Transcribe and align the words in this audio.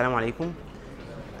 السلام 0.00 0.14
عليكم. 0.16 0.52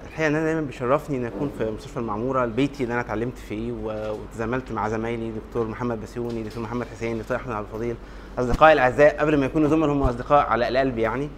الحقيقة 0.08 0.28
إن 0.28 0.34
أنا 0.34 0.44
دايما 0.44 0.60
بيشرفني 0.60 1.16
إن 1.16 1.24
أكون 1.24 1.50
في 1.58 1.70
مستشفى 1.70 1.96
المعمورة 1.96 2.44
البيتي 2.44 2.82
اللي 2.82 2.92
أنا 2.94 3.00
اتعلمت 3.00 3.38
فيه 3.38 3.72
وتزاملت 3.82 4.72
مع 4.72 4.88
زمايلي 4.88 5.32
دكتور 5.48 5.66
محمد 5.68 6.00
بسيوني 6.02 6.42
دكتور 6.42 6.62
محمد 6.62 6.86
حسين 6.86 7.18
دكتور 7.18 7.36
أحمد 7.36 7.52
عبد 7.54 7.66
الفضيل 7.66 7.96
أصدقائي 8.38 8.72
الأعزاء 8.72 9.20
قبل 9.20 9.36
ما 9.40 9.46
يكونوا 9.46 9.68
زملاء 9.68 9.90
هم 9.92 10.02
أصدقاء 10.02 10.46
على 10.46 10.68
القلب 10.68 10.98
يعني. 10.98 11.28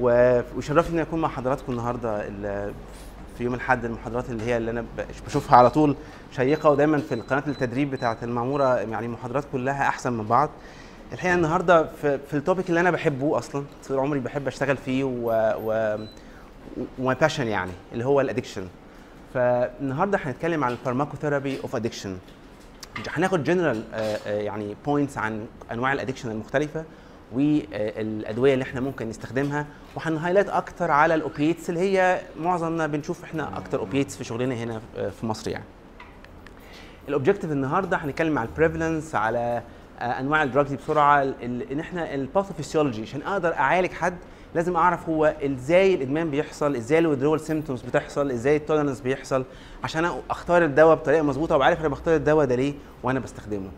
و- 0.00 0.40
ويشرفني 0.56 0.96
إن 0.96 1.00
أكون 1.06 1.20
مع 1.20 1.28
حضراتكم 1.28 1.72
النهارده 1.72 2.28
ال- 2.28 2.74
في 3.38 3.44
يوم 3.44 3.54
الأحد 3.54 3.84
المحاضرات 3.84 4.30
اللي 4.30 4.44
هي 4.44 4.56
اللي 4.56 4.70
أنا 4.70 4.84
بشوفها 5.26 5.56
على 5.58 5.70
طول 5.70 5.96
شيقة 6.36 6.70
ودايما 6.70 6.98
في 6.98 7.14
القناة 7.14 7.42
التدريب 7.48 7.90
بتاعة 7.90 8.18
المعمورة 8.22 8.76
يعني 8.76 9.06
المحاضرات 9.06 9.44
كلها 9.52 9.88
أحسن 9.88 10.12
من 10.12 10.24
بعض. 10.26 10.50
الحقيقة 11.12 11.34
النهارده 11.34 11.86
في, 12.02 12.18
في 12.18 12.36
التوبيك 12.36 12.68
اللي 12.68 12.80
أنا 12.80 12.90
بحبه 12.90 13.38
أصلا 13.38 13.64
طول 13.88 13.98
عمري 13.98 14.20
بحب 14.20 14.46
أشتغل 14.46 14.76
فيه 14.76 15.04
و, 15.04 15.30
و 15.64 15.98
و 16.98 17.03
my 17.03 17.14
passion 17.20 17.46
يعني 17.48 17.72
اللي 17.92 18.04
هو 18.04 18.20
ال 18.20 18.25
addiction 18.25 18.66
فالنهاردة 19.34 20.18
هنتكلم 20.24 20.64
عن 20.64 20.72
ال 20.72 20.77
pharmacotherapy 20.77 21.60
of 21.60 21.76
addiction 21.76 22.16
هناخد 23.08 23.44
جنرال 23.44 23.82
يعني 24.26 24.76
points 24.86 25.18
عن 25.18 25.46
أنواع 25.72 25.92
ال 25.92 25.96
addiction 25.96 26.30
المختلفة 26.30 26.84
والادويه 27.32 28.54
اللي 28.54 28.62
إحنا 28.62 28.80
ممكن 28.80 29.08
نستخدمها 29.08 29.66
وهن 29.96 30.09
highlight 30.09 30.48
أكتر 30.48 30.90
على 30.90 31.14
ال 31.14 31.21
opiates 31.21 31.70
اللي 31.70 31.80
هي 31.80 32.20
معظمنا 32.40 32.86
بنشوف 32.86 33.24
إحنا 33.24 33.58
أكتر 33.58 33.78
opiates 33.78 34.16
في 34.16 34.24
شغلنا 34.24 34.54
هنا 34.54 34.80
آه، 34.96 35.08
في 35.08 35.26
مصر 35.26 35.50
يعني. 35.50 35.64
ال 37.08 37.12
objective 37.12 37.52
النهارده 37.52 37.96
هنتكلم 37.96 38.38
على 38.38 38.48
ال 38.48 38.54
prevalence 38.54 39.14
على 39.14 39.62
آه، 40.00 40.04
أنواع 40.04 40.42
ال 40.42 40.47
drugs 40.47 40.74
بسرعة 40.74 41.22
إن 41.42 41.80
إحنا 41.80 42.14
ال 42.14 42.20
pathophysiology 42.20 43.02
عشان 43.02 43.22
أقدر 43.22 43.54
أعالج 43.54 43.92
حد 43.92 44.16
لازم 44.54 44.76
أعرف 44.76 45.08
هو 45.08 45.34
إزاي 45.44 45.94
الإدمان 45.94 46.30
بيحصل 46.30 46.76
إزاي 46.76 46.98
ال 46.98 47.02
withdrawal 47.02 47.40
symptoms 47.40 47.82
بتحصل 47.82 48.30
إزاي 48.30 48.56
ال 48.56 48.60
tolerance 48.60 49.00
بيحصل 49.00 49.44
عشان 49.84 50.10
أختار 50.30 50.64
الدواء 50.64 50.94
بطريقة 50.96 51.22
مظبوطة 51.22 51.56
وعارف 51.56 51.80
أنا 51.80 51.88
بختار 51.88 52.16
الدواء 52.16 52.46
ده 52.46 52.54
ليه 52.54 52.74
وأنا 53.02 53.20
بستخدمه. 53.20 53.68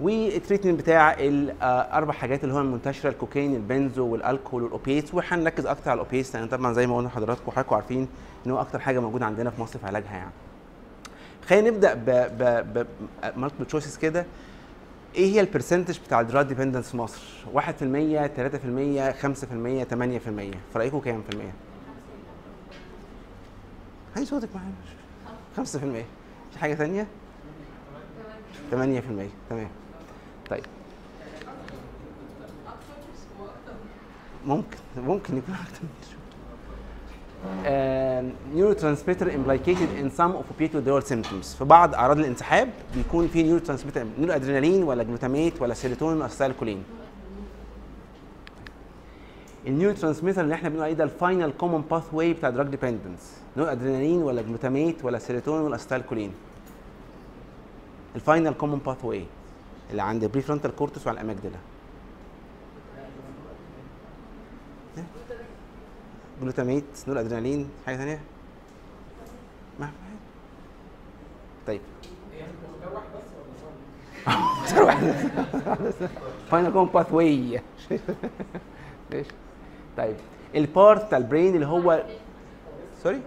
وال 0.00 0.14
treatment 0.14 0.78
بتاع 0.80 1.16
الاربع 1.18 2.12
حاجات 2.12 2.44
اللي 2.44 2.54
هو 2.54 2.60
المنتشرة 2.60 3.10
الكوكايين 3.10 3.54
ال 3.54 3.63
benzo 3.63 4.06
وال 4.06 4.18
alcohol 4.18 4.62
وال 4.62 4.74
opiates 4.74 5.14
وهنركز 5.14 5.66
أكتر 5.66 5.90
على 5.90 6.00
ال 6.00 6.05
opiates 6.05 6.36
لأن 6.36 6.48
طبعا 6.48 6.72
زي 6.72 6.86
ما 6.86 6.96
قلنا 6.96 7.08
لحضراتكم 7.08 7.44
وحضراتكم 7.46 7.74
عارفين 7.74 8.08
إن 8.46 8.50
هو 8.50 8.60
أكتر 8.60 8.78
حاجة 8.78 8.98
موجودة 9.00 9.26
عندنا 9.26 9.50
في 9.50 9.60
مصر 9.62 9.78
في 9.78 9.86
علاجها 9.86 10.16
يعني. 10.16 10.30
خلينا 11.48 11.70
نبدأ 11.70 11.94
ب 11.94 12.86
multiple 13.36 13.66
choices 13.66 13.96
كده. 13.96 14.26
إيه 15.14 15.34
هي 15.34 15.40
ال 15.40 15.45
percentage 15.45 15.98
بتاع 16.06 16.20
ال 16.20 16.25
drug 16.25 16.46
dependence 16.46 16.90
في 16.90 16.96
مصر؟ 16.96 17.20
1% 17.54 17.58
3% 17.58 17.60
5% 19.22 19.84
8% 19.84 20.56
في 20.72 20.76
رأيكم 20.76 20.98
كام 21.00 21.22
في 21.22 21.32
المية؟ 21.34 21.52
هاي 24.16 24.24
صوتك 24.24 24.48
معايا 24.54 24.72
5% 25.56 26.04
في 26.52 26.58
حاجة 26.58 26.74
ثانية 26.74 27.06
8% 28.70 28.74
تمام. 29.50 29.68
طيب. 30.50 30.64
ممكن 34.46 34.78
ممكن 34.96 35.36
يكون 35.36 35.54
أكتر 35.54 35.82
من 35.82 36.17
شوية. 37.44 38.32
نيورو 38.54 38.72
ترانسميتر 38.72 39.30
implicated 39.30 39.90
in 40.02 40.10
some 40.18 40.32
of 40.36 40.44
opioid 40.52 40.72
withdrawal 40.74 41.02
symptoms. 41.10 41.56
في 41.58 41.64
بعض 41.64 41.94
أعراض 41.94 42.18
الانسحاب 42.18 42.68
بيكون 42.94 43.28
في 43.28 43.42
neurotransmitter 43.42 44.06
noradrenaline 44.18 44.82
ولا 44.82 45.02
glutamate 45.02 45.62
ولا 45.62 45.74
سيروتونين 45.74 46.16
ولا 46.16 46.26
acetylcholine 46.26 46.82
ال 49.66 49.94
neurotransmitter 49.94 50.40
اللي 50.40 50.54
إحنا 50.54 50.68
بنقول 50.68 50.84
عليه 50.84 50.94
ده 50.94 51.04
ال 51.04 51.52
final 51.58 51.80
common 51.90 52.02
pathway 52.12 52.32
بتاع 52.32 52.50
drug 52.50 52.66
dependence 52.66 53.32
noradrenaline 53.56 54.22
ولا 54.22 54.42
glutamate 54.42 55.04
ولا 55.04 55.18
سيروتونين 55.18 55.62
ولا 55.62 55.74
acetylcholine 55.76 56.32
ال 58.16 58.52
final 58.54 58.78
common 58.86 59.04
pathway 59.04 59.24
اللي 59.90 60.02
عند 60.02 60.22
ال 60.24 60.42
prefrontal 60.42 60.76
cortex 60.76 61.06
وعلى 61.06 61.20
ال 61.20 61.24
amygdala 61.24 61.58
glutamate 66.42 66.84
noradrenaline 67.08 67.68
حاجة 67.86 67.96
ثانية 67.96 68.20
ما 69.80 69.90
طيب. 71.66 71.80
اختار 74.26 74.82
واحد 74.82 75.14
final 76.50 76.72
common 76.72 76.88
pathway 76.90 77.60
طيب 79.96 80.16
ال 80.54 80.64
part 80.64 81.06
بتاع 81.06 81.18
ال 81.18 81.24
brain 81.24 81.54
اللي 81.54 81.66
هو 81.66 82.02
sorry 83.02 83.20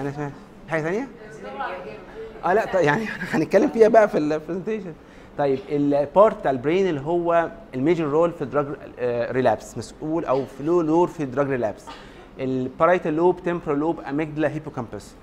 أنا 0.00 0.10
سمعت. 0.12 0.32
حاجة 0.68 0.82
ثانية 0.82 1.08
آه 2.44 2.52
لا 2.52 2.72
طيب 2.72 2.84
يعني 2.84 3.04
هنتكلم 3.32 3.68
فيها 3.68 3.88
بقى 3.88 4.08
في 4.08 4.18
ال 4.18 4.24
presentation 4.24 4.92
طيب 5.38 5.58
ال 5.68 5.82
part 5.82 6.38
بتاع 6.38 6.50
ال 6.50 6.56
brain 6.56 6.88
اللي 6.88 7.00
هو 7.00 7.50
ال 7.74 7.79
major 7.79 8.04
role 8.04 8.32
في 8.32 8.42
ال 8.42 8.47
drug 8.47 8.66
relapse 9.30 9.78
مسؤول 9.78 10.24
أو 10.24 10.46
في 10.46 10.62
له 10.62 11.06
في 11.06 11.22
ال 11.22 11.27
drug 11.27 11.48
relapse 11.48 11.84
ال 12.40 12.48
parietal 12.48 13.14
lobe 13.14 13.42
temporal 13.42 13.78
lobe 13.78 14.00
amygdala 14.00 14.48
hippocampus 14.48 15.14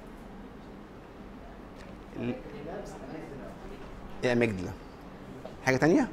ال 4.24 4.29
amygdala 4.29 4.70
حاجة. 5.66 5.80
ماشي. 5.86 6.08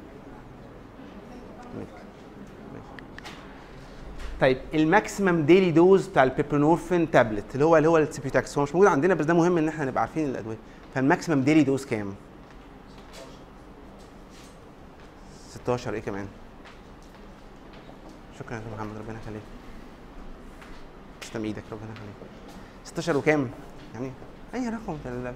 طيب 4.41 4.57
ال 4.73 4.81
maximum 4.81 5.41
daily 5.41 5.71
dose 5.71 6.07
بتاع 6.07 6.23
ال 6.23 6.29
buprenorphine 6.29 7.11
tablet 7.11 7.45
اللي 7.53 7.65
هو 7.65 7.77
اللي 7.77 7.89
هو 7.89 7.97
ال 7.97 8.04
Subutex. 8.04 8.57
هو 8.57 8.63
مش 8.63 8.75
موجود 8.75 8.87
عندنا 8.87 9.13
بس 9.13 9.25
ده 9.25 9.33
مهم 9.33 9.57
إن 9.57 9.67
إحنا 9.67 9.85
نبقى 9.85 10.01
عارفين 10.01 10.25
الأدوية. 10.29 10.57
فال 10.95 11.05
maximum 11.05 11.41
daily 11.41 11.63
dose 11.63 11.85
كام؟ 11.85 12.13
16 15.63 15.93
إيه 15.93 15.99
كمان؟ 16.01 16.27
شكرا 18.39 18.55
يا 18.57 18.61
محمد 18.75 18.97
ربنا 18.97 19.19
يخليك. 19.23 19.41
تسلم 21.21 21.43
إيدك 21.45 21.63
ربنا 21.71 21.91
يخليك. 21.91 22.15
16 22.85 23.17
وكام؟ 23.17 23.49
يعني 23.93 24.11
أي 24.53 24.69
رقم 24.69 24.97
في 25.03 25.09
ال- 25.09 25.33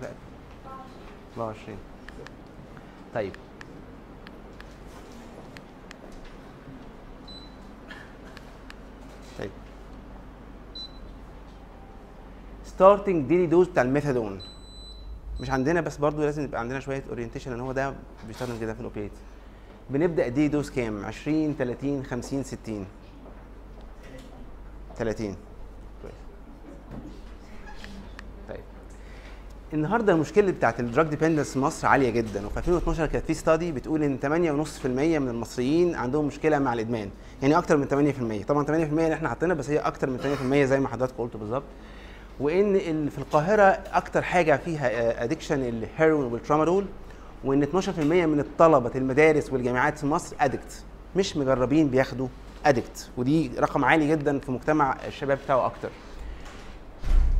24 1.37 1.77
طيب. 3.13 3.31
طيب. 9.39 9.51
starting 12.65 13.27
daily 13.27 13.45
dose 13.45 13.67
بتاع 13.67 13.83
الميثادون. 13.83 14.41
مش 15.41 15.49
عندنا 15.49 15.81
بس 15.81 15.97
برضو 15.97 16.21
لازم 16.21 16.43
يبقى 16.43 16.59
عندنا 16.59 16.79
شوية 16.79 17.03
orientation 17.09 17.51
ان 17.53 17.59
هو 17.59 17.71
ده 17.71 17.93
بيستخدم 18.27 18.59
كده 18.59 18.73
في 18.73 18.79
ال 18.79 18.84
opiate 18.84 19.11
بنبدأ 19.89 20.27
دي 20.27 20.47
dose 20.47 20.69
كام؟ 20.69 21.05
20 21.05 21.55
30 21.57 22.03
50 22.03 22.43
60 22.43 22.85
30 24.97 25.35
كويس. 26.01 26.13
طيب. 28.49 28.59
النهارده 29.73 30.13
المشكلة 30.13 30.51
بتاعت 30.51 30.79
ال 30.79 30.85
drug 30.85 31.07
dependence 31.07 31.53
في 31.53 31.59
مصر 31.59 31.87
عالية 31.87 32.09
جدا. 32.09 32.45
وفي 32.45 32.57
2012 32.57 33.05
كانت 33.05 33.25
في 33.25 33.33
study 33.33 33.71
بتقول 33.71 34.03
إن 34.03 34.17
8.5% 34.21 34.85
من 34.85 35.29
المصريين 35.29 35.95
عندهم 35.95 36.25
مشكلة 36.25 36.59
مع 36.59 36.73
الإدمان. 36.73 37.09
يعني 37.41 37.57
أكتر 37.57 37.77
من 37.77 37.87
8% 38.43 38.45
طبعا 38.47 38.65
8% 38.65 38.69
اللي 38.69 39.13
إحنا 39.13 39.29
حاطينها 39.29 39.55
بس 39.55 39.69
هي 39.69 39.77
أكتر 39.77 40.09
من 40.09 40.37
8% 40.63 40.65
زي 40.65 40.79
ما 40.79 40.87
حضرتك 40.87 41.13
قلت 41.17 41.37
بالظبط. 41.37 41.63
وإن 42.39 43.09
في 43.09 43.17
القاهرة 43.17 43.63
أكتر 43.93 44.21
حاجة 44.21 44.57
فيها 44.57 45.23
addiction 45.23 45.61
الهيروين 45.63 46.33
وال 46.33 46.44
tramadol 46.44 46.85
وإن 47.43 47.65
12% 47.65 47.99
من 47.99 48.39
الطلبة 48.39 48.91
المدارس 48.95 49.53
والجامعات 49.53 49.97
في 49.97 50.05
مصر 50.05 50.35
addict 50.39 50.83
مش 51.15 51.37
مجربين 51.37 51.87
بياخدوا 51.87 52.27
addict 52.65 53.09
ودي 53.17 53.51
رقم 53.59 53.85
عالي 53.85 54.07
جدا 54.09 54.39
في 54.39 54.51
مجتمع 54.51 54.97
الشباب 55.07 55.37
بتاعه 55.37 55.65
أكتر. 55.65 55.89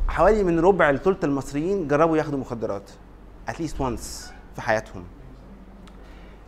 حوالي 0.08 0.44
من 0.44 0.60
ربع 0.60 0.90
لثلث 0.90 1.24
المصريين 1.24 1.88
جربوا 1.88 2.16
ياخدوا 2.16 2.38
مخدرات. 2.38 2.90
at 3.48 3.57
least 3.57 3.80
once 3.80 4.32
في 4.54 4.60
حياتهم. 4.60 5.04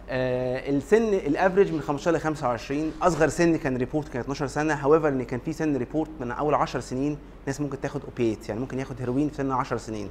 آه 0.08 0.70
السن 0.70 1.14
ال 1.14 1.21
average 1.21 1.72
من 1.72 1.80
15 1.80 2.10
ل 2.10 2.20
25 2.20 2.92
أصغر 3.02 3.28
سن 3.28 3.56
كان 3.56 3.76
report 3.76 4.08
كان 4.08 4.20
12 4.20 4.46
سنة. 4.46 4.74
however 4.74 5.08
إن 5.08 5.22
كان 5.22 5.40
في 5.40 5.52
سن 5.52 5.76
report 5.76 6.10
من 6.20 6.30
أول 6.30 6.54
10 6.54 6.80
سنين 6.80 7.18
ناس 7.46 7.60
ممكن 7.60 7.80
تاخد 7.80 8.00
opiate 8.04 8.48
يعني 8.48 8.60
ممكن 8.60 8.78
ياخد 8.78 9.00
هيروين 9.00 9.28
في 9.28 9.34
سن 9.34 9.50
10 9.50 9.76
سنين. 9.76 10.10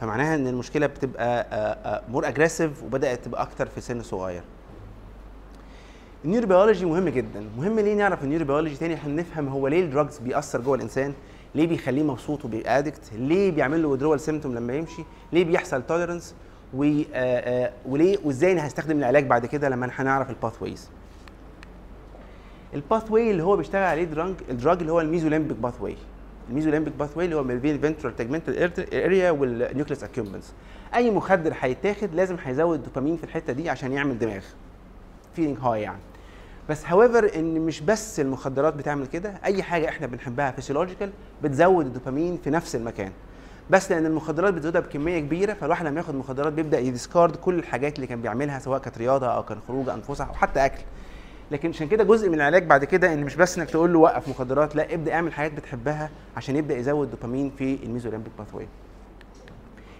فمعناها 0.00 0.34
إن 0.34 0.46
المشكلة 0.46 0.86
بتبقى 0.86 2.02
more 2.08 2.28
aggressive 2.28 2.82
وبدأت 2.82 3.24
تبقى 3.24 3.42
أكتر 3.42 3.66
في 3.66 3.80
سن 3.80 4.02
صغير. 4.02 4.42
ال 6.24 6.29
neurobiology 6.29 6.84
مهم 6.86 7.08
جدا. 7.08 7.44
مهم 7.58 7.80
ليه 7.80 7.94
نعرف 7.94 8.24
ال 8.24 8.28
neurobiology 8.28 8.76
تاني؟ 8.76 8.94
عشان 8.94 9.16
نفهم 9.16 9.48
هو 9.48 9.68
ليه 9.68 9.84
ال 9.84 9.90
drugs 9.90 10.18
بيأثر 10.18 10.60
جوه 10.60 10.74
الإنسان 10.74 11.14
ليه 11.54 11.66
بيخليه 11.66 12.02
مبسوط 12.02 12.44
وبيبقى 12.44 12.78
addict 12.78 13.12
ليه 13.12 13.50
بيعمل 13.50 13.82
له 13.82 13.88
withdrawal 13.88 14.20
symptom 14.20 14.54
لما 14.54 14.74
يمشي 14.74 15.02
ليه 15.32 15.44
بيحصل 15.44 15.82
tolerance 15.82 16.34
آه، 16.74 17.04
آه، 17.14 17.72
وليه 17.86 18.18
وإزاي 18.24 18.58
هستخدم 18.58 18.98
العلاج 18.98 19.26
بعد 19.26 19.46
كده 19.46 19.68
لما 19.68 19.90
هنعرف 19.94 20.30
ال 20.30 20.62
pathways 20.62 20.88
ال 22.74 23.10
pathway 23.10 23.30
اللي 23.30 23.42
هو 23.42 23.56
بيشتغل 23.56 23.82
عليه 23.82 24.04
drug 24.04 24.34
ال 24.50 24.56
drug 24.56 24.78
اللي 24.80 24.92
هو 24.92 25.00
ال 25.00 25.56
mesolimbic 25.56 25.80
pathway 25.80 25.96
ال 26.50 26.94
mesolimbic 26.94 27.16
pathway 27.16 27.24
اللي 27.24 27.36
هو 27.36 27.42
ما 27.42 27.54
بين 27.54 27.74
ال 27.74 27.79
ventral 27.79 28.16
tegmental 28.16 28.72
area 28.94 29.30
وال 29.30 29.46
nucleus 29.46 30.04
accumbens 30.04 30.52
أي 30.94 31.10
مخدر 31.10 31.54
هيتاخد 31.60 32.14
لازم 32.14 32.36
هيزود 32.44 32.78
الدوبامين 32.78 33.16
في 33.16 33.24
الحتة 33.24 33.52
دي 33.52 33.70
عشان 33.70 33.92
يعمل 33.92 34.18
دماغ. 34.18 34.42
feeling 35.36 35.58
high 35.58 35.82
يعني. 35.82 36.00
بس 36.68 36.86
however 36.86 37.30
إن 37.36 37.60
مش 37.60 37.80
بس 37.80 38.20
المخدرات 38.20 38.74
بتعمل 38.74 39.06
كده 39.06 39.34
أي 39.44 39.62
حاجة 39.62 39.88
إحنا 39.88 40.06
بنحبها 40.06 40.50
physiological 40.50 41.10
بتزود 41.42 41.86
الدوبامين 41.86 42.38
في 42.44 42.50
نفس 42.50 42.76
المكان. 42.76 43.12
بس 43.70 43.92
لأن 43.92 44.06
المخدرات 44.06 44.54
بتزودها 44.54 44.80
بكمية 44.80 45.18
كبيرة 45.18 45.52
فالواحد 45.52 45.86
لما 45.86 46.00
ياخد 46.00 46.14
مخدرات 46.14 46.52
بيبدأ 46.52 46.78
ي 46.78 46.85
discard 46.85 47.36
كل 47.36 47.58
الحاجات 47.58 47.96
اللي 47.96 48.06
كان 48.06 48.22
بيعملها 48.22 48.58
سواء 48.58 48.80
كانت 48.80 48.98
رياضة 48.98 49.26
أو 49.26 49.42
كان 49.42 49.58
خروج 49.68 49.88
أو 49.88 50.00
فسح 50.00 50.28
أو 50.28 50.34
حتى 50.34 50.64
أكل. 50.64 50.82
لكن 51.50 51.68
عشان 51.68 51.88
كده 51.88 52.04
جزء 52.04 52.28
من 52.28 52.34
العلاج 52.34 52.64
بعد 52.66 52.84
كده 52.84 53.12
إن 53.12 53.24
مش 53.24 53.36
بس 53.36 53.58
إنك 53.58 53.70
تقول 53.70 53.92
له 53.92 53.98
وقف 53.98 54.28
مخدرات 54.28 54.76
لا 54.76 54.94
ابدأ 54.94 55.12
اعمل 55.14 55.32
حاجات 55.32 55.52
بتحبها 55.52 56.10
عشان 56.36 56.56
يبدأ 56.56 56.76
يزود 56.78 57.10
دوبامين 57.10 57.50
في 57.58 57.78
ال 57.84 57.88
mesolimbic 57.88 58.32
pathway 58.38 58.66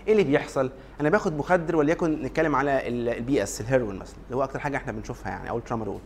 إيه 0.06 0.12
اللي 0.12 0.25
بيحصل؟ 0.25 0.70
أنا 1.00 1.11
باخد 1.11 1.38
مخدر 1.38 1.76
وليكن 1.76 2.23
نتكلم 2.23 2.56
على 2.56 2.88
ال 2.88 3.42
opiates 3.42 3.60
الهيروين 3.61 3.97
مثلا 3.99 4.17
اللي 4.26 4.37
هو 4.37 4.44
أكتر 4.44 4.58
حاجة 4.58 4.76
إحنا 4.76 4.93
بنشوفها 4.93 5.31
يعني 5.32 5.50
أو 5.50 5.58
الترامادول. 5.58 5.99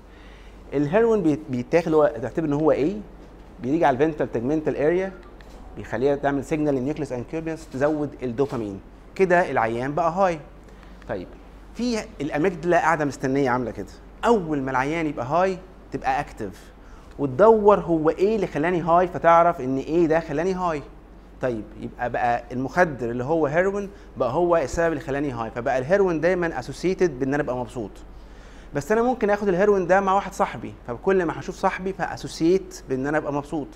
الهيروين 0.72 1.38
بيتاخد 1.50 1.92
هو 1.94 2.12
تعتبر 2.22 2.46
إن 2.46 2.52
هو 2.52 2.70
إيه؟ 2.70 2.96
بيجي 3.62 3.84
على 3.84 3.94
ال 3.94 3.99
ventral 3.99 4.32
tegmental 4.32 4.76
area 4.76 5.12
بيخليها 5.76 6.16
تعمل 6.16 6.44
signal 6.44 6.74
لل 6.74 6.83
nucleus 6.83 7.12
accumbens 7.12 7.68
تزود 7.72 8.10
الدوبامين. 8.22 8.80
كده 9.14 9.50
العيان 9.50 9.94
بقى 9.94 10.12
high. 10.12 10.38
طيب 11.08 11.26
في 11.74 11.98
ال 12.20 12.27
amygdala 12.27 12.78
قاعدة 12.78 13.04
مستنية 13.04 13.50
عاملة 13.50 13.70
كده. 13.70 13.86
أول 14.26 14.62
ما 14.62 14.70
العيان 14.70 15.06
يبقى 15.06 15.26
high 15.26 15.58
تبقى 15.92 16.20
active 16.20 16.72
وتدور 17.18 17.80
هو 17.80 18.10
إيه 18.10 18.36
اللي 18.36 18.46
خلاني 18.46 18.80
high 18.80 19.08
فتعرف 19.08 19.60
إن 19.60 19.76
إيه 19.78 20.06
ده 20.06 20.20
خلاني 20.20 20.52
high. 20.54 20.82
طيب 21.42 21.64
يبقى 21.80 22.10
بقى 22.10 22.44
المخدر 22.52 23.10
اللي 23.10 23.24
هو 23.24 23.46
هيروين 23.46 23.90
بقى 24.16 24.32
هو 24.32 24.56
السبب 24.56 24.88
اللي 24.92 25.00
خلاني 25.00 25.30
high. 25.30 25.50
فبقى 25.50 25.78
الهيروين 25.78 26.20
دايما 26.20 26.58
associated 26.58 27.18
بإن 27.18 27.34
أنا 27.34 27.42
أبقى 27.42 27.56
مبسوط. 27.56 27.90
بس 28.74 28.92
أنا 28.92 29.02
ممكن 29.02 29.30
آخد 29.30 29.48
الهيروين 29.48 29.86
ده 29.86 30.00
مع 30.00 30.14
واحد 30.14 30.32
صاحبي. 30.32 30.74
فكل 30.86 31.24
ما 31.24 31.40
هشوف 31.40 31.56
صاحبي 31.56 31.92
ف 31.92 32.00
associated 32.00 32.82
بإن 32.88 33.06
أنا 33.06 33.18
أبقى 33.18 33.32
مبسوط. 33.32 33.68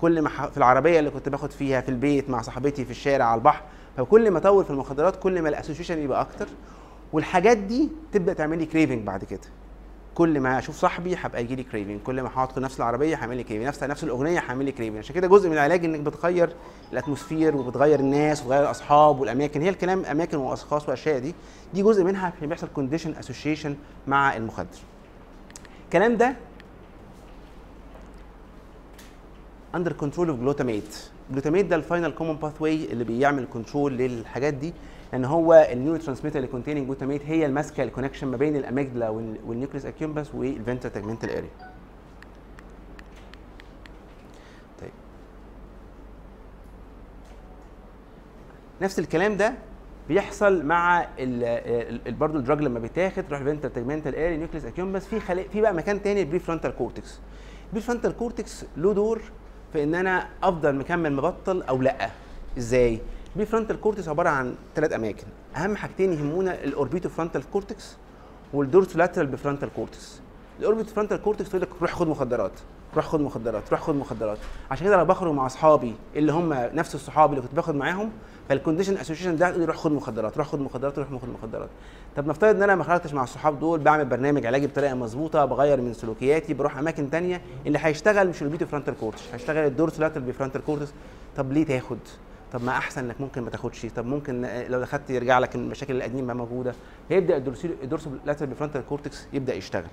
كل 0.00 0.22
ما 0.22 0.28
في 0.28 0.56
العربية 0.56 0.98
اللي 0.98 1.10
كنت 1.10 1.28
باخد 1.28 1.50
فيها 1.50 1.80
في 1.80 1.88
البيت 1.88 2.30
مع 2.30 2.42
صاحبتي 2.42 2.84
في 2.84 2.90
الشارع 2.90 3.24
على 3.24 3.38
البحر 3.38 3.62
فكل 3.96 4.30
ما 4.30 4.38
أطول 4.38 4.64
في 4.64 4.70
المخدرات 4.70 5.16
كل 5.16 5.42
ما 5.42 5.48
ال 5.48 5.52
association 5.52 5.98
يبقى 5.98 6.20
أكتر. 6.20 6.46
والحاجات 7.12 7.56
دي 7.58 7.88
تبدأ 8.12 8.32
تعمل 8.32 8.58
لي 8.58 8.66
craving 8.66 9.06
بعد 9.06 9.24
كده. 9.24 9.40
كل 10.18 10.40
ما 10.40 10.58
أشوف 10.58 10.76
صاحبي 10.76 11.16
هبقى 11.16 11.42
يجي 11.42 11.54
لي 11.56 11.62
craving 11.62 12.00
كل 12.00 12.22
ما 12.22 12.28
هقعد 12.28 12.52
في 12.52 12.60
نفس 12.60 12.76
العربية 12.76 13.16
هعمل 13.16 13.36
لي 13.36 13.42
craving 13.44 13.66
نفس 13.66 13.82
نفس 13.82 14.04
الأغنية 14.04 14.38
هعمل 14.38 14.64
لي 14.64 14.72
craving 14.72 14.98
عشان 14.98 15.14
كده 15.14 15.26
جزء 15.26 15.48
من 15.48 15.54
العلاج 15.54 15.84
إنك 15.84 16.00
بتغير 16.00 16.52
ال 16.92 16.98
atmosphere 16.98 17.56
وبتغير 17.56 18.00
الناس 18.00 18.42
وتغير 18.42 18.62
الأصحاب 18.62 19.20
والأماكن. 19.20 19.62
هي 19.62 19.68
الكلام 19.68 20.04
أماكن 20.04 20.36
وأشخاص 20.36 20.88
وأشياء 20.88 21.18
دي. 21.18 21.34
دي 21.74 21.82
جزء 21.82 22.04
منها 22.04 22.32
بيحصل 22.42 22.68
condition 22.74 23.14
association 23.14 23.76
مع 24.06 24.36
المخدر. 24.36 24.78
الكلام 25.84 26.16
ده 26.16 26.36
under 29.74 29.92
control 29.92 30.28
of 30.28 30.40
glutamate 30.40 30.98
glutamate 31.30 31.66
ده 31.66 31.76
ال 31.76 32.10
final 32.10 32.36
common 32.36 32.62
pathway 32.62 32.92
اللي 32.92 33.04
بيعمل 33.04 33.46
control 33.52 33.92
للحاجات 33.96 34.54
دي. 34.54 34.72
لأن 35.12 35.24
هو 35.24 35.68
ال 35.72 35.98
neurotransmitter 35.98 36.36
اللي 36.36 36.48
containing 36.48 36.84
glutamate 36.84 37.22
هي 37.26 37.44
اللي 37.44 37.54
ماسكه 37.54 37.82
ال 37.82 37.86
connection 37.86 38.26
ما 38.28 38.36
بين 38.36 38.56
ال 38.56 38.62
amygdala 38.62 39.08
وال 39.08 39.25
nucleus 39.25 39.86
accumbens 39.86 40.34
وال 40.34 40.46
ventral 40.46 40.88
tegmental 40.88 41.30
area 41.30 41.50
طيب. 44.80 44.90
نفس 48.82 48.98
الكلام 48.98 49.36
ده 49.36 49.54
بيحصل 50.08 50.64
مع 50.66 51.06
برضه 52.08 52.38
ال 52.38 52.42
drug 52.42 52.60
لما 52.60 52.78
بيتاخد 52.78 53.24
تروح 53.28 53.40
ال 53.40 53.44
ventral 53.44 53.68
tegmental 53.68 54.14
area 54.14 54.36
nucleus 54.36 54.64
accumbens 54.64 55.06
في 55.06 55.20
في 55.52 55.60
بقى 55.60 55.74
مكان 55.74 56.02
تاني 56.02 56.20
ال 56.22 56.38
prefrontal 56.38 56.70
cortex 56.76 57.18
ال 57.68 57.80
prefrontal 57.82 58.16
cortex 58.16 58.64
له 58.76 58.94
دور 58.94 59.22
في 59.72 59.82
إن 59.82 59.94
أنا 59.94 60.28
أفضل 60.42 60.74
مكمل 60.76 61.12
مبطل 61.12 61.62
أو 61.62 61.82
لأ. 61.82 62.10
إزاي؟ 62.58 63.00
ال 63.32 63.46
prefrontal 63.46 63.80
cortex 63.80 64.08
عبارة 64.08 64.28
عن 64.28 64.54
ثلاث 64.74 64.92
أماكن. 64.92 65.26
أهم 65.56 65.76
حاجتين 65.76 66.12
يهمونا 66.12 66.64
ال 66.64 67.08
orbitofrontal 67.08 67.50
cortex 67.50 67.96
وال 68.52 68.63
dorsolateral 68.63 69.26
prefrontal 69.26 69.68
cortex. 69.76 70.20
ال 70.60 70.94
orbitofrontal 70.94 71.22
cortex 71.22 71.48
تقول 71.48 71.62
لك 71.62 71.68
روح 71.80 71.92
خد 71.92 72.08
مخدرات 72.08 72.52
روح 72.96 73.06
خد 73.06 73.20
مخدرات 73.20 73.70
روح 73.70 73.80
خد 73.80 73.94
مخدرات. 73.94 74.38
عشان 74.70 74.86
كده 74.86 74.96
لو 74.96 75.04
بخرج 75.04 75.32
مع 75.32 75.46
أصحابي 75.46 75.94
اللي 76.16 76.32
هم 76.32 76.52
نفس 76.52 76.94
الصحاب 76.94 77.30
اللي 77.30 77.42
كنت 77.42 77.54
باخد 77.54 77.74
معاهم 77.74 78.10
فال 78.48 78.57
condition 78.57 78.96
association 78.96 79.36
ده 79.36 79.48
يقول 79.48 79.66
روح 79.66 79.76
خد 79.76 79.92
مخدرات 79.92 80.38
روح 80.38 80.46
خد 80.46 80.60
مخدرات 80.60 80.98
روح 80.98 81.08
خد 81.08 81.28
مخدرات. 81.28 81.68
طب 82.16 82.26
نفترض 82.26 82.56
إن 82.56 82.62
أنا 82.62 82.74
ما 82.74 82.84
خرجتش 82.84 83.14
مع 83.14 83.22
الصحاب 83.22 83.60
دول 83.60 83.80
بعمل 83.80 84.04
برنامج 84.04 84.46
علاجي 84.46 84.66
بطريقة 84.66 84.94
مظبوطة 84.94 85.44
بغير 85.44 85.80
من 85.80 85.94
سلوكياتي 85.94 86.54
بروح 86.54 86.78
أماكن 86.78 87.10
تانية 87.10 87.40
اللي 87.66 87.78
هيشتغل 87.82 88.28
مش 88.28 88.42
ال 88.42 88.66
orbitofrontal 88.66 88.94
cortex 89.00 89.22
هيشتغل 89.32 89.66
ال 89.66 89.71
dorsolateral 89.71 90.24
prefrontal 90.24 90.64
cortex. 90.64 90.92
طب 91.36 91.52
ليه 91.52 91.66
تاخد؟ 91.66 91.98
طب 92.52 92.64
ما 92.64 92.72
أحسن 92.72 93.04
إنك 93.04 93.20
ممكن 93.20 93.42
ما 93.42 93.50
تاخدش. 93.50 93.86
طب 93.96 94.06
ممكن 94.06 94.42
لو 94.68 94.82
اخدت 94.82 95.10
يرجع 95.10 95.38
لك 95.38 95.54
المشاكل 95.54 95.96
القديمة 95.96 96.34
موجودة. 96.34 96.74
فيبدا 97.08 97.36
ال 97.82 97.87
dorsolateral 97.87 98.50
prefrontal 98.50 98.86
cortex 98.88 99.26
يبدأ 99.32 99.54
يشتغل. 99.54 99.84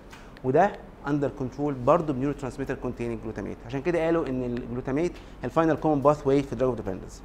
وده 0.43 0.71
under 1.07 1.31
control 1.39 1.73
برضه 1.73 2.13
ب 2.13 2.33
neurotransmitter 2.33 2.75
containing 2.75 3.19
glutamate 3.23 3.57
عشان 3.65 3.81
كده 3.81 4.05
قالوا 4.05 4.27
إن 4.27 4.43
ال 4.43 4.50
glutamate 4.50 5.11
ال 5.43 5.49
final 5.49 5.75
common 5.75 6.01
pathway 6.01 6.43
في 6.43 6.55
drug 6.55 6.75
dependence 6.75 7.21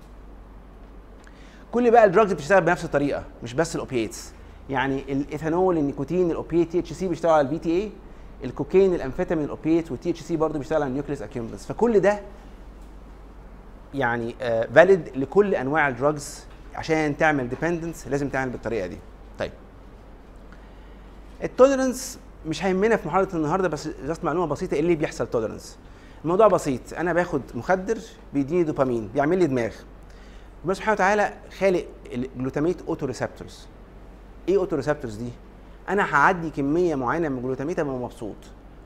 كل 1.72 1.90
بقى 1.90 2.04
ال 2.04 2.09
drugs 2.09 2.32
بتشتغل 2.32 2.60
بنفس 2.60 2.84
الطريقة 2.84 3.24
مش 3.42 3.54
بس 3.54 3.74
ال 3.74 3.82
opiates 3.82 4.32
يعني 4.70 5.12
الايثانول 5.12 5.78
النيكوتين 5.78 6.30
ال 6.30 6.36
opiate 6.36 6.68
THC 6.68 7.08
بيشتغل 7.08 7.32
على 7.32 7.40
ال 7.40 7.58
VTA 7.58 7.90
الكوكايين 8.44 8.94
الأمفيتامين 8.94 9.44
ال 9.44 9.90
opiate 9.90 10.10
وال 10.10 10.20
THC 10.20 10.36
برضه 10.36 10.58
بيشتغل 10.58 10.82
على 10.82 10.88
ال 10.88 10.93
nucleus 10.93 11.22
accumbens. 11.22 11.66
فكل 11.66 12.00
ده 12.00 12.20
يعني 13.94 14.34
valid 14.74 15.08
uh, 15.08 15.16
لكل 15.16 15.54
أنواع 15.54 15.88
ال 15.88 15.98
drugs 15.98 16.44
عشان 16.74 17.16
تعمل 17.16 17.48
dependence 17.48 18.08
لازم 18.08 18.28
تعمل 18.28 18.50
بالطريقة 18.50 18.86
دي. 18.86 18.98
طيب. 19.38 19.52
ال 21.44 21.52
tolerance 21.52 22.18
مش 22.46 22.64
هيهمنا 22.64 22.96
في 22.96 23.08
محاضره 23.08 23.36
النهارده 23.36 23.68
بس 23.68 23.88
just 24.06 24.24
معلومة 24.24 24.46
بسيطة 24.46 24.74
إيه 24.74 24.80
اللي 24.80 24.94
بيحصل 24.94 25.26
tolerance 25.26 25.78
الموضوع 26.24 26.48
بسيط. 26.48 26.80
أنا 26.98 27.12
باخد 27.12 27.42
مخدر 27.54 27.98
بيديني 28.34 28.62
دوبامين 28.62 29.08
بيعمل 29.14 29.38
لي 29.38 29.46
دماغ. 29.46 29.72
ربنا 30.62 30.74
سبحانه 30.74 30.92
وتعالى 30.92 31.32
خالق 31.58 31.86
ال 32.12 32.82
glutamate 32.88 33.06
autoreceptors 33.06 33.66
إيه 34.48 34.56
autoreceptors 34.56 35.14
دي؟ 35.14 35.30
أنا 35.88 36.14
هعدي 36.14 36.50
كمية 36.50 36.94
معينة 36.94 37.28
من 37.28 37.38
ال 37.38 37.42
glutamate 37.42 37.78
أبقى 37.78 37.94
مبسوط. 37.94 38.36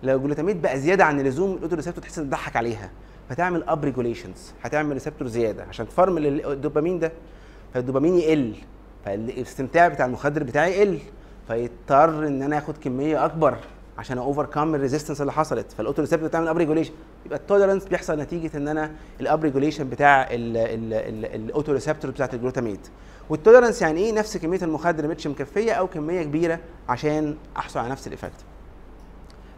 لو 0.02 0.16
ال 0.16 0.20
glutamate 0.20 0.56
بقى 0.56 0.80
زيادة 0.80 1.04
عن 1.04 1.20
اللزوم 1.20 1.52
ال 1.52 1.76
autoreceptor 1.76 2.02
تحس 2.02 2.18
إن 2.18 2.28
تضحك 2.28 2.56
عليها. 2.56 2.90
فتعمل 3.30 3.62
up 3.64 3.84
regulations 3.84 4.52
هتعمل 4.62 4.92
receptor 4.92 5.28
زيادة. 5.28 5.64
عشان 5.64 5.88
تفرمل 5.88 6.46
الدوبامين 6.46 6.98
ده 6.98 7.12
فالدوبامين 7.74 8.14
يقل 8.14 8.54
فالاستمتاع 9.04 9.88
بتاع 9.88 10.06
المخدر 10.06 10.42
بتاعي 10.42 10.72
يقل 10.72 10.98
فيضطر 11.48 12.26
إن 12.26 12.42
أنا 12.42 12.58
آخد 12.58 12.76
كمية 12.78 13.24
أكبر 13.24 13.56
عشان 13.98 14.18
overcome 14.18 14.46
ال 14.46 14.74
resistance 14.74 15.20
اللي 15.20 15.32
حصلت. 15.32 15.72
فال 15.72 16.02
autoreceptor 16.02 16.28
بتعمل 16.28 16.48
up 16.48 16.56
regulation 16.56 16.92
يبقى 17.26 17.38
ال 17.38 17.43
tolerance 17.43 17.84
بيحصل 17.84 18.18
نتيجة 18.20 18.56
إن 18.56 18.68
أنا 18.68 18.92
ال 19.20 19.27
up 19.27 19.42
regulation 19.44 19.88
بتاع 19.90 20.28
ال 20.30 21.72
autoreceptor 21.72 22.10
بتاعت 22.10 22.34
ال 22.34 22.39
glutamate. 22.39 22.88
وال 23.30 23.40
tolerance 23.40 23.82
يعني 23.82 24.00
إيه؟ 24.00 24.12
نفس 24.12 24.36
كمية 24.36 24.62
المخدر 24.62 25.08
مش 25.08 25.26
مكفية 25.26 25.72
أو 25.72 25.86
كمية 25.86 26.22
كبيرة 26.22 26.58
عشان 26.88 27.36
أحصل 27.56 27.80
على 27.80 27.88
نفس 27.88 28.06
ال 28.06 28.11
effect 28.11 28.44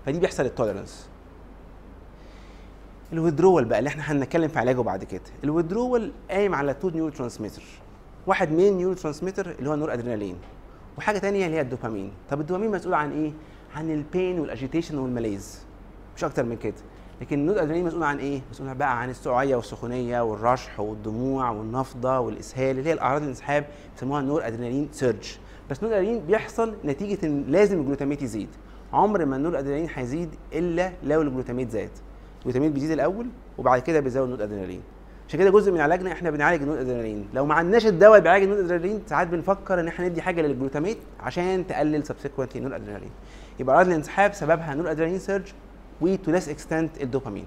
فدي 0.07 0.19
بيحصل 0.19 0.45
ال 0.45 0.51
tolerance 0.51 1.09
ال 3.13 3.17
withdrawal 3.17 3.65
بقى 3.65 3.79
اللي 3.79 3.89
إحنا 3.89 4.13
هنتكلم 4.13 4.49
في 4.49 4.59
علاجه 4.59 4.81
بعد 4.81 5.05
كده. 5.05 5.23
ال 5.45 5.51
withdrawal 5.51 6.13
قايم 6.31 6.55
على 6.55 6.75
two 6.75 6.89
neurotransmitter 6.89 7.63
واحد 8.27 8.53
main 8.53 8.77
neurotransmitter 8.77 9.51
اللي 9.59 9.71
هو 9.71 9.75
النور 9.75 9.93
ادرينالين 9.93 10.37
وحاجة 10.99 11.19
تانية 11.19 11.47
اللي 11.47 11.57
هي 11.57 11.61
الدوبامين. 11.61 12.13
طب 12.31 12.41
الدوبامين 12.41 12.71
مسؤول 12.71 12.95
عن 12.95 13.13
إيه؟ 13.13 13.33
عن 13.77 13.91
ال 13.91 14.01
pain 14.01 14.41
وال 14.41 14.51
agitation 14.51 14.99
وال 14.99 15.13
malaise 15.13 15.61
مش 16.17 16.25
أكتر 16.25 16.45
من 16.45 16.57
كده. 16.57 16.75
لكن 17.21 17.39
النود 17.39 17.57
ادرينالين 17.59 17.87
مسؤول 17.87 18.03
عن 18.03 18.19
إيه؟ 18.19 18.41
مسؤول 18.51 18.75
بقى 18.75 19.01
عن 19.01 19.11
السعية 19.11 19.57
والسخونية 19.57 20.21
والرشح 20.21 20.81
والدموع 20.81 21.51
والنفضة 21.51 22.19
والإسهال 22.19 22.79
اللي 22.79 22.89
هي 22.89 22.93
الأعراض 22.93 23.23
الانسحاب 23.23 23.65
بيسموها 23.95 24.21
ال 24.21 24.47
noradrenaline 24.47 24.89
surge 24.93 25.37
بس 25.71 25.79
النور 25.83 25.97
ادرينالين 25.97 26.27
بيحصل 26.27 26.75
نتيجة 26.85 27.27
إن 27.27 27.45
لازم 27.49 27.81
ال 27.81 27.85
glutamate 27.85 28.23
يزيد. 28.23 28.49
عمر 28.93 29.25
ما 29.25 29.37
النور 29.37 29.59
ادرينالين 29.59 29.89
هيزيد 29.95 30.29
إلا 30.53 30.93
لو 31.05 31.23
ال 31.23 31.28
glutamate 31.28 31.71
زاد. 31.71 31.91
ال 32.47 32.49
glutamate 32.49 32.73
بيزيد 32.73 32.91
الأول 32.91 33.27
وبعد 33.59 33.81
كده 33.81 34.01
بيزود 34.01 34.25
النود 34.25 34.41
أدرينالين. 34.41 34.83
عشان 35.29 35.41
كده 35.41 35.51
جزء 35.51 35.73
من 35.73 35.81
علاجنا 35.81 36.13
إحنا 36.13 36.31
بنعالج 36.31 36.63
النود 36.63 36.79
أدرينالين. 36.79 37.29
لو 37.35 37.47
ما 37.47 37.55
عندناش 37.55 37.87
الدواء 37.87 38.11
اللي 38.13 38.21
بيعالج 38.21 38.45
النود 38.45 38.59
أدرينالين 38.59 39.03
ساعات 39.07 39.29
بنفكر 39.29 39.81
إن 39.81 39.89
إحنا 39.89 40.09
ندي 40.09 40.23
حاجة 40.23 40.43
لل 40.43 40.53
glutamate 40.53 40.99
عشان 41.21 41.67
تقلل 41.67 42.07
subsequently 42.07 42.59
ال 42.59 42.73
noradrenaline. 42.73 43.11
يبقى 43.61 43.77
أعراض 43.77 43.89
الانسحاب 43.89 44.35
سببها 44.35 44.75
noradrenaline 44.75 44.91
surge 44.91 45.19
و 45.19 45.53
to 46.01 46.31
less 46.31 46.49
extent 46.49 47.03
الدوبامين. 47.03 47.47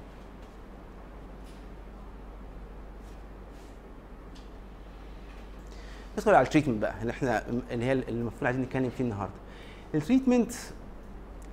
ندخل 6.17 6.35
على 6.35 6.45
ال 6.45 6.49
treatment 6.49 6.81
بقى 6.81 6.93
اللي 7.01 7.11
إحنا 7.11 7.43
اللي 7.71 7.85
هي 7.85 7.91
المفروض 7.93 8.43
عايزين 8.43 8.63
نتكلم 8.63 8.89
فيه 8.97 9.03
النهارده. 9.03 9.33
ال 9.95 10.01
treatment 10.01 10.51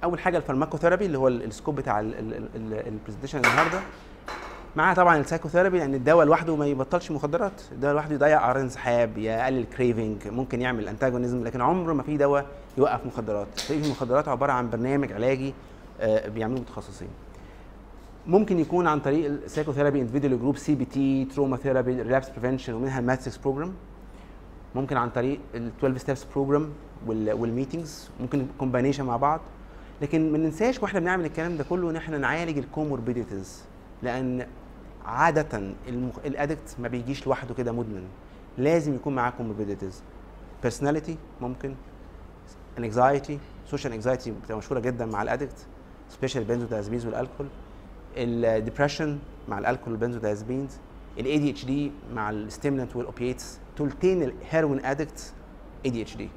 أول 0.05 0.19
حاجة 0.19 0.37
ال 0.37 0.41
pharmacotherapy 0.41 1.07
اللي 1.07 1.19
هو 1.19 1.29
ال- 1.29 1.43
ال 1.43 1.48
scope 1.48 1.77
بتاع 1.77 2.01
ال 2.01 2.11
presentation 2.11 3.39
النهارده. 3.39 3.81
معاه 4.77 4.95
طبعا 4.95 5.17
ال 5.19 5.23
psychotherapy 5.23 5.79
لأن 5.79 5.95
الدواء 5.95 6.27
لوحده 6.27 6.57
ما 6.57 6.67
يبطلش 6.67 7.11
مخدرات. 7.11 7.63
الدواء 7.73 7.95
لوحده 7.95 8.15
يضيع 8.15 8.39
أعراض 8.39 8.61
انسحاب 8.61 9.19
يقلل 9.19 9.65
craving 9.65 10.29
ممكن 10.29 10.61
يعمل 10.63 10.89
antagonism 10.89 11.45
لكن 11.45 11.61
عمره 11.61 11.93
ما 11.93 12.03
في 12.03 12.17
دواء 12.17 12.47
يوقف 12.79 13.07
مخدرات. 13.07 13.49
المخدرات 13.71 14.29
عبارة 14.29 14.53
عن 14.53 14.71
برنامج 14.71 15.13
علاجي 15.13 15.55
آه، 16.01 16.29
بيعملوه 16.29 16.61
متخصصين. 16.61 17.09
ممكن 18.27 18.59
يكون 18.61 18.87
عن 18.87 19.01
طريق 19.01 19.27
ال 19.31 19.36
psychotherapy 19.36 20.01
individual 20.01 20.39
group 20.41 20.57
CBT 20.57 21.25
trauma 21.25 21.57
therapy 21.57 22.03
relapse 22.03 22.29
prevention 22.31 22.73
ومنها 22.75 22.99
ال 23.01 23.06
matrix 23.06 23.37
program 23.37 23.73
ممكن 24.75 24.97
عن 24.97 25.11
طريق 25.11 25.41
ال 25.55 25.71
12 25.79 25.99
steps 25.99 26.25
program 26.25 26.71
وال 27.07 27.27
meetings 27.27 28.11
ممكن 28.21 28.47
combination 28.59 29.05
مع 29.05 29.17
بعض. 29.17 29.41
لكن 30.03 30.33
ما 30.33 30.39
ننساش 30.39 30.83
وإحنا 30.83 31.01
بنعمل 31.01 31.25
الكلام 31.25 31.57
ده 31.57 31.65
كله 31.65 31.91
إن 31.91 31.97
إحنا 31.97 32.19
نعالج 32.19 32.59
ال 32.59 32.66
comorbidities 32.66 33.65
لأن 34.03 34.47
عادة 35.05 35.73
المخ... 35.89 36.19
ال 36.27 36.34
addict 36.34 36.77
ما 36.79 36.89
بيجيش 36.89 37.27
لوحده 37.27 37.55
كده 37.55 37.73
مدمن. 37.73 38.05
لازم 38.59 38.95
يكون 38.95 39.15
معاه 39.15 39.31
comorbidities 39.31 40.03
personality 40.63 41.17
ممكن 41.41 41.75
anxiety 42.79 43.39
social 43.71 43.93
anxiety 43.93 44.31
بتبقى 44.31 44.59
مشهورة 44.59 44.81
جدا 44.81 45.07
مع 45.07 45.23
ال 45.23 45.29
addict 45.29 45.67
special 46.11 46.45
benzodiazepines 46.45 47.07
وال 47.07 47.15
alcohol 47.15 47.47
ال 48.17 48.26
depression 48.26 49.19
مع 49.49 49.59
ال 49.59 49.93
alcohol 49.93 50.71
وال 51.19 51.39
benzodiazepines 51.39 51.51
ال 51.51 51.65
ADHD 51.65 51.93
مع 52.15 52.31
ال 52.31 52.37
stimulant 52.37 52.97
وال 52.97 53.10
opiates 53.10 53.59
تلتين 53.77 54.23
الهيروين 54.23 54.85
addict 54.85 56.17
ADHD 56.17 56.29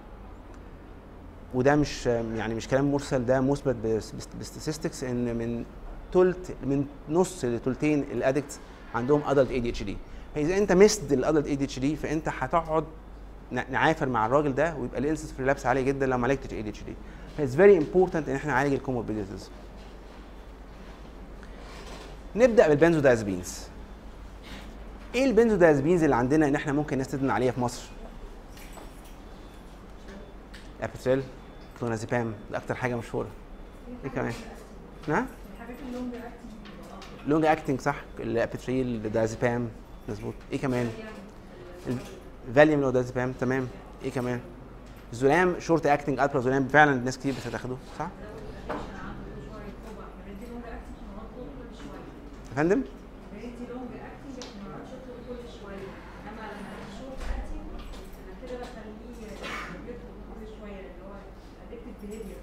وده 1.53 1.75
مش 1.75 2.05
يعني 2.05 2.55
مش 2.55 2.67
كلام 2.67 2.91
مرسل 2.91 3.25
ده 3.25 3.41
مثبت 3.41 3.75
بال 4.37 4.48
statistics 4.48 5.03
إن 5.03 5.35
من 5.37 5.65
تلت 6.11 6.55
من 6.63 6.85
نص 7.09 7.45
لتلتين 7.45 7.99
ال 8.11 8.18
addict 8.18 8.59
عندهم 8.95 9.21
adult 9.25 9.83
ADHD 9.83 9.97
فإذا 10.35 10.57
أنت 10.57 10.71
missed 10.71 11.11
ال 11.13 11.19
adult 11.19 11.47
ADHD 11.47 11.95
فأنت 11.95 12.29
هتقعد 12.39 12.83
تعافر 13.71 14.09
مع 14.09 14.25
الراجل 14.25 14.55
ده 14.55 14.75
ويبقى 14.75 14.99
ال 14.99 15.03
incidence 15.03 15.31
في 15.31 15.41
relapse 15.41 15.65
عاليه 15.65 15.81
جدا 15.81 16.05
لو 16.05 16.17
ما 16.17 16.27
عالجتش 16.27 16.53
ADHD 16.53 16.93
ف 17.37 17.41
it's 17.41 17.55
very 17.55 17.77
important 17.77 18.29
إن 18.29 18.35
إحنا 18.35 18.51
نعالج 18.51 18.73
ال 18.73 18.79
comorbidities 18.79 19.49
نبدأ 22.35 22.67
بال 22.67 22.78
benzodiazepines 22.78 23.59
إيه 25.15 25.25
ال 25.25 25.30
benzodiazepines 25.30 26.03
اللي 26.03 26.15
عندنا 26.15 26.47
إن 26.47 26.55
إحنا 26.55 26.73
ممكن 26.73 26.97
نستدل 26.97 27.29
عليها 27.29 27.51
في 27.51 27.59
مصر؟ 27.61 27.81
Apetryl 30.81 31.23
clonazepam 31.79 32.33
ده 32.51 32.57
أكتر 32.57 32.75
حاجة 32.75 32.95
مشهورة. 32.95 33.27
إيه 34.03 34.09
كمان؟ 34.09 34.33
نعم 35.07 35.25
الحاجات 35.55 35.77
ال 35.89 35.95
long 35.95 36.15
acting 36.15 37.27
long 37.27 37.45
acting 37.45 37.81
صح؟ 37.81 37.95
ال 38.19 38.30
Apetryl 38.30 39.05
ال 39.05 39.12
diazepam 39.12 39.69
مظبوط. 40.09 40.33
إيه 40.51 40.59
كمان؟ 40.59 40.89
ال 42.47 42.52
Valium 42.52 42.81
اللو 42.81 42.89
diazepam 42.89 43.31
تمام. 43.31 43.67
إيه 44.03 44.11
كمان؟ 44.11 44.39
ال 45.13 45.21
Zolam 45.21 45.59
short 45.59 45.85
acting 45.85 46.19
alprazolam 46.19 46.67
فعلا 46.67 46.95
ناس 46.95 47.17
كتير 47.17 47.33
بتاخده 47.47 47.75
صح؟ 47.99 48.07
شوية 48.67 49.73
طبعا 49.85 50.07
بندي 50.27 50.45
long 50.51 50.63
acting 50.65 50.95
عشان 50.95 51.07
نطلب 51.17 51.47
كل 51.59 51.77
شوية 51.77 51.99
يا 52.49 52.55
فندم 52.55 52.81
بندي 53.33 53.65
long 53.69 53.89
acting 54.07 54.35
عشان 54.37 54.61
ما 54.63 54.69
نقعدش 54.69 54.89
نطلب 54.89 55.19
كل 55.29 55.41
شوية 55.61 55.87
انما 56.25 56.41
لما 56.41 56.69
ادي 56.75 56.91
short 56.99 57.21
acting 57.35 57.67
أنا 58.25 58.33
كده 58.41 58.57
بخليه 58.59 59.09
يطلب 59.89 60.15
كل 60.29 60.47
شوية 60.59 60.81
لأن 60.81 60.99
هو 61.05 61.13
addictive 61.63 61.95
behavior 62.01 62.39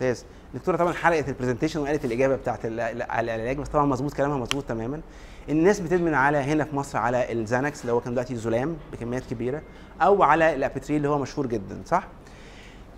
ممتاز. 0.00 0.24
الدكتورة 0.54 0.76
طبعا 0.76 0.92
حرقت 0.92 1.28
ال 1.28 1.32
presentation 1.32 1.80
وقالت 1.80 2.04
الإجابة 2.04 2.36
بتاعت 2.36 2.66
على 3.10 3.34
العلاج 3.34 3.56
بس 3.56 3.68
طبعا 3.68 3.86
مظبوط 3.86 4.14
كلامها 4.14 4.38
مظبوط 4.38 4.64
تماما. 4.64 5.00
الناس 5.48 5.80
بتدمن 5.80 6.14
على 6.14 6.38
هنا 6.38 6.64
في 6.64 6.76
مصر 6.76 6.98
على 6.98 7.32
ال 7.32 7.40
Xanax 7.40 7.80
اللي 7.80 7.92
هو 7.92 8.00
كان 8.00 8.12
دلوقتي 8.12 8.36
Zolam 8.36 8.76
بكميات 8.92 9.22
كبيرة 9.30 9.62
أو 10.02 10.22
على 10.22 10.54
ال 10.54 10.59
Apetryl 10.59 10.96
اللي 10.96 11.08
هو 11.08 11.18
مشهور 11.18 11.46
جدا 11.46 11.82
صح؟ 11.86 12.08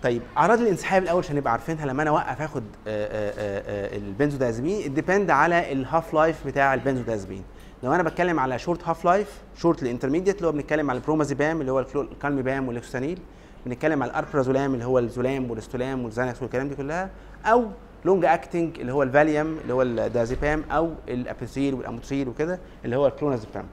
طيب 0.03 0.21
أعراض 0.37 0.59
الانسحاب 0.61 1.03
الأول 1.03 1.23
عشان 1.23 1.35
نبقى 1.35 1.51
عارفينها 1.51 1.85
لما 1.85 2.03
أنا 2.03 2.09
أوقف 2.09 2.41
آخد 2.41 2.63
آه، 2.87 3.05
آه، 3.07 3.33
آه، 3.37 3.97
ال 3.97 4.03
benzodiazepine 4.03 4.85
ال 4.85 4.91
depend 4.91 5.29
على 5.29 5.71
ال 5.71 6.13
half-life 6.13 6.47
بتاع 6.47 6.73
البنزودازبين 6.73 7.43
لو 7.83 7.93
أنا 7.93 8.03
بتكلم 8.03 8.39
على 8.39 8.59
short 8.59 8.87
half-life 8.87 9.05
short 9.05 9.41
ال 9.55 9.83
intermediate 9.83 10.37
اللي 10.37 10.47
هو 10.47 10.51
بنتكلم 10.51 10.89
على 10.89 10.97
ال 10.97 11.03
bromazepam 11.03 11.61
اللي 11.61 11.71
هو 11.71 11.79
ال 11.79 11.89
Calmepam 11.89 12.67
وال 12.67 12.80
Oxanil 12.80 13.19
بنتكلم 13.65 14.03
على 14.03 14.11
ال 14.11 14.17
alprazolam 14.17 14.73
اللي 14.73 14.85
هو 14.85 14.99
ال 14.99 15.08
Zolam 15.08 15.51
والاستولام 15.51 16.03
وال 16.03 16.14
Xanax 16.14 16.41
والكلام 16.41 16.67
دي 16.69 16.75
كلها 16.75 17.09
أو 17.45 17.65
long 18.05 18.25
acting 18.25 18.79
اللي 18.79 18.93
هو 18.93 19.03
الفاليوم 19.03 19.57
اللي 19.61 19.73
هو 19.73 19.81
الدازيبام 19.81 20.63
أو 20.71 20.91
ال 21.07 21.15
Apetryl 21.15 21.73
وال 21.73 21.85
Amotril 21.85 22.27
وكده 22.27 22.59
اللي 22.85 22.95
هو 22.95 23.07
الكلونازيبام. 23.07 23.65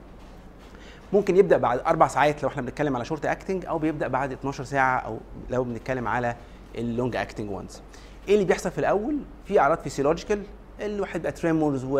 ممكن 1.13 1.37
يبدأ 1.37 1.57
بعد 1.57 1.79
أربع 1.87 2.07
ساعات 2.09 2.43
لو 2.43 2.49
إحنا 2.49 2.63
بنتكلم 2.63 2.97
على 2.97 3.05
short 3.05 3.27
acting 3.27 3.67
أو 3.67 3.79
بيبدأ 3.79 4.09
بعد 4.09 4.33
12 4.33 4.65
ساعة 4.65 4.99
أو 4.99 5.19
لو 5.51 5.65
بنتكلم 5.65 6.09
على 6.09 6.35
ال 6.79 6.86
long 6.86 7.17
acting 7.17 7.51
ones 7.51 7.81
إيه 8.29 8.35
اللي 8.35 8.45
بيحصل 8.47 8.71
في 8.71 8.79
الأول؟ 8.79 9.17
في 9.45 9.61
أعراض 9.61 9.79
physiological 9.79 10.43
الواحد 10.81 11.23
بقى 11.23 11.33
tremors 11.33 11.85
و, 11.85 11.99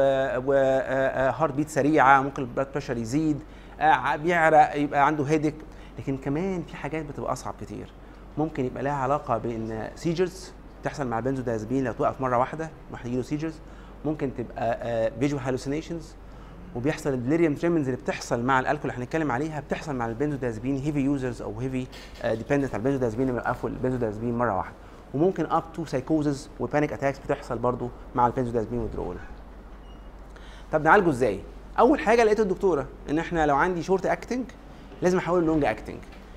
heart 1.39 1.55
beat 1.55 1.69
سريعة 1.69 2.23
ممكن 2.23 2.43
ال 2.43 2.47
blood 2.47 2.69
pressure 2.73 2.97
يزيد 2.97 3.41
آه، 3.81 4.17
بيعرق 4.17 4.77
يبقى 4.77 5.07
عنده 5.07 5.25
headache 5.25 5.55
لكن 5.99 6.17
كمان 6.17 6.63
في 6.63 6.77
حاجات 6.77 7.05
بتبقى 7.05 7.33
أصعب 7.33 7.55
كتير. 7.61 7.93
ممكن 8.39 8.65
يبقى 8.65 8.83
لها 8.83 8.93
علاقة 8.93 9.39
بإن 9.39 9.91
seizures 9.97 10.53
تحصل 10.85 11.07
مع 11.07 11.19
البنزودازبين 11.19 11.85
لو 11.85 11.93
توقف 11.93 12.21
مرة 12.21 12.39
واحدة 12.39 12.71
واحد 12.93 13.07
يجيله 13.07 13.23
seizures 13.23 13.55
ممكن 14.05 14.31
تبقى 14.39 15.11
visual 15.21 15.43
hallucinations 15.43 16.15
وبيحصل 16.77 17.11
ال 17.13 17.17
delirium 17.17 17.55
tremens 17.55 17.89
اللي 17.89 18.01
بتحصل 18.01 18.43
مع 18.45 18.61
الألكول 18.61 18.91
اللي 18.91 19.03
هنتكلم 19.03 19.33
عليها 19.33 19.61
بتحصل 19.61 19.97
مع 19.97 20.07
ال 20.07 20.11
benzodiazepine 20.11 20.77
heavy 20.77 20.99
users 21.01 21.43
أو 21.43 21.61
heavy 21.61 21.87
dependent 22.25 22.75
على 22.75 22.81
البنزودازبين 22.81 23.29
اللي 23.29 23.41
بيوقفوا 23.41 23.69
البنزودازبين 23.71 24.39
مرة 24.39 24.57
واحدة. 24.57 24.75
وممكن 25.15 25.47
up 25.47 25.65
to 25.75 25.85
psychosis 25.85 26.49
و 26.61 26.66
panic 26.66 26.93
attacks 26.93 27.19
بتحصل 27.19 27.59
برضو 27.59 27.89
مع 28.15 28.27
ال 28.27 28.30
benzodiazepine 28.30 28.79
withdrawal 28.79 29.17
طب 30.73 30.83
نعالجه 30.83 31.11
إزاي؟ 31.11 31.41
أول 31.79 32.01
حاجة 32.01 32.25
لقيت 32.25 32.41
الدكتورة 32.41 32.87
إن 33.11 33.19
إحنا 33.19 33.47
لو 33.47 33.57
عندي 33.57 33.83
short 33.83 34.07
acting 34.07 34.45
لازم 35.03 35.19
احوله 35.19 35.47
long 35.47 35.65
acting 35.65 35.97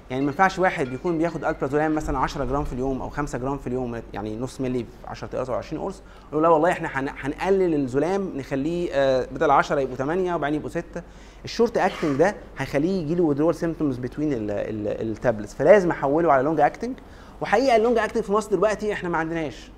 يعني 0.10 0.26
ما 0.26 0.32
ينفعش 0.32 0.60
واحد 0.60 0.94
يكون 0.94 1.18
بياخد 1.18 1.44
alprazolam 1.46 1.96
مثلا 1.96 2.18
10 2.20 2.46
جرام 2.46 2.64
في 2.64 2.74
اليوم 2.74 3.02
أو 3.02 3.10
5 3.10 3.38
جرام 3.38 3.58
في 3.58 3.68
اليوم 3.68 4.02
يعني 4.14 4.38
نص 4.38 4.62
مللي 4.62 4.80
في 4.84 5.08
10 5.08 5.28
قرص 5.38 5.50
أو 5.50 5.56
20 5.56 5.82
قرص 5.84 6.02
يقول 6.32 6.44
لا 6.44 6.50
والله 6.50 6.72
إحنا 6.72 6.90
هن- 6.94 7.10
هنقلل 7.20 7.76
ال 7.76 7.85
Zolam 7.85 8.32
نخليه 8.38 8.90
آه، 8.94 9.28
بدل 9.32 9.52
10 9.52 9.80
يبقوا 9.80 9.96
8 9.98 10.36
وبعدين 10.36 10.56
يبقوا 10.56 10.70
6 10.72 11.02
ال 11.46 11.51
short 11.51 11.78
acting 11.78 12.18
ده 12.20 12.36
هيخليه 12.58 13.02
يجي 13.02 13.16
له 13.16 13.34
withdrawal 13.34 13.56
symptoms 13.56 14.00
between 14.00 14.30
ال 14.34 14.49
tablets 14.49 15.54
فلازم 15.54 15.92
أحوله 15.92 16.32
على 16.34 16.44
long 16.44 16.60
acting 16.60 16.96
وحقيقة 17.42 17.76
ال 17.76 17.80
long 17.80 17.98
acting 17.98 18.24
في 18.24 18.32
مصر 18.32 18.52
دلوقتي 18.52 18.94
إحنا 18.94 19.10
ما 19.10 19.18
عندناش. 19.18 19.72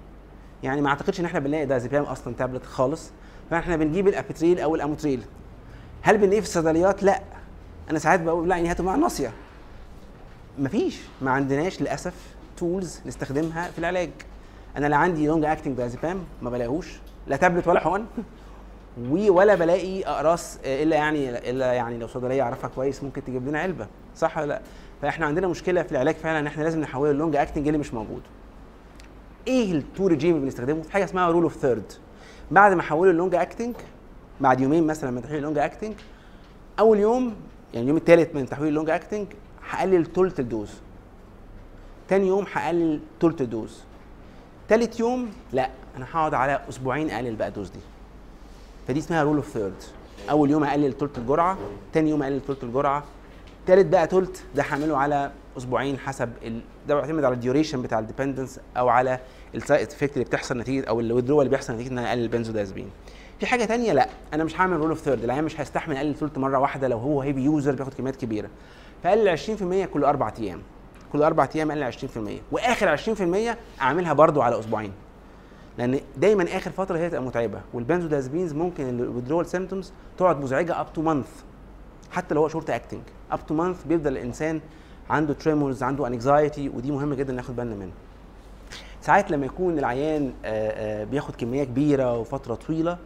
يعني 0.64 0.82
ما 0.82 0.90
أعتقدش 0.90 1.20
إن 1.20 1.26
إحنا 1.26 1.40
بنلاقي 1.40 1.66
دازيبام 1.66 2.04
أصلا 2.04 2.34
تابلت 2.34 2.66
خالص. 2.66 3.12
فإحنا 3.52 3.76
بنجيب 3.76 4.08
ال 4.08 4.14
Apetryl 4.14 4.60
أو 4.60 4.76
ال 4.76 4.81
Amotril. 4.81 5.22
هل 6.02 6.18
بنلاقيه 6.18 6.40
في 6.42 6.48
الصيدليات؟ 6.48 7.04
لا. 7.04 7.22
أنا 7.90 8.00
ساعات 8.00 8.22
بقول 8.22 8.50
لا 8.50 8.56
يعني 8.56 8.70
هاتوا 8.70 8.86
مع 8.86 8.96
ناصية. 8.96 9.32
مفيش. 10.60 11.02
ما 11.22 11.32
عندناش 11.32 11.82
للأسف 11.82 12.14
tools 12.58 13.02
نستخدمها 13.06 13.72
في 13.72 13.80
العلاج. 13.80 14.10
أنا 14.78 14.88
لا 14.88 14.96
عندي 14.96 15.28
long 15.28 15.46
acting 15.46 15.78
diazepam 15.78 16.24
ما 16.42 16.50
بلاقيهوش. 16.50 16.94
لا 17.28 17.36
تابلت 17.36 17.68
ولا 17.68 17.80
حقن. 17.80 18.06
ولا 19.12 19.56
بلاقي 19.56 20.04
أقراص 20.04 20.58
آه، 20.66 20.84
إلا 20.84 20.96
يعني 20.96 21.50
إلا 21.50 21.74
يعني 21.74 21.98
لو 21.98 22.08
صيدلية 22.08 22.42
أعرفها 22.42 22.70
كويس 22.70 23.04
ممكن 23.04 23.24
تجيب 23.24 23.48
لنا 23.48 23.60
علبة. 23.60 23.88
صح 24.16 24.38
ولا 24.38 24.46
لأ؟ 24.46 24.62
فإحنا 25.02 25.26
عندنا 25.26 25.48
مشكلة 25.48 25.84
في 25.84 25.92
العلاج 25.92 26.16
فعلا 26.16 26.40
إن 26.40 26.48
إحنا 26.48 26.64
لازم 26.64 26.82
نحوله 26.82 27.12
ال 27.12 27.17
long 27.17 27.36
acting 27.36 27.68
اللي 27.68 27.78
مش 27.78 27.94
موجود. 27.94 28.22
إيه 29.48 29.72
ال 29.72 29.81
two 29.81 30.08
regime 30.08 30.36
اللي 30.36 30.46
بنستخدمه؟ 30.46 30.82
في 30.82 30.92
حاجة 30.92 31.04
اسمها 31.04 31.28
rule 31.30 31.44
of 31.44 31.56
third 31.58 31.92
بعد 32.52 32.74
ما 32.74 32.82
احوله 32.82 33.12
ال 33.12 33.17
long 33.17 33.36
acting 33.36 33.76
بعد 34.42 34.62
يومين 34.62 34.88
مثلا 34.88 35.12
من 35.12 35.22
تحويل 35.22 35.38
ال 35.38 35.42
long 35.42 35.58
acting 35.58 35.94
أول 36.80 37.00
يوم 37.00 37.36
يعني 37.76 37.84
اليوم 37.84 37.98
الثالث 37.98 38.36
من 38.36 38.50
تحويل 38.50 38.70
ال 38.70 38.74
long 38.74 38.90
acting 38.90 39.28
هقلل 39.70 40.06
ثلث 40.14 40.40
ال 40.40 40.45
dose. 40.45 40.70
تاني 42.08 42.28
يوم 42.28 42.46
هقلل 42.54 43.00
ثلث 43.22 43.42
ال 43.42 43.48
dose. 43.48 43.80
تالت 44.70 45.00
يوم 45.00 45.32
لا 45.54 45.70
أنا 45.98 46.06
هقعد 46.12 46.34
على 46.34 46.62
أسبوعين 46.70 47.10
أقلل 47.10 47.36
بقى 47.36 47.48
ال 47.48 47.52
dose 47.52 47.70
دي. 47.70 47.80
فدي 48.88 49.00
اسمها 49.00 49.24
rule 49.24 49.36
of 49.36 49.50
third 49.50 49.74
أول 50.30 50.52
يوم 50.52 50.64
اقلل 50.64 50.98
ثلث 50.98 51.18
الجرعة 51.18 51.58
تاني 51.94 52.10
يوم 52.10 52.24
اقلل 52.24 52.42
ثلث 52.48 52.64
الجرعة. 52.64 53.04
تالت 53.68 53.86
بقى 53.86 54.08
ثلث 54.08 54.42
ده 54.56 54.64
هعمله 54.64 54.98
على 54.98 55.32
أسبوعين 55.58 56.00
حسب 56.00 56.30
ال... 56.44 56.62
ده 56.88 56.96
بيعتمد 56.96 57.24
على 57.24 57.34
ال 57.34 57.39
duration 57.39 57.82
بتاع 57.82 58.00
ال 58.00 58.05
dependence 58.05 58.60
أو 58.78 58.90
على 58.90 59.20
ال 59.56 59.62
side 59.62 59.88
effect 59.88 60.14
اللي 60.14 60.26
بتحصل 60.26 60.58
نتيجة 60.58 60.86
أو 60.86 61.00
ال 61.00 61.03
withdrawal 61.03 61.40
اللي 61.40 61.50
بيحصل 61.50 61.74
نتيجة 61.74 61.88
إن 61.88 61.98
أنا 61.98 62.10
أقلل 62.10 62.24
البنزودازبين 62.24 62.90
في 63.40 63.46
حاجة 63.46 63.66
تانية؟ 63.66 63.94
لا 63.94 64.10
أنا 64.34 64.44
مش 64.44 64.60
هعمل 64.62 64.78
rule 64.78 64.90
of 64.90 65.00
third 65.00 65.24
العيان 65.24 65.44
مش 65.44 65.60
هيستحمل 65.62 65.96
يقلل 65.96 66.16
ثلث 66.16 66.38
مرة 66.38 66.60
واحدة 66.60 66.88
لو 66.88 66.98
هو 66.98 67.22
heavy 67.22 67.40
user 67.40 67.76
بياخد 67.76 67.94
كميات 67.94 68.16
كبيرة. 68.16 68.50
فقلل 69.04 69.38
20% 69.38 69.86
كل 69.94 70.04
أربع 70.04 70.32
أيام. 70.40 70.62
كل 71.14 71.24
أربع 71.24 71.50
أيام 71.56 71.72
اقلل 71.72 71.94
20% 71.94 72.42
وآخر 72.52 72.98
20% 72.98 73.82
أعملها 73.82 74.14
برضو 74.14 74.42
على 74.42 74.60
أسبوعين. 74.60 74.92
لأن 75.78 76.00
دايما 76.18 76.44
آخر 76.58 76.72
فترة 76.72 76.98
هي 76.98 77.10
تبقى 77.10 77.22
متعبة. 77.24 77.62
وال 77.74 77.83
benzodiazepines 77.83 78.54
ممكن 78.54 78.90
ال 78.90 78.95
withdrawal 78.95 79.46
symptoms 79.46 79.94
تقعد 80.18 80.42
مزعجة 80.42 80.82
up 80.82 80.94
to 80.94 81.02
month 81.02 81.28
حتى 82.12 82.36
لو 82.36 82.42
هو 82.42 82.48
short 82.48 82.70
acting 82.70 83.02
up 83.32 83.46
to 83.48 83.54
month 83.54 83.84
بيفضل 83.84 84.12
الإنسان 84.12 84.62
عنده 85.10 85.34
tremors 85.34 85.84
عنده 85.84 86.08
anxiety 86.08 86.70
ودي 86.70 86.92
مهمة 86.92 87.16
جدا 87.16 87.34
ناخد 87.34 87.56
بالنا 87.56 87.76
منها. 87.76 87.94
ساعات 89.02 89.32
لما 89.32 89.46
يكون 89.46 89.80
العيان 89.80 90.34
آه، 90.46 91.02
آه، 91.02 91.04
بياخد 91.04 91.36
كمية 91.36 91.64
كبيرة 91.64 92.18
وفترة 92.18 92.56
طويلة 92.56 92.98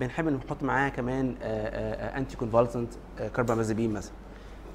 بنحب 0.00 0.28
نحط 0.28 0.62
معاه 0.62 0.88
كمان 0.88 1.34
anticonvulsant 1.42 2.92
carbamazepine 3.36 3.92
مثلا. 3.92 4.12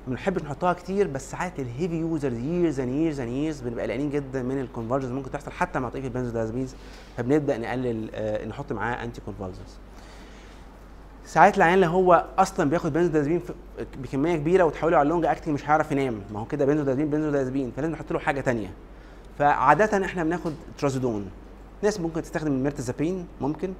ما 0.07 0.11
بنحبش 0.13 0.41
نحطها 0.43 0.73
كتير 0.73 1.07
بس 1.07 1.31
ساعات 1.31 1.59
ال 1.59 1.65
heavy 1.65 1.95
users 1.95 2.37
years 2.37 2.79
and 2.79 2.89
years 2.93 3.19
and 3.19 3.29
years 3.29 3.61
بنبقى 3.61 3.83
قلقانين 3.83 4.09
جدا 4.09 4.43
من 4.43 4.61
ال 4.61 4.65
convulsions 4.65 5.11
ممكن 5.11 5.31
تحصل 5.31 5.51
حتى 5.51 5.79
مع 5.79 5.89
طريقه 5.89 6.05
ال 6.05 6.10
benzodiazepines 6.10 6.75
فبنبدأ 7.17 7.57
نقلل 7.57 8.09
آه، 8.13 8.45
نحط 8.45 8.71
معاه 8.73 9.03
anticonvulsants 9.03 9.77
ساعات 11.25 11.57
العيان 11.57 11.73
اللي 11.73 11.85
هو 11.87 12.25
أصلا 12.37 12.69
بياخد 12.69 12.93
بنزودازبين 12.93 13.41
بكمية 13.97 14.35
كبيرة 14.35 14.63
وتحوله 14.63 14.97
على 14.97 15.05
ال 15.07 15.11
long 15.11 15.25
acting 15.25 15.53
مش 15.53 15.69
هيعرف 15.69 15.91
ينام 15.91 16.21
ما 16.33 16.39
هو 16.39 16.45
كده 16.45 16.65
benzodiazepine 16.65 17.09
benzodiazepine 17.09 17.71
فلازم 17.75 17.91
نحط 17.91 18.11
له 18.13 18.19
حاجة 18.19 18.41
تانية. 18.41 18.69
فعادة 19.39 20.05
إحنا 20.05 20.23
بناخد 20.23 20.53
trazodone. 20.77 21.29
ناس 21.83 21.99
ممكن 21.99 22.21
تستخدم 22.21 22.51
ال 22.51 22.58
mirtazapine 22.58 23.27
ممكن. 23.41 23.73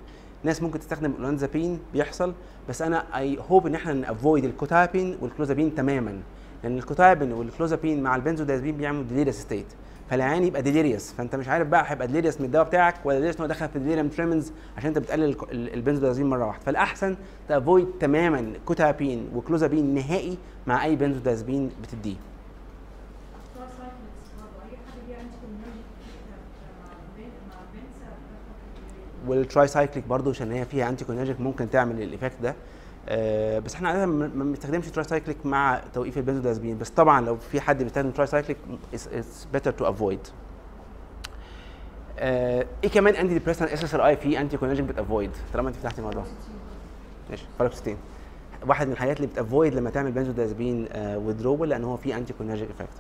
ناس 0.43 0.62
ممكن 0.63 0.79
تستخدم 0.79 1.12
الاولانزابين 1.12 1.79
بيحصل 1.93 2.34
بس 2.69 2.81
أنا 2.81 3.17
I 3.17 3.38
hope 3.50 3.67
إن 3.67 3.75
إحنا 3.75 3.93
ن 3.93 4.02
avoid 4.02 4.45
ال 4.45 4.52
quetiapine 4.52 5.17
وال 5.21 5.31
clozapine 5.31 5.75
تماما. 5.75 6.19
لأن 6.63 6.77
ال 6.77 6.82
quetiapine 6.82 7.31
وال 7.31 7.45
clozapine 7.45 8.03
مع 8.03 8.15
البنزودازبين 8.15 8.77
بيعملوا 8.77 9.03
delirious 9.03 9.41
state 9.41 9.65
فالعيان 10.10 10.43
يبقى 10.43 10.62
delirious 10.62 11.13
فأنت 11.13 11.36
مش 11.36 11.48
عارف 11.48 11.67
بقى 11.67 11.91
هيبقى 11.91 12.08
delirious 12.07 12.39
من 12.41 12.46
الدواء 12.46 12.65
بتاعك 12.65 12.96
ولا 13.05 13.15
delirious 13.17 13.41
هو 13.41 13.48
دخل 13.48 13.69
في 13.69 13.79
delirium 13.79 14.07
tremens 14.07 14.51
عشان 14.77 14.88
أنت 14.88 14.98
بتقلل 14.98 15.36
البنزودازبين 15.51 16.29
مرة 16.29 16.46
واحدة. 16.46 16.63
فالأحسن 16.65 17.15
ت 17.48 17.54
avoid 17.54 17.88
تماما 18.00 18.53
quetiapine 18.65 19.29
و 19.36 19.41
clozapine 19.41 19.93
نهائي 19.93 20.38
مع 20.67 20.86
أي 20.86 20.96
بنزودازبين 20.96 21.72
بتديه 21.84 22.15
بتوع 23.53 23.67
cycles 23.67 24.29
برضه 24.39 24.63
اي 24.72 24.77
حاجة 24.77 25.01
دي 25.08 25.13
anticholinergic 25.21 25.83
مع 26.84 26.91
البنت 26.91 27.34
مع 27.50 27.60
البنت 27.62 27.93
وال 29.27 29.67
tricyclic 29.67 30.07
برضه 30.07 30.29
عشان 30.31 30.51
هي 30.51 30.65
فيها 30.65 30.89
anticholinergic 30.89 31.41
ممكن 31.41 31.69
تعمل 31.69 32.01
ال 32.01 32.06
effect 32.06 32.36
ده. 32.43 32.55
آه 33.09 33.59
بس 33.59 33.75
إحنا 33.75 33.89
عاده 33.89 34.05
ما 34.05 34.27
بنستخدمش 34.27 34.88
tricyclic 34.88 35.45
مع 35.45 35.81
توقيف 35.93 36.17
البنزودازبين 36.17 36.77
بس 36.77 36.89
طبعا 36.89 37.21
لو 37.21 37.35
في 37.38 37.61
حد 37.61 37.83
بيستخدم 37.83 38.11
tricyclic 38.12 38.57
it's 38.93 39.48
better 39.53 39.71
to 39.71 39.89
avoid 39.89 40.19
إيه 42.19 42.89
كمان 42.93 43.15
انتي 43.15 43.33
ديبريسنت 43.33 43.69
اس 43.69 43.83
اس 43.83 43.93
ار 43.93 44.05
اي 44.07 44.17
في 44.17 44.39
انتي 44.41 44.57
كونيجيك 44.57 44.85
بتافويد 44.85 45.31
طالما 45.53 45.69
أنت 45.69 45.77
فتحتي 45.77 45.99
الموضوع. 45.99 46.23
ماشي 47.29 47.45
فالوكستين 47.59 47.97
واحد 48.67 48.88
من 48.88 48.93
الحاجات 48.93 49.17
اللي 49.17 49.27
بت 49.27 49.41
avoid 49.41 49.74
لما 49.75 49.89
تعمل 49.89 50.11
benzodiazepine 50.12 50.88
withdrawal 50.95 51.69
لأن 51.69 51.83
هو 51.83 51.97
فيه 51.97 52.17
anticholinergic 52.17 52.69
effect 52.69 52.93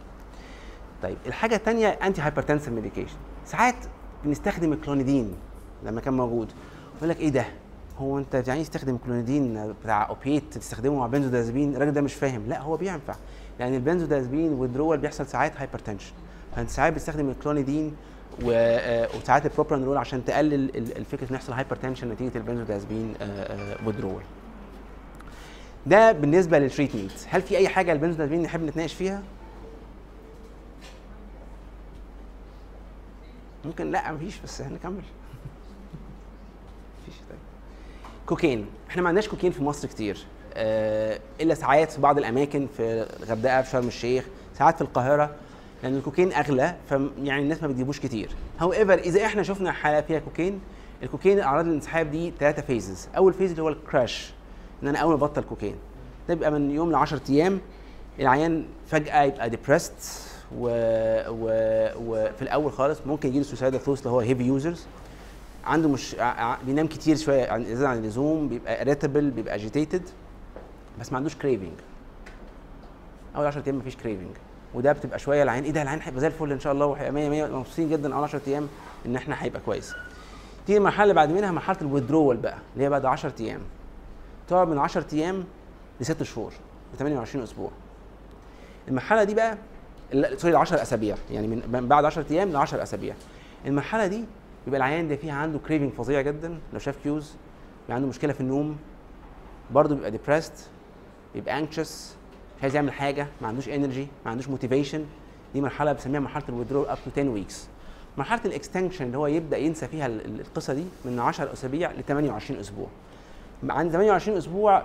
طيب 1.03 1.17
الحاجة 1.27 1.55
الثانية 1.55 1.87
antihypertensive 1.87 2.73
medication 2.73 3.15
ساعات 3.45 3.75
بنستخدم 4.23 4.73
الكلونيدين 4.73 5.33
لما 5.85 6.01
كان 6.01 6.13
موجود. 6.13 6.47
يقول 6.97 7.09
لك 7.09 7.19
إيه 7.19 7.29
ده؟ 7.29 7.45
هو 7.99 8.17
أنت 8.17 8.43
يعني 8.47 8.63
تستخدم 8.63 8.97
كلونيدين 8.97 9.73
بتاع 9.83 10.09
opiate 10.09 10.43
تستخدمه 10.57 10.95
مع 10.99 11.07
بنزودازبين 11.07 11.75
الراجل 11.75 11.91
ده 11.91 12.01
مش 12.01 12.13
فاهم. 12.13 12.45
لا 12.47 12.61
هو 12.61 12.77
بينفع. 12.77 13.15
لأن 13.59 13.73
ال 13.75 13.81
benzodiazepine 13.81 14.53
withdrawal 14.53 14.97
بيحصل 14.97 15.25
ساعات 15.27 15.57
hypertension 15.57 16.11
فأنت 16.55 16.69
ساعات 16.69 16.93
بتستخدم 16.93 17.29
الكلونيدين 17.29 17.95
آه، 18.51 19.07
وساعات 19.17 19.45
البروبرانول 19.45 19.97
عشان 19.97 20.25
تقلل 20.25 20.53
ال- 20.53 20.97
الفكرة 20.97 21.29
إن 21.29 21.35
يحصل 21.35 21.53
hypertension 21.53 22.09
نتيجة 22.09 22.37
ال 22.37 22.43
benzodiazepine 22.43 23.13
withdrawal 23.85 24.21
ده 25.85 26.11
بالنسبة 26.11 26.59
لل 26.59 26.69
treatment 26.69 27.11
هل 27.29 27.41
في 27.41 27.57
أي 27.57 27.67
حاجة 27.69 27.91
البنزودازبين 27.91 28.41
نحب 28.41 28.63
نتناقش 28.63 28.93
فيها؟ 28.93 29.23
ممكن 33.65 33.91
لا 33.91 34.11
مفيش 34.11 34.39
بس 34.39 34.61
هنكمل 34.61 35.03
مفيش 37.01 37.19
طيب 37.29 37.39
كوكين. 38.29 38.65
إحنا 38.89 39.01
ما 39.01 39.07
عندناش 39.07 39.27
كوكين 39.27 39.51
في 39.51 39.63
مصر 39.63 39.87
كتير. 39.87 40.25
آه 40.53 41.19
إلا 41.41 41.53
ساعات 41.53 41.91
في 41.91 42.01
بعض 42.01 42.17
الأماكن 42.17 42.67
في 42.77 43.07
الغردقه 43.23 43.61
في 43.61 43.69
شرم 43.69 43.87
الشيخ 43.87 44.25
ساعات 44.57 44.75
في 44.75 44.81
القاهرة 44.81 45.35
لأن 45.83 45.95
الكوكين 45.95 46.33
أغلى 46.33 46.75
ف 46.89 46.91
يعني 47.23 47.41
الناس 47.43 47.61
ما 47.61 47.67
بتجيبوش 47.67 47.99
كتير. 47.99 48.29
however 48.59 48.93
إذا 48.93 49.25
إحنا 49.25 49.43
شفنا 49.43 49.71
حالة 49.71 50.01
فيها 50.01 50.19
cocaine 50.19 50.59
ال 51.03 51.08
cocaine 51.08 51.39
أعراض 51.39 51.65
الانسحاب 51.67 52.11
دي 52.11 52.33
ثلاثة 52.39 52.61
phases 52.61 53.07
أول 53.17 53.33
phase 53.33 53.49
اللي 53.51 53.63
هو 53.63 53.69
ال 53.69 53.80
crash 53.80 54.33
إن 54.83 54.87
أنا 54.87 54.97
أول 54.99 55.09
ما 55.19 55.25
ابطل 55.25 55.41
كوكين. 55.43 55.75
ده 56.29 56.33
بيبقى 56.33 56.51
من 56.51 56.71
يوم 56.71 56.91
ل 56.91 56.95
10 56.95 57.21
أيام 57.29 57.59
العيان 58.19 58.65
فجأة 58.87 59.23
يبقى 59.23 59.49
depressed 59.49 59.93
و... 60.57 60.67
و... 61.29 61.49
وفي 62.05 62.41
الأول 62.41 62.71
خالص 62.71 62.99
ممكن 63.05 63.29
يجيله 63.29 63.43
suicidal 63.43 63.79
thoughts 63.79 63.99
اللي 63.99 64.09
هو 64.09 64.19
heavy 64.19 64.43
users 64.43 64.85
عنده 65.65 65.89
مش 65.89 66.15
بينام 66.65 66.87
كتير 66.87 67.15
شوية 67.15 67.51
عن 67.51 67.63
زيادة 67.65 67.89
عن 67.89 67.97
اللزوم 67.97 68.49
بيبقى 68.49 68.81
irritable 68.81 69.29
بيبقى 69.29 69.55
agitated 69.55 70.01
بس 70.99 71.11
ما 71.11 71.17
عندوش 71.17 71.35
craving 71.35 71.71
أول 73.35 73.45
10 73.45 73.63
أيام 73.65 73.77
مفيش 73.77 73.95
craving 73.95 74.31
وده 74.73 74.91
بتبقى 74.91 75.19
شوية 75.19 75.43
العيان 75.43 75.63
إيه 75.63 75.71
ده 75.71 75.81
العيان 75.81 75.99
هيبقى 76.01 76.21
زي 76.21 76.27
الفل 76.27 76.51
إن 76.51 76.59
شاء 76.59 76.73
الله 76.73 76.85
وهيبقى 76.85 77.11
100 77.11 77.29
100 77.29 77.45
مبسوطين 77.57 77.89
جدا 77.89 78.15
أول 78.15 78.23
10 78.23 78.41
أيام 78.47 78.67
إن 79.05 79.15
إحنا 79.15 79.43
هيبقى 79.43 79.61
كويس. 79.65 79.93
تيجي 80.67 80.77
المرحلة 80.77 81.03
اللي 81.03 81.13
بعد 81.13 81.29
منها 81.31 81.51
مرحلة 81.51 81.77
ال 81.81 81.86
withdrawal 81.86 82.37
بقى 82.37 82.57
اللي 82.73 82.85
هي 82.85 82.89
بعد 82.89 83.05
10 83.05 83.33
أيام. 83.39 83.61
تقعد 84.47 84.67
من 84.67 84.77
10 84.77 85.05
أيام 85.13 85.43
لست 86.01 86.23
شهور 86.23 86.53
ل 86.93 86.97
28 86.97 87.43
أسبوع. 87.43 87.71
المرحلة 88.87 89.23
دي 89.23 89.33
بقى 89.35 89.57
sorry 90.37 90.53
ل 90.53 90.55
10 90.55 90.81
أسابيع. 90.81 91.15
يعني 91.31 91.47
من 91.47 91.87
بعد 91.87 92.05
10 92.05 92.25
أيام 92.31 92.49
ل 92.51 92.55
10 92.55 92.83
أسابيع. 92.83 93.15
المرحلة 93.65 94.07
دي 94.07 94.25
يبقى 94.67 94.77
العيان 94.77 95.07
ده 95.07 95.15
فيها 95.15 95.33
عنده 95.33 95.59
craving 95.67 95.91
فظيع 95.91 96.21
جدا 96.21 96.57
لو 96.73 96.79
شاف 96.79 96.95
cues 97.03 97.33
بيبقى 97.81 97.95
عنده 97.95 98.07
مشكلة 98.07 98.33
في 98.33 98.41
النوم 98.41 98.77
برضه 99.71 99.95
بيبقى 99.95 100.11
depressed 100.11 100.53
بيبقى 101.35 101.59
anxious 101.59 102.15
مش 102.57 102.63
عايز 102.63 102.75
يعمل 102.75 102.91
حاجة 102.91 103.27
ما 103.41 103.47
عندوش 103.47 103.69
energy 103.69 104.07
ما 104.25 104.31
عندوش 104.31 104.47
motivation 104.49 105.05
دي 105.53 105.61
مرحلة 105.61 105.93
بنسميها 105.93 106.19
مرحلة 106.19 106.43
ال 106.49 106.53
withdrawal 106.53 106.85
up 106.87 106.97
to 107.05 107.11
10 107.21 107.29
weeks 107.29 107.67
مرحلة 108.17 108.41
ال 108.45 108.51
extinction 108.51 109.05
اللي 109.05 109.17
هو 109.17 109.27
يبدأ 109.27 109.57
ينسى 109.57 109.87
فيها 109.87 110.05
ال- 110.05 110.25
ال- 110.25 110.39
القصة 110.39 110.73
دي 110.73 110.83
من 111.05 111.19
10 111.19 111.53
أسابيع 111.53 111.91
ل 111.91 112.03
28 112.03 112.59
أسبوع. 112.59 112.87
عند 113.69 113.91
28 113.91 114.37
أسبوع 114.37 114.83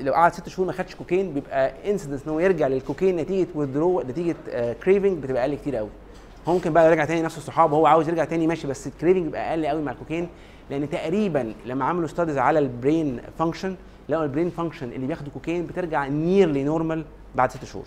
لو 0.00 0.12
قعد 0.12 0.32
ست 0.32 0.48
شهور 0.48 0.66
ما 0.66 0.72
خدش 0.72 0.94
كوكين 0.94 1.34
بيبقى 1.34 1.90
incidence 1.90 2.22
إن 2.24 2.28
هو 2.32 2.40
يرجع 2.40 2.66
للكوكين 2.66 3.16
نتيجة 3.16 3.48
withdrawal 3.54 4.00
نتيجة 4.00 4.36
craving 4.72 5.22
بتبقى 5.22 5.42
أقل 5.42 5.54
كتير 5.54 5.76
قوي 5.76 5.88
هو 6.48 6.52
ممكن 6.52 6.72
بقى 6.72 6.86
يرجع 6.86 7.04
تاني 7.04 7.22
نفس 7.22 7.38
الصحاب 7.38 7.72
وهو 7.72 7.86
عاوز 7.86 8.08
يرجع 8.08 8.24
تاني 8.24 8.46
ماشي 8.46 8.66
بس 8.66 8.86
ال 8.86 8.91
craving 8.91 9.24
بيبقى 9.24 9.50
أقل 9.50 9.66
قوي 9.66 9.82
مع 9.82 9.92
الكوكين 9.92 10.28
لأن 10.70 10.90
تقريبا 10.90 11.54
لما 11.66 11.84
عملوا 11.84 12.08
studies 12.08 12.38
على 12.38 12.58
ال 12.58 12.68
brain 12.68 13.20
function 13.38 13.76
لقوا 14.08 14.24
البرين 14.24 14.50
فانكشن 14.50 14.92
اللي 14.92 15.06
بياخدوا 15.06 15.32
كوكين 15.32 15.66
بترجع 15.66 16.06
nearly 16.06 16.64
normal 16.64 17.04
بعد 17.34 17.50
ست 17.50 17.64
شهور. 17.64 17.84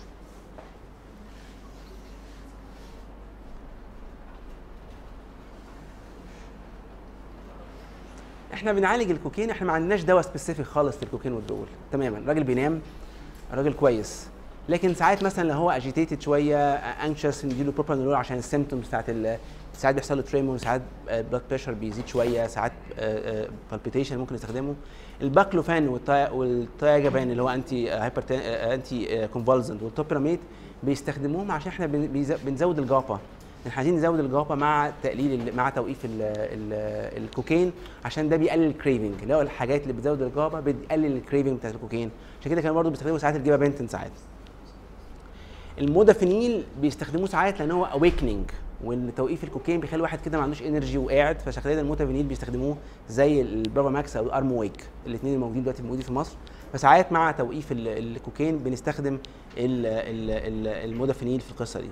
إحنا 8.54 8.72
بنعالج 8.72 9.10
الكوكين 9.10 9.50
إحنا 9.50 9.66
ما 9.66 9.72
عندناش 9.72 10.02
دواء 10.02 10.22
specific 10.22 10.66
خالص 10.66 10.96
لل 11.02 11.09
cocaine 11.09 11.32
withdrawal 11.32 11.66
تماما. 11.92 12.18
الراجل 12.18 12.44
بينام 12.44 12.80
الراجل 13.52 13.72
كويس. 13.72 14.28
لكن 14.68 14.94
ساعات 14.94 15.22
مثلا 15.22 15.48
لو 15.48 15.54
هو 15.54 15.70
agitated 15.70 16.20
شوية 16.20 16.72
anxious 16.74 17.44
نديله 17.44 17.72
بروبانول 17.72 18.14
عشان 18.14 18.36
ال 18.38 18.43
symptoms 18.43 18.86
بتاعت 18.88 19.06
ساعات 19.74 19.94
بيحصل 19.94 20.16
له 20.16 20.22
tremor 20.22 20.56
ساعات 20.58 20.82
blood 21.10 21.42
pressure 21.48 21.72
بيزيد 21.72 22.06
شوية 22.06 22.46
ساعات 22.46 22.72
palpitation 23.70 24.18
ممكن 24.18 24.34
نستخدمه 24.34 24.74
ال 25.22 25.29
baclofen 25.29 25.88
وال 26.32 26.50
tiagabine 26.50 27.30
اللي 27.30 27.42
هو 27.42 27.48
anti 27.48 27.90
hyper 27.90 28.24
anticonvulsant 28.30 29.28
وال 29.28 29.82
topiramate 29.82 30.40
بيستخدموهم 30.82 31.50
عشان 31.50 31.68
إحنا 31.72 31.86
بنزود 32.44 32.78
ال 32.78 32.86
GABA 32.86 33.18
إحنا 33.66 33.76
عايزين 33.76 33.96
نزود 33.96 34.18
ال 34.20 34.27
GABA 34.27 34.54
مع 34.54 34.92
تقليل 35.02 35.56
مع 35.56 35.70
توقيف 35.70 36.04
ال 36.04 36.22
ال 36.22 36.72
الكوكين 37.24 37.72
عشان 38.04 38.28
ده 38.28 38.36
بيقلل 38.36 38.66
ال 38.66 38.72
craving 38.72 39.14
اللي 39.22 39.34
هو 39.34 39.40
الحاجات 39.40 39.82
اللي 39.82 39.92
بتزود 39.92 40.22
ال 40.22 40.30
GABA 40.30 40.60
بتقلل 40.60 41.16
ال 41.16 41.21
craving 41.21 41.58
بتاعت 41.58 41.74
الكوكين. 41.74 42.10
عشان 42.40 42.50
كده 42.52 42.60
كانوا 42.60 42.76
برضه 42.76 42.90
بيستخدموا 42.90 43.18
ساعات 43.18 43.36
ال 43.36 43.56
gabapentin 43.56 43.88
ساعات. 43.88 44.10
ال 45.78 45.87
modafinil 45.87 46.64
بيستخدموه 46.80 47.26
ساعات 47.26 47.58
لأن 47.58 47.70
هو 47.70 47.84
awakening 47.84 48.50
وإن 48.84 49.12
توقيف 49.16 49.44
الكوكين 49.44 49.80
بيخلي 49.80 50.02
واحد 50.02 50.20
كده 50.20 50.38
ما 50.38 50.42
عندوش 50.44 50.62
energy 50.62 50.98
وقاعد 50.98 51.38
فشكليا 51.40 51.80
ال 51.80 51.85
modafinil 51.85 52.26
بيستخدموه 52.26 52.76
زي 53.08 53.40
البرافا 53.40 53.88
ماكس 53.90 54.16
أو 54.16 54.24
الارم 54.26 54.52
ويك 54.52 54.84
الاثنين 55.06 55.34
الموجودين 55.34 55.62
دلوقتي 55.62 55.82
موجودين 55.82 56.04
في 56.04 56.12
مصر. 56.12 56.36
فساعات 56.72 57.12
مع 57.12 57.30
توقيف 57.30 57.72
ال- 57.72 57.88
الكوكين 58.16 58.58
بنستخدم 58.58 59.14
ال- 59.14 59.86
ال- 59.86 60.30
ال- 60.30 60.90
ال 60.90 60.95
modafinil 60.95 61.40
في 61.40 61.50
القصة 61.50 61.80
دي. 61.80 61.88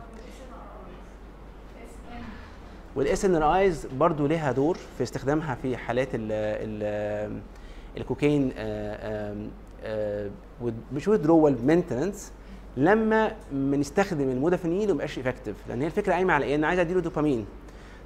وال 2.96 3.24
SNRIs 3.24 3.86
برضو 3.86 4.26
ليها 4.26 4.52
دور 4.52 4.78
في 4.96 5.02
استخدامها 5.02 5.54
في 5.54 5.76
حالات 5.76 6.08
ال 6.14 6.28
ال 6.32 7.40
الكوكين 7.96 8.52
آم، 8.56 9.50
ود- 10.62 10.74
مش 10.92 11.08
withdrawal 11.08 11.62
maintenance 11.64 12.32
لما 12.76 13.32
بنستخدم 13.52 14.30
ال 14.30 14.36
modafinil 14.36 14.82
وما 14.82 14.92
يبقاش 14.92 15.18
effective 15.18 15.56
لأن 15.68 15.80
هي 15.80 15.86
الفكرة 15.86 16.12
قايمة 16.12 16.32
على 16.34 16.44
إيه؟ 16.44 16.54
أنا 16.54 16.66
عايز 16.66 16.80
أديله 16.80 17.00
دوبامين. 17.00 17.46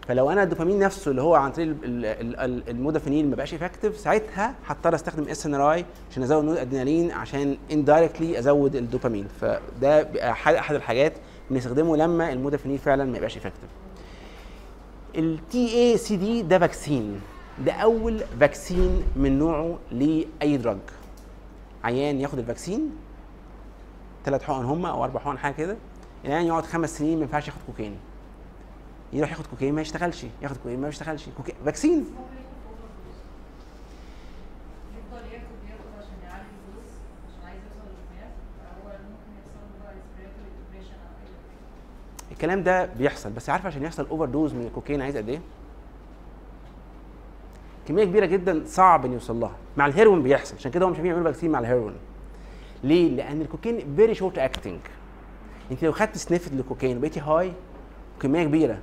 فلو 0.08 0.30
أنا 0.30 0.42
الدوبامين 0.42 0.78
نفسه 0.78 1.10
اللي 1.10 1.22
هو 1.22 1.34
عن 1.34 1.52
طريق 1.52 1.66
ال- 1.68 2.04
ال- 2.06 2.36
ال- 2.36 2.68
ال 2.70 2.76
modafinil 2.76 3.28
ما 3.30 3.36
بقاش 3.36 3.54
effective 3.54 3.96
ساعتها 3.96 4.54
هضطر 4.66 4.94
أستخدم 4.94 5.28
SNRI 5.28 5.84
عشان 6.10 6.22
أزود 6.22 6.44
نود 6.44 6.56
ادرينالين 6.56 7.10
عشان 7.10 7.56
indirectly 7.72 8.38
أزود 8.38 8.76
الدوبامين. 8.76 9.26
فده 9.40 10.02
أحد 10.30 10.74
الحاجات 10.74 11.12
بنستخدمه 11.50 11.96
لما 11.96 12.32
ال 12.32 12.37
modafinil 12.37 12.78
فعلا 12.78 13.04
ما 13.04 13.16
يبقاش 13.16 13.36
effective 13.36 13.70
ال 15.16 15.74
TA-CD 15.74 16.42
ده 16.42 16.58
vaccine 16.58 17.20
ده 17.66 17.72
أول 17.72 18.20
vaccine 18.40 19.02
من 19.16 19.38
نوعه 19.38 19.78
لأي 19.92 20.56
drug 20.56 20.78
عيان 21.84 22.20
ياخد 22.20 22.38
ال 22.38 22.45
vaccine 22.45 22.90
ثلاث 24.26 24.42
حقن 24.42 24.64
هم 24.64 24.86
أو 24.86 25.04
أربع 25.04 25.20
حقن 25.20 25.38
حاجة 25.38 25.54
كده. 25.54 25.76
العيان 26.24 26.46
يقعد 26.46 26.64
خمس 26.64 26.98
سنين 26.98 27.16
ما 27.18 27.22
ينفعش 27.22 27.48
ياخد 27.48 27.60
كوكين 27.66 27.96
يروح 29.12 29.30
ياخد 29.30 29.46
كوكين 29.46 29.74
ما 29.74 29.80
يشتغلش. 29.80 30.26
ياخد 30.42 30.56
كوكين 30.56 30.80
ما 30.80 30.88
يشتغلش. 30.88 31.28
cocaine 31.36 31.54
vaccine. 31.64 32.06
الكلام 42.32 42.62
ده 42.62 42.84
بيحصل 42.86 43.30
بس 43.30 43.50
عارف 43.50 43.66
عشان 43.66 43.82
يحصل 43.82 44.06
overdose 44.06 44.54
من 44.54 44.66
الكوكين 44.66 45.02
عايز 45.02 45.16
قد 45.16 45.28
إيه؟ 45.28 45.40
كمية 47.88 48.04
كبيرة 48.04 48.26
جدا 48.26 48.62
صعب 48.66 49.04
ان 49.04 49.12
يوصل 49.12 49.40
لها. 49.40 49.56
مع 49.76 49.86
الهيروين 49.86 50.22
بيحصل 50.22 50.56
عشان 50.56 50.70
كده 50.70 50.86
هم 50.86 50.90
مش 50.90 50.96
عارفين 50.96 51.12
يعملوا 51.12 51.32
vaccine 51.32 51.50
مع 51.50 51.58
الهيروين. 51.58 51.96
ليه؟ 52.86 53.08
لأن 53.16 53.40
ال 53.40 53.47
cocaine 53.47 53.96
very 53.96 54.14
short 54.14 54.38
acting 54.38 54.78
أنت 55.70 55.84
لو 55.84 55.92
خدت 55.92 56.16
sniff 56.18 56.52
لل 56.52 56.62
cocaine 56.62 56.96
وبقيتي 56.96 57.20
high 57.20 57.52
كمية 58.20 58.44
كبيرة. 58.44 58.78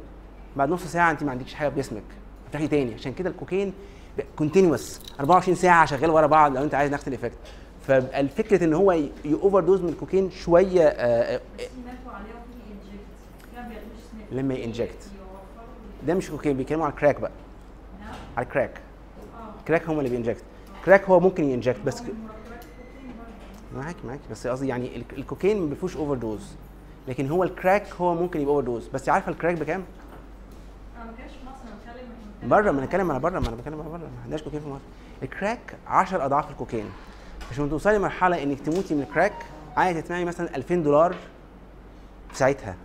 بعد 0.56 0.70
نص 0.70 0.84
ساعة 0.84 1.12
أنت 1.12 1.24
ما 1.24 1.32
عندكش 1.32 1.54
حاجة 1.54 1.70
في 1.70 1.76
جسمك. 1.76 2.04
هتاخدي 2.50 2.68
تاني. 2.68 2.94
عشان 2.94 3.14
كده 3.14 3.30
ال 3.30 3.35
cocaine 3.35 3.74
continuous 4.36 5.02
24 5.20 5.56
ساعة 5.56 5.86
شغال 5.86 6.10
ورا 6.10 6.28
بعض 6.28 6.58
لو 6.58 6.64
أنت 6.64 6.74
عايز 6.76 6.92
نفس 6.92 7.08
ال 7.08 7.12
effect 7.12 7.38
فالفكرة 7.88 8.64
إن 8.64 8.74
هو 8.74 9.00
ي 9.26 9.60
overdose 9.60 9.82
من 9.82 9.90
الكوكين 9.90 10.32
شوية 10.32 10.84
آه، 10.88 11.36
آه، 11.36 11.42
sniff 14.12 14.32
لما 14.32 14.54
ي 14.54 14.61
inject. 14.61 15.10
ده 16.08 16.14
مش 16.14 16.30
كوكين 16.30 16.58
بيتكلموا 16.58 16.86
على 16.86 16.94
الكراك 16.94 17.20
بقى. 17.20 17.32
نعم. 18.00 18.14
على 18.38 18.46
الكراك 18.46 18.72
آه. 19.40 19.54
كراك 19.68 19.90
هم 19.90 20.00
اللي 20.00 20.10
بي 20.10 20.17
inject. 20.17 20.44
كراك 20.86 21.04
هو 21.04 21.20
ممكن 21.20 21.44
ي 21.44 21.49
inject 21.49 21.80
بس 21.86 22.02
هو 22.02 22.06
من 22.08 22.14
مركبات 22.14 22.64
الكوكين 22.64 23.14
برضه 23.18 23.32
معاك 23.76 23.96
معاك. 24.08 24.20
بس 24.32 24.48
قصدي 24.48 24.68
يعني 24.68 24.96
ال- 24.96 25.04
الكوكين 25.18 25.70
ما 25.70 25.76
فيهوش 25.76 25.98
overdose 25.98 26.48
لكن 27.08 27.30
هو 27.30 27.44
الكراك 27.44 27.88
هو 28.02 28.16
ممكن 28.16 28.42
يبقى 28.42 28.54
overdose 28.56 28.88
بس 28.88 29.10
عارفه 29.10 29.32
الكراك 29.32 29.56
بكام؟ 29.56 29.84
أنا 30.98 31.06
ما 31.06 31.12
كانش 31.18 31.32
في 31.32 31.46
مصر 31.46 31.64
أنا 31.68 31.76
بتكلم 31.94 32.50
بره 32.50 32.72
ما 32.72 32.78
أنا 32.80 32.86
بتكلم 32.86 33.12
على 33.12 33.20
بره 33.20 33.40
ما 33.40 33.48
أنا 33.48 33.56
بتكلم 33.56 33.80
على 33.82 33.90
بره. 33.90 33.98
ما 33.98 34.22
عندناش 34.24 34.44
كوكين 34.44 34.60
في 34.60 34.68
مصر. 34.68 34.82
الكراك 35.24 35.76
10 35.88 36.26
أضعاف 36.26 36.52
الكوكين. 36.52 36.86
عشان 37.52 37.70
توصلي 37.70 37.98
لمرحلة 37.98 38.44
إنك 38.44 38.60
تموتي 38.60 38.96
من 38.96 39.02
الكراك 39.02 39.34
عايزه 39.78 40.00
تدفعي 40.00 40.26
مثلا 40.26 40.56
2000 40.56 40.76
دولار 40.84 41.14
في 42.32 42.38
ساعتها. 42.38 42.76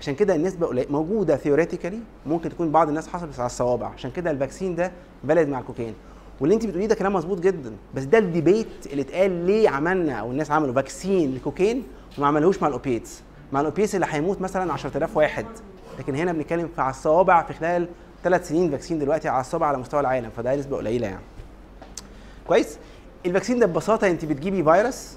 عشان 0.00 0.14
كده 0.14 0.34
النسبة 0.34 0.66
قليلة. 0.66 0.92
موجودة 0.92 1.36
theoretically 1.36 1.98
ممكن 2.26 2.48
تكون 2.48 2.70
بعض 2.72 2.88
الناس 2.88 3.08
حصل 3.08 3.26
بس 3.26 3.38
على 3.40 3.46
الصوابع. 3.46 3.86
عشان 3.88 4.10
كده 4.10 4.30
ال 4.30 4.36
vaccine 4.36 4.74
ده 4.74 4.92
valid 5.24 5.48
مع 5.48 5.58
الكوكين. 5.58 5.94
واللي 6.40 6.54
انت 6.54 6.66
بتقوليه 6.66 6.86
ده 6.86 6.94
كلام 6.94 7.12
مظبوط 7.12 7.40
جدا. 7.40 7.72
بس 7.94 8.02
ده 8.04 8.18
ال 8.18 8.28
debate 8.28 8.86
اللي 8.86 9.02
اتقال 9.02 9.46
ليه 9.46 9.68
عملنا 9.68 10.12
أو 10.12 10.30
الناس 10.30 10.50
عملوا 10.50 10.74
vaccine 10.74 11.30
للكوكين 11.32 11.82
وما 12.18 12.26
عملوش 12.26 12.62
مع 12.62 12.68
ال 12.68 12.74
opiates. 12.74 13.22
مع 13.52 13.60
ال 13.60 13.64
opiates 13.64 13.94
اللي 13.94 14.06
هيموت 14.10 14.40
مثلا 14.40 14.72
10000 14.72 15.16
واحد. 15.16 15.46
لكن 15.98 16.14
هنا 16.14 16.32
بنتكلم 16.32 16.68
في 16.74 16.80
على 16.82 16.90
الصوابع 16.90 17.42
في 17.42 17.52
خلال 17.52 17.88
ثلاث 18.24 18.48
سنين 18.48 18.70
vaccine 18.70 18.98
دلوقتي 18.98 19.28
على 19.28 19.40
الصوابع 19.40 19.66
على 19.66 19.78
مستوى 19.78 20.00
العالم. 20.00 20.30
فده 20.36 20.56
نسبة 20.56 20.76
قليلة 20.76 21.06
يعني. 21.06 21.22
كويس؟ 22.48 22.78
ال 23.26 23.30
vaccine 23.30 23.58
ده 23.58 23.66
ببساطة 23.66 24.06
انت 24.06 24.24
بتجيبي 24.24 24.64
فيروس 24.64 25.16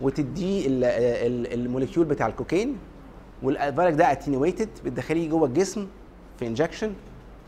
وتديه 0.00 0.66
ال- 0.66 0.84
ال- 0.84 1.52
ال 1.60 1.65
molecule 1.65 2.06
بتاع 2.06 2.26
الكوكين 2.26 2.76
والفيروس 3.42 3.94
ده 3.94 4.12
attenuated 4.12 4.68
بتدخليه 4.84 5.28
جوه 5.30 5.46
الجسم 5.48 5.86
في 6.38 6.46
injection 6.46 6.92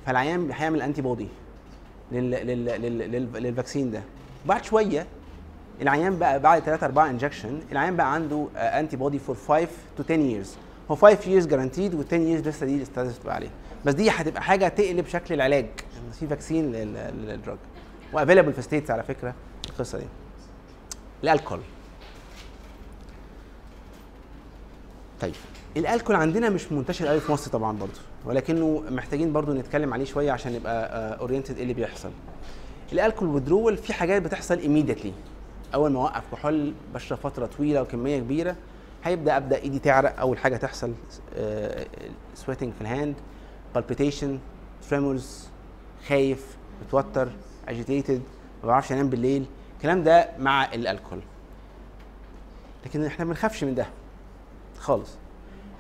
فالعيان 0.06 0.50
هيعمل 0.52 0.82
antibody 0.82 1.28
لل 2.12 2.30
لل 2.30 2.64
لل 2.64 2.98
لل 2.98 3.32
لل 3.42 3.53
vaccine 3.53 3.90
ده. 3.90 4.02
بعد 4.46 4.64
شوية 4.64 5.06
العيان 5.82 6.18
بقى 6.18 6.40
بعد 6.40 6.62
3 6.62 6.84
4 6.86 7.10
injection 7.10 7.60
العيان 7.72 7.96
بقى 7.96 8.14
عنده 8.14 8.46
antibody 8.56 9.18
for 9.18 9.36
5 9.36 9.68
to 9.96 10.02
10 10.02 10.16
years. 10.16 10.48
هو 10.90 10.96
5 10.96 11.16
years 11.40 11.46
guaranteed 11.46 11.94
وال 11.94 12.06
10 12.06 12.18
years 12.18 12.46
لسه 12.46 12.66
دي 12.66 12.76
ال 12.76 12.81
studies 12.81 13.18
بتبقى 13.18 13.34
عليه. 13.34 13.50
بس 13.84 13.94
دي 13.94 14.10
هتبقى 14.10 14.42
حاجة 14.42 14.68
تقلب 14.68 15.06
شكل 15.06 15.34
العلاج. 15.34 15.66
في 16.20 16.26
vaccine 16.26 16.72
لل- 16.72 17.26
لل 17.26 17.37
drug 17.37 17.58
و 18.12 18.16
available 18.16 18.52
في 18.52 18.62
States 18.62 18.90
على 18.90 19.02
فكرة 19.02 19.34
القصة 19.70 19.98
دي. 19.98 20.04
الألكول. 21.22 21.60
طيب. 25.20 25.34
الألكول 25.76 26.16
عندنا 26.16 26.48
مش 26.50 26.72
منتشر 26.72 27.06
قوي 27.06 27.20
في 27.20 27.32
مصر 27.32 27.50
طبعا 27.50 27.76
برضو 27.76 27.92
ولكنه 28.26 28.82
محتاجين 28.90 29.32
برضو 29.32 29.52
نتكلم 29.52 29.94
عليه 29.94 30.04
شوية 30.04 30.32
عشان 30.32 30.52
نبقى 30.52 31.18
oriented 31.20 31.56
إيه 31.56 31.62
اللي 31.62 31.74
بيحصل. 31.74 32.10
ال 32.92 32.97
alcohol 32.97 33.28
withdrawal 33.28 33.76
في 33.76 33.92
حاجات 33.92 34.22
بتحصل 34.22 34.58
immediately. 34.60 35.12
أول 35.74 35.92
ما 35.92 36.00
أوقف 36.00 36.22
كحول 36.32 36.74
بشرب 36.94 37.18
فترة 37.18 37.46
طويلة 37.46 37.82
وكمية 37.82 38.18
كبيرة 38.18 38.56
هيبدأ 39.04 39.36
أبدأ 39.36 39.56
إيدي 39.56 39.78
تعرق 39.78 40.20
أول 40.20 40.38
حاجة 40.38 40.56
تحصل 40.56 40.92
sweating 42.34 42.72
في 42.72 42.80
ال 42.80 42.87
hand 42.87 43.14
palpitation 43.76 44.38
tremors 44.90 45.24
خايف 46.08 46.56
متوتر 46.86 47.28
agitated 47.68 48.20
ما 48.62 48.68
بعرفش 48.68 48.92
أنام 48.92 49.08
بالليل. 49.08 49.46
الكلام 49.76 50.02
ده 50.02 50.28
مع 50.38 50.74
الألكول. 50.74 51.18
لكن 52.86 53.04
إحنا 53.04 53.24
ما 53.24 53.30
بنخافش 53.30 53.64
من 53.64 53.74
ده 53.74 53.86
خالص. 54.78 55.10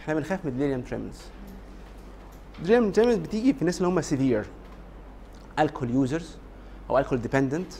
إحنا 0.00 0.14
بنخاف 0.14 0.44
من 0.44 0.52
ال 0.52 0.55
delirium 0.55 0.80
tremens 0.80 1.16
ال 2.58 2.62
delirium 2.62 2.90
tremens 2.90 3.16
بتيجي 3.16 3.52
في 3.54 3.60
الناس 3.60 3.76
اللي 3.78 3.88
هم 3.88 4.00
severe 4.00 4.44
alcohol 5.58 5.90
users 5.90 6.36
أو 6.90 6.98
alcohol 6.98 7.20
dependent 7.22 7.72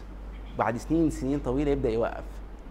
بعد 0.58 0.76
سنين 0.76 1.10
سنين 1.10 1.38
طويلة 1.38 1.70
يبدأ 1.70 1.88
يوقف. 1.90 2.24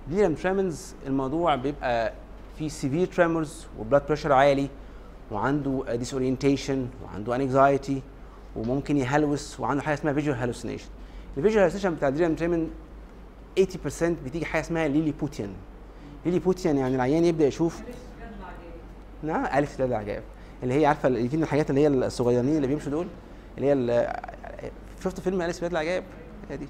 delirium 0.09 0.33
tremens 0.33 0.93
الموضوع 1.07 1.55
بيبقى 1.55 2.13
في 2.57 2.69
severe 2.69 3.07
tremors 3.07 3.67
و 3.79 3.84
blood 3.84 4.05
pressure 4.07 4.31
عالي 4.33 4.69
وعنده 5.31 5.95
disorientation 5.95 6.87
وعنده 7.03 7.35
anxiety 7.35 8.01
وممكن 8.55 8.97
يهلوس 8.97 9.59
وعنده 9.59 9.81
حاجة 9.83 9.93
اسمها 9.93 10.13
visual 10.13 10.37
hallucination 10.37 10.87
ال 11.37 11.40
visual 11.40 11.59
hallucination 11.59 11.95
بتاع 11.95 12.07
ال 12.07 12.10
delirium 12.10 12.35
tremens 12.35 12.69
80% 13.59 14.03
بتيجي 14.25 14.45
حاجة 14.45 14.61
اسمها 14.61 14.87
Lilliputian 14.87 15.49
Lilliputian 16.25 16.77
يعني 16.77 16.95
العيان 16.95 17.25
يبدأ 17.25 17.47
يشوف 17.47 17.81
نعم 19.23 19.45
أليس 19.45 19.69
في 19.69 19.76
بلاد 19.76 19.85
العجائب 19.85 20.23
اللي 20.63 20.73
هي 20.73 20.85
عارفة 20.85 21.07
اللي 21.07 21.29
في 21.29 21.35
الحاجات 21.35 21.69
اللي 21.69 21.81
هي 21.81 21.87
الصغيرين 21.87 22.55
اللي 22.55 22.67
بيمشوا 22.67 22.91
دول 22.91 23.07
اللي 23.57 23.93
هي 23.93 24.21
شفت 25.03 25.19
فيلم 25.19 25.41
أليس 25.41 25.55
في 25.57 25.63
بلاد 25.63 25.71
العجائب 25.71 26.03
هي 26.49 26.57
دي. 26.57 26.67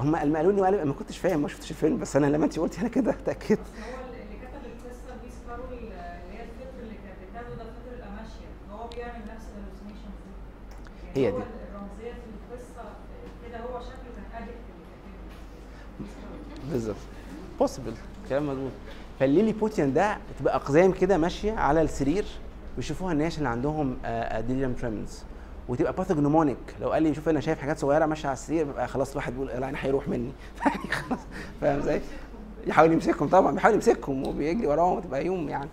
هم 0.00 0.16
قالوا 0.16 0.52
لي 0.52 0.60
وقالوا- 0.60 0.84
ما 0.84 0.92
كنتش 0.92 1.18
فاهم 1.18 1.42
ما 1.42 1.48
شفتش 1.48 1.70
الفيلم 1.70 1.98
بس 1.98 2.16
أنا 2.16 2.26
لما 2.26 2.44
انت 2.44 2.58
قلتي 2.58 2.80
أنا 2.80 2.88
كده 2.88 3.10
اتاكدت 3.10 3.58
هي 11.16 11.30
دي. 11.30 11.36
في 16.66 16.72
بالظبط. 16.72 16.96
possible 17.58 17.94
كلام 18.28 18.46
مظبوط. 18.48 18.70
فال 19.20 19.52
Lilliputian 19.52 19.92
ده 19.92 20.18
بتبقى 20.36 20.56
أقزام 20.56 20.92
كده 20.92 21.18
ماشية 21.18 21.52
على 21.52 21.82
السرير 21.82 22.24
بيشوفوها 22.78 23.12
الناس 23.12 23.38
اللي 23.38 23.48
عندهم 23.48 23.96
delirium 24.48 24.72
tremens 24.72 25.24
وتبقى 25.68 25.92
pathognomonic 25.92 26.56
لو 26.80 26.92
قال 26.92 27.02
لي 27.02 27.14
شوف 27.14 27.28
أنا 27.28 27.40
شايف 27.40 27.58
حاجات 27.58 27.78
صغيرة 27.78 28.06
ماشية 28.06 28.28
على 28.28 28.32
السرير 28.32 28.64
بيبقى 28.64 28.88
خلاص 28.88 29.10
الواحد 29.10 29.32
بيقول 29.32 29.50
أنا 29.50 29.78
هيروح 29.80 30.08
مني. 30.08 30.32
يعني 30.66 30.90
خلاص 30.92 31.18
فاهم 31.60 31.78
إزاي؟ 31.78 32.00
يحاول 32.66 32.92
يمسكهم 32.92 33.28
طبعا 33.28 33.52
بيحاول 33.52 33.74
يمسكهم 33.74 34.26
وبيجري 34.26 34.66
وراهم 34.66 34.96
وتبقى 34.96 35.26
يوم 35.26 35.48
يعني. 35.48 35.68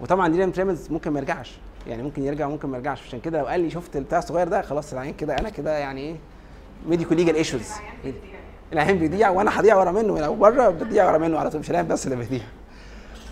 وطبعا 0.00 0.28
delirium 0.28 0.52
tremens 0.52 0.90
ممكن 0.90 1.10
ما 1.10 1.18
يرجعش. 1.18 1.58
يعني 1.86 2.02
ممكن 2.02 2.22
يرجع 2.22 2.48
ممكن 2.48 2.68
ما 2.68 2.76
يرجعش. 2.76 3.02
عشان 3.06 3.20
كده 3.20 3.38
لو 3.38 3.46
قال 3.46 3.60
لي 3.60 3.70
شفت 3.70 3.96
البتاع 3.96 4.18
الصغير 4.18 4.48
ده 4.48 4.62
خلاص 4.62 4.92
العيان 4.92 5.14
كده 5.14 5.38
أنا 5.38 5.50
كده 5.50 5.78
يعني 5.78 6.00
إيه؟ 6.00 6.16
medicolegal 6.88 7.34
issues 7.36 7.70
العيان 8.72 8.98
بيضيع 8.98 9.30
وأنا 9.30 9.60
هضيع 9.60 9.76
ورا 9.76 9.92
منه. 9.92 10.20
لو 10.20 10.34
بره 10.34 10.68
بتضيع 10.68 11.10
ورا 11.10 11.18
منه 11.18 11.38
على 11.38 11.50
طول 11.50 11.60
مش 11.60 11.70
العيان 11.70 11.88
بس 11.88 12.06
اللي 12.06 12.16
بيضيع. 12.16 12.42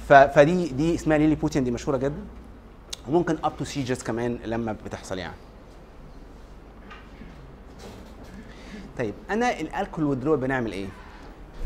فدي 0.08 0.68
دي 0.68 0.94
اسمها 0.94 1.18
Lilliputian 1.18 1.64
دي 1.64 1.70
مشهورة 1.70 1.96
جدا. 1.96 2.24
وممكن 3.08 3.36
up 3.44 3.52
to 3.58 3.64
seizures 3.64 4.02
كمان 4.02 4.38
لما 4.44 4.76
بتحصل 4.86 5.18
يعني. 5.18 5.34
طيب 8.98 9.14
أنا 9.30 9.60
ال 9.60 9.66
alcohol 9.66 10.04
withdrawal 10.04 10.36
بنعمل 10.36 10.72
إيه؟ 10.72 10.86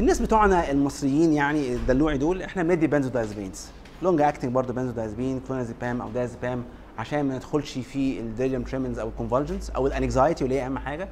الناس 0.01 0.22
بتوعنا 0.22 0.70
المصريين 0.70 1.33
يعني 1.33 1.74
الدلوعي 1.74 2.18
دول 2.18 2.42
إحنا 2.42 2.62
بندي 2.62 2.87
benzodiazepines. 2.87 3.66
long 4.02 4.20
acting 4.20 4.52
برضه 4.53 4.72
benzodiazepine 4.72 5.40
clonazepam 5.48 6.00
أو 6.01 6.09
دايزيبام 6.09 6.64
عشان 6.98 7.24
ما 7.24 7.37
ندخلش 7.37 7.79
في 7.79 8.20
ال 8.20 8.25
delirium 8.25 8.62
tremens 8.62 8.98
أو 8.98 9.09
ال 9.09 9.14
convulsions 9.14 9.70
أو 9.70 9.87
ال 9.87 9.94
anxiety 9.94 10.44
واللي 10.44 10.61
هي 10.61 10.66
أهم 10.66 10.79
حاجة. 10.79 11.09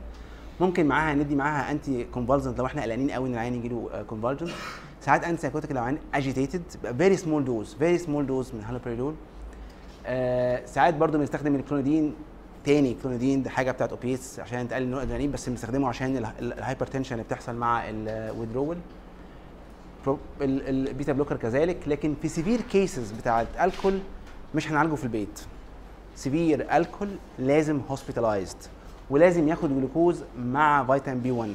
ممكن 0.60 0.86
معاها 0.86 1.14
ندي 1.14 1.36
معاها 1.36 1.70
anticonvulsant 1.70 2.58
لو 2.58 2.66
إحنا 2.66 2.82
قلقانين 2.82 3.10
قوي 3.10 3.28
إن 3.28 3.34
العيان 3.34 3.54
يجي 3.54 3.68
له 3.68 4.04
convulsion 4.08 4.50
ساعات 5.00 5.24
antipsychotic 5.24 5.72
لو 5.72 5.78
العيان 5.78 5.98
agitated 6.14 6.62
very 6.98 7.16
small 7.16 7.44
dose 7.44 7.74
very 7.74 7.98
small 7.98 8.26
dose 8.26 8.54
من 8.54 8.64
هالوبريدول 8.64 9.14
آه 10.06 10.66
ساعات 10.66 10.94
برضه 10.94 11.18
بنستخدم 11.18 11.54
الكلونيدين 11.54 12.14
تاني. 12.64 12.96
كلونيدين 13.02 13.42
ده 13.42 13.50
حاجة 13.50 13.70
بتاعت 13.70 13.90
opiates 13.90 14.40
عشان 14.40 14.68
تقلل 14.68 14.88
نوع 14.88 14.98
الأدرينالين 14.98 15.32
بس 15.32 15.48
بنستخدمه 15.48 15.88
عشان 15.88 16.26
ال 16.40 16.46
hypertension 16.46 17.12
اللي 17.12 17.24
بتحصل 17.24 17.54
مع 17.56 17.82
ال 17.88 17.96
withdrawal 17.96 18.76
ال 20.40 20.55
beta 20.55 21.12
blocker 21.12 21.36
كذلك. 21.36 21.76
لكن 21.86 22.14
في 22.22 22.28
severe 22.28 22.60
cases 22.60 23.10
بتاعت 23.12 23.46
الكول 23.60 23.98
مش 24.54 24.70
هنعالجه 24.70 24.94
في 24.94 25.04
البيت. 25.04 25.40
severe 26.16 26.76
alcohol 26.76 27.08
لازم 27.38 27.80
hospitalized 27.90 28.56
ولازم 29.10 29.48
ياخد 29.48 29.78
جلوكوز 29.78 30.22
مع 30.38 30.84
فيتامين 30.86 31.22
بي 31.22 31.30
1 31.30 31.50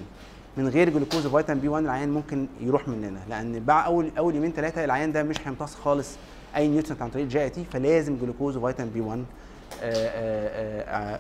من 0.57 0.67
غير 0.67 0.89
جلوكوز 0.89 1.25
وفيتامين 1.25 1.61
بي 1.61 1.67
1 1.67 1.83
العيان 1.83 2.09
ممكن 2.09 2.47
يروح 2.61 2.87
مننا 2.87 3.19
لأن 3.29 3.59
بعد 3.59 3.85
اول 3.85 4.11
أول 4.17 4.35
يومين 4.35 4.51
ثلاثة 4.51 4.83
العيان 4.85 5.11
ده 5.11 5.23
مش 5.23 5.47
هيمتص 5.47 5.75
خالص. 5.75 6.15
أي 6.55 6.67
nutrient 6.67 7.01
عن 7.01 7.09
طريق 7.09 7.23
ال 7.23 7.41
GIT 7.43 7.63
فلازم 7.65 8.17
جلوكوز 8.17 8.57
وفيتامين 8.57 8.93
بي 8.93 9.01
1 9.01 9.25
آه، 9.83 9.83
آه، 9.83 11.19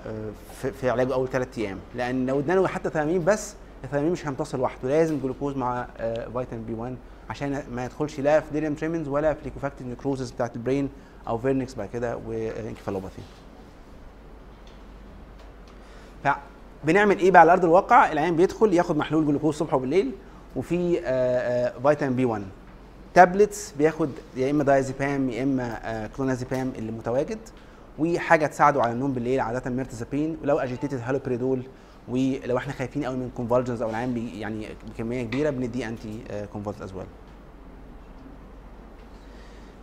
آه، 0.63 0.71
في 0.71 0.89
علاجه 0.89 1.13
أول 1.13 1.27
ثلاث 1.29 1.57
أيام. 1.57 1.77
لأن 1.95 2.25
لو 2.25 2.39
ادينا 2.39 2.53
له 2.53 2.67
حتى 2.67 2.89
thiamine 2.89 3.25
بس 3.25 3.53
ال 3.83 3.86
thiamine 3.86 4.11
مش 4.11 4.27
هيمتص 4.27 4.55
لوحده. 4.55 4.89
لازم 4.89 5.19
جلوكوز 5.19 5.55
مع 5.57 5.87
فيتامين 6.33 6.65
بي 6.65 6.73
1 6.73 6.95
عشان 7.29 7.63
ما 7.71 7.85
يدخلش 7.85 8.19
لا 8.19 8.39
في 8.39 8.53
delirium 8.53 8.73
tremens 8.73 9.07
ولا 9.07 9.33
في 9.33 9.39
liquefactive 9.43 9.87
necrosis 9.87 10.31
بتاعت 10.31 10.55
ال 10.55 10.61
brain 10.61 10.89
أو 11.27 11.37
Wernicke's 11.37 11.75
بعد 11.75 11.89
كده 11.93 12.17
و 12.27 12.33
encephalopathy 12.33 13.21
فبنعمل 16.83 17.19
إيه 17.19 17.31
بقى 17.31 17.41
على 17.41 17.51
أرض 17.53 17.63
الواقع؟ 17.65 18.11
العيان 18.11 18.35
بيدخل 18.35 18.73
ياخد 18.73 18.97
محلول 18.97 19.25
جلوكوز 19.27 19.49
الصبح 19.53 19.73
وبالليل 19.73 20.11
وفي 20.55 20.93
فيتامين 21.83 22.15
بي 22.15 22.25
1 22.25 22.43
tablets 23.13 23.71
بياخد 23.77 24.09
يا 24.35 24.51
إما 24.51 24.63
دايزيبام 24.63 25.29
يا 25.29 25.43
إما 25.43 25.79
آه، 25.83 26.07
كلونازيبام 26.07 26.71
اللي 26.77 26.91
متواجد 26.91 27.39
وحاجة 27.99 28.45
تساعده 28.45 28.81
على 28.81 28.91
النوم 28.91 29.13
بالليل 29.13 29.39
عادة 29.39 29.69
mirtazapine 29.69 30.37
ولو 30.43 30.59
agitated 30.59 30.99
haloperidol 31.03 31.63
ولو 32.07 32.57
إحنا 32.57 32.73
خايفين 32.73 33.05
قوي 33.05 33.15
من 33.15 33.31
convulsions 33.37 33.81
أو 33.81 33.89
العيان 33.89 34.17
يعني 34.17 34.67
بكمية 34.93 35.23
كبيرة 35.23 35.49
بندي 35.49 35.87
anticonvulsants 35.87 36.81
as 36.83 36.93
well 36.93 37.05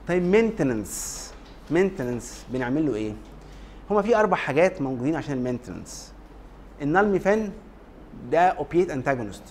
طيب 0.09 0.23
maintenance 0.23 1.33
maintenance 1.71 2.45
بنعمل 2.53 2.87
له 2.87 2.95
إيه؟ 2.95 3.13
هما 3.91 4.03
في 4.03 4.17
أربع 4.17 4.37
حاجات 4.37 4.83
موجودين 4.83 5.17
عشان 5.17 5.35
ال 5.35 5.41
maintenance 5.41 6.13
النالميفين 6.83 7.53
ده 8.31 8.41
opiate 8.49 8.91
antagonist 8.91 9.43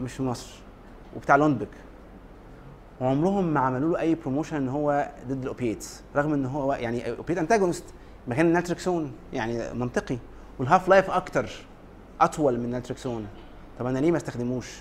مش 0.00 0.12
في 0.12 0.22
مصر. 0.22 0.54
وبتاع 1.18 1.36
Lundbeck 1.36 1.68
وعمرهم 3.00 3.44
ما 3.54 3.60
عملوا 3.60 3.92
له 3.92 4.00
أي 4.00 4.14
promotion 4.14 4.56
إن 4.56 4.68
هو 4.68 5.08
ضد 5.28 5.42
ال 5.42 5.50
opiates 5.50 6.02
رغم 6.16 6.32
إن 6.32 6.46
هو 6.46 6.72
يعني 6.72 7.10
opiate 7.10 7.38
antagonist 7.38 7.84
مكان 8.28 8.46
النالتريكسون 8.46 9.12
يعني 9.32 9.74
منطقي. 9.74 10.18
وال 10.58 10.68
half 10.68 10.88
life 10.88 11.10
أكتر 11.10 11.50
أطول 12.20 12.58
من 12.58 12.64
النالتريكسون 12.64 13.26
طب 13.78 13.86
أنا 13.86 13.98
ليه 13.98 14.10
ما 14.10 14.16
استخدموش؟ 14.16 14.80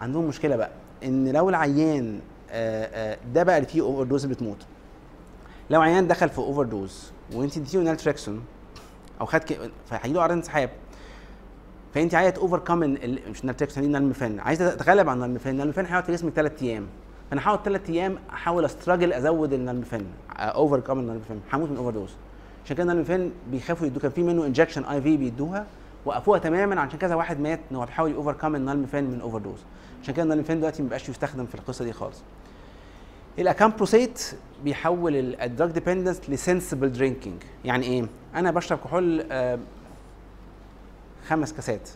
عندهم 0.00 0.24
مشكلة 0.24 0.56
بقى 0.56 0.70
إن 1.04 1.28
لو 1.28 1.48
العيان 1.48 2.20
آه، 2.50 3.12
آه، 3.12 3.18
ده 3.34 3.42
بقى 3.42 3.56
اللي 3.58 3.68
فيه 3.68 3.82
overdose 3.82 4.24
بتموت. 4.24 4.66
لو 5.70 5.80
عيان 5.80 6.08
دخل 6.08 6.28
في 6.28 6.38
overdose 6.38 7.12
وانت 7.32 7.56
اديتيه 7.56 7.78
نالتريكسون 7.78 8.44
أو 9.20 9.26
خد 9.26 9.40
فهيجي 9.86 10.14
له 10.14 10.20
اعراض 10.20 10.32
انسحاب. 10.36 10.70
فأنت 11.94 12.14
عايزة 12.14 12.36
overcome 12.40 12.78
مش 12.78 13.42
دي 13.78 13.86
نالميفين 13.86 14.40
عايزة 14.40 14.74
تتغلب 14.74 15.08
على 15.08 15.16
النالميفين 15.16 15.52
النالميفين 15.52 15.86
هيقعد 15.86 16.04
في 16.04 16.12
جسمك 16.12 16.32
ثلاث 16.32 16.62
أيام. 16.62 16.86
فأنا 17.30 17.42
هقعد 17.42 17.58
ثلاث 17.64 17.90
أيام 17.90 18.18
احاول 18.30 18.64
ا 18.64 18.69
struggle 18.69 19.12
أزود 19.12 19.52
النالميفين 19.52 20.06
overcome 20.36 20.98
النالميفين 20.98 21.40
هموت 21.52 21.70
من 21.70 21.76
overdose 21.76 22.10
عشان 22.64 22.76
كده 22.76 22.82
النالميفين 22.82 23.32
بيخافوا 23.50 23.86
يدوه 23.86 24.02
كان 24.02 24.10
في 24.10 24.22
منه 24.22 24.46
injection 24.46 24.84
IV 24.84 25.16
بيدوها 25.16 25.66
وقفوها 26.04 26.38
تماما. 26.38 26.80
عشان 26.80 26.98
كذا 26.98 27.14
واحد 27.14 27.40
مات 27.40 27.60
إن 27.70 27.76
هو 27.76 27.84
بيحاول 27.84 28.14
overcome 28.14 28.54
النالميفين 28.56 29.04
من 29.04 29.20
overdose 29.20 29.58
عشان 30.02 30.14
كده 30.14 30.22
النالميفين 30.22 30.58
دلوقتي 30.58 30.82
ما 30.82 30.88
بقاش 30.88 31.08
يستخدم 31.08 31.46
في 31.46 31.54
القصة 31.54 31.84
دي 31.84 31.92
خالص. 31.92 32.22
الاكامبروسيت 33.38 34.22
بيحول 34.64 35.16
ال 35.16 35.27
drug 35.27 35.70
dependence 35.70 36.20
ل 36.30 36.37
sensible 36.37 36.92
drinking 36.92 37.42
يعني 37.64 37.86
إيه؟ 37.86 38.06
أنا 38.34 38.50
بشرب 38.50 38.78
كحول 38.78 39.24
آه، 39.30 39.58
خمس 41.28 41.52
كاسات. 41.52 41.88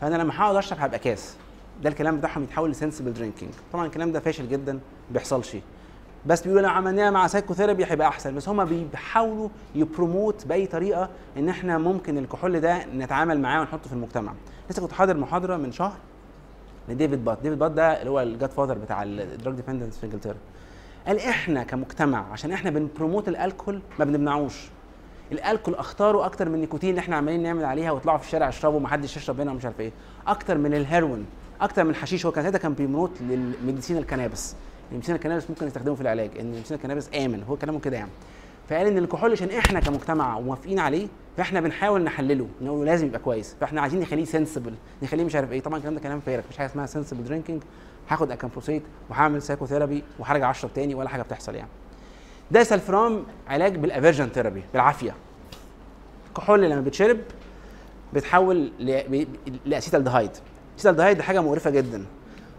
فأنا 0.00 0.16
لما 0.16 0.32
هقعد 0.36 0.56
أشرب 0.56 0.78
هبقى 0.80 0.98
كاس. 0.98 1.36
ده 1.82 1.88
الكلام 1.88 2.16
بتاعهم 2.18 2.42
يتحول 2.42 2.70
ل 2.70 2.75
sensible 2.75 3.12
drinking 3.12 3.52
طبعا 3.72 3.86
الكلام 3.86 4.12
ده 4.12 4.20
فاشل 4.20 4.48
جدا 4.48 4.72
ما 4.72 4.80
بيحصلش. 5.10 5.56
بس 6.26 6.42
بيقولوا 6.42 6.62
لو 6.62 6.68
عملناها 6.68 7.10
مع 7.10 7.26
psychotherapy 7.26 7.84
هيبقى 7.84 8.08
أحسن. 8.08 8.34
بس 8.34 8.48
هما 8.48 8.64
بيحاولوا 8.64 9.48
ي 9.74 9.83
promote 9.83 10.46
بأي 10.46 10.66
طريقة 10.66 11.08
إن 11.36 11.48
إحنا 11.48 11.78
ممكن 11.78 12.18
الكحول 12.18 12.60
ده 12.60 12.84
نتعامل 12.86 13.40
معاه 13.40 13.60
ونحطه 13.60 13.88
في 13.88 13.92
المجتمع. 13.92 14.32
لسه 14.70 14.82
كنت 14.82 14.92
حاضر 14.92 15.16
محاضرة 15.16 15.56
من 15.56 15.72
شهر 15.72 15.96
لديفيد 16.88 17.24
نات. 17.24 17.38
ديفيد 17.42 17.58
نات 17.58 17.70
ده 17.70 18.00
اللي 18.00 18.10
هو 18.10 18.20
ال 18.20 18.50
godfather 18.50 18.78
بتاع 18.78 19.02
ال 19.02 19.12
drug 19.12 19.54
dependence 19.54 19.98
في 19.98 20.06
إنجلترا. 20.06 20.36
قال 21.06 21.18
إحنا 21.18 21.62
كمجتمع 21.62 22.32
عشان 22.32 22.52
إحنا 22.52 22.70
بن 22.70 22.83
promote 22.83 23.28
ال 23.28 23.35
alcohol 23.35 23.80
ما 23.98 24.04
بنمنعوش. 24.04 24.68
الالكول 25.32 25.74
أخطاره 25.74 26.26
أكتر 26.26 26.48
من 26.48 26.54
النيكوتين 26.54 26.90
اللي 26.90 27.00
إحنا 27.00 27.16
عمالين 27.16 27.42
نعمل 27.42 27.64
عليها 27.64 27.90
ويطلعوا 27.92 28.18
في 28.18 28.24
الشارع 28.26 28.48
يشربوا 28.48 28.76
ومحدش 28.76 29.16
يشرب 29.16 29.40
هنا 29.40 29.52
ومش 29.52 29.64
عارف 29.64 29.80
إيه. 29.80 29.92
أكتر 30.26 30.58
من 30.58 30.74
الهيروين 30.74 31.26
أكتر 31.60 31.84
من 31.84 31.90
الحشيش. 31.90 32.26
هو 32.26 32.32
كان 32.32 32.42
ساعتها 32.42 32.58
كان 32.58 32.74
بي 32.74 32.82
promote 32.82 33.10
لل 33.20 33.34
medicinal 33.34 33.96
cannabis. 33.96 34.54
ال 34.88 34.91
medicinal 34.91 35.14
cannabis 35.14 35.50
ممكن 35.50 35.66
يستخدموا 35.66 35.96
في 35.96 36.02
العلاج. 36.02 36.30
إن 36.38 36.46
ال 36.46 36.49
medicinal 36.49 36.76
cannabis 36.76 37.08
آمن. 37.14 37.42
هو 37.42 37.56
كلامه 37.56 37.80
كده 37.80 37.96
يعني. 37.96 38.10
فقال 38.68 38.86
إن 38.86 38.98
الكحول 38.98 39.32
عشان 39.32 39.50
إحنا 39.50 39.80
كمجتمع 39.80 40.40
موافقين 40.40 40.78
عليه 40.78 41.06
فإحنا 41.36 41.60
بنحاول 41.60 42.04
نحلله. 42.04 42.48
نقول 42.62 42.86
لازم 42.86 43.06
يبقى 43.06 43.20
كويس. 43.20 43.56
فإحنا 43.60 43.80
عايزين 43.80 44.00
نخليه 44.00 44.24
sensible 44.24 44.74
نخليه 45.02 45.24
مش 45.24 45.34
عارف 45.34 45.52
إيه. 45.52 45.60
طبعا 45.60 45.76
الكلام 45.76 45.94
ده 45.94 46.00
كلام 46.00 46.20
فارغ. 46.20 46.38
مفيش 46.38 46.58
حاجة 46.58 46.66
اسمها 46.66 46.86
sensible 46.86 47.24
drinking 47.24 47.62
هاخد 48.08 48.30
اكامبروسيت 48.30 48.82
وهعمل 49.10 49.42
psychotherapy 49.42 50.02
وهرجع 50.18 50.50
أشرب 50.50 50.72
تاني 50.74 50.94
ولا 50.94 51.08
حاجة 51.08 51.22
بتحصل 51.22 51.54
يعني. 51.54 51.68
دايسلفرام 52.52 53.24
علاج 53.48 53.76
بال 53.76 53.86
aversion 53.86 54.28
therapy 54.28 54.62
بالعافية. 54.72 55.14
الكحول 56.28 56.62
لما 56.70 56.80
بيتشرب 56.80 57.18
بيتحول 58.12 58.72
ل- 58.78 59.02
ب- 59.24 59.28
ل 59.64 59.69
acetaldehyde 59.69 60.30
ال 60.72 60.75
acetaldehyde 60.75 61.16
دي 61.16 61.22
حاجة 61.22 61.40
مقرفة 61.40 61.70
جدا. 61.70 62.04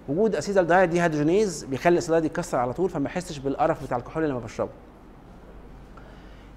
وجود 0.10 0.36
acetaldehyde 0.36 0.90
dehydrogenase 0.90 1.64
بيخلي 1.64 1.94
ال 1.94 1.96
acetaldehyde 1.96 2.26
يتكسر 2.26 2.58
على 2.58 2.74
طول 2.74 2.90
فما 2.90 3.04
بحسش 3.04 3.38
بالقرف 3.38 3.84
بتاع 3.84 3.98
الكحول 3.98 4.30
لما 4.30 4.40
بشربه. 4.40 4.72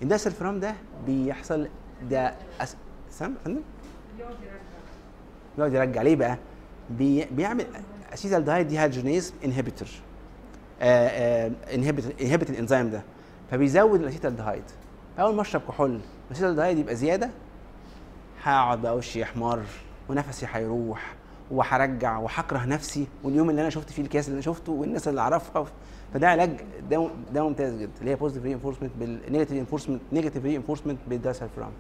الدايسلفرام 0.03 0.61
ده 0.61 0.75
بيحصل 1.07 1.69
ده 2.11 2.35
أس... 2.61 2.77
سام 3.11 3.35
فندم؟ 3.45 3.61
يقعد 5.59 5.73
يرجع. 5.73 6.03
ليه 6.03 6.17
بقى؟ 6.17 6.39
بي... 6.91 7.25
بيعمل 7.25 7.67
acetaldehyde 8.15 8.69
dehydrogenase 8.69 9.33
inhibitor 9.45 9.89
inhibit 11.75 12.21
inhibit 12.21 12.51
الانزيم 12.51 12.91
ده. 12.91 13.03
فبيزود 13.51 14.01
ال 14.01 14.06
acetaldehyde 14.06 14.65
أول 15.19 15.35
ما 15.35 15.43
أشرب 15.43 15.63
كحول 15.69 16.01
ال 16.31 16.34
acetaldehyde 16.34 16.79
يبقى 16.79 16.97
زيادة 16.97 17.31
هقعد 18.43 18.83
بقى 18.83 18.97
وشي 18.97 19.21
يحمر 19.21 19.63
ونفسي 20.09 20.47
هيروح 20.53 21.15
وهرجع 21.51 22.19
وهكره 22.19 22.65
نفسي. 22.65 23.07
واليوم 23.25 23.51
اللي 23.51 23.61
أنا 23.61 23.71
شفت 23.71 23.91
فيه 23.91 24.03
الكاس 24.03 24.27
اللي 24.29 24.35
أنا 24.35 24.43
شفته 24.43 24.73
والناس 24.73 25.09
اللي 25.09 25.21
أعرفها 25.21 25.67
فده 26.15 26.29
علاج 26.29 26.61
ده 26.91 27.11
ده 27.35 27.43
ممتاز 27.43 27.75
جدا 27.81 27.91
اللي 28.01 28.11
هي 28.11 28.15
بوزيتيف 28.15 28.45
ري 28.45 28.53
انفورسمنت 28.53 28.91
بالنيجاتيف 29.01 29.59
انفورسمنت 29.59 30.01
نيجاتيف 30.13 30.45
ري 30.45 30.57
انفورسمنت 30.57 30.99
بالداسالفرام 31.09 31.71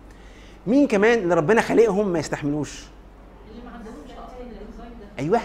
مين 0.66 0.86
كمان 0.86 1.18
اللي 1.18 1.34
ربنا 1.34 1.60
خالقهم 1.60 2.08
ما 2.08 2.18
يستحملوش؟ 2.18 2.84
اللي 3.50 3.64
ما 3.64 3.70
عندهمش 3.70 4.10
أيوه. 5.18 5.40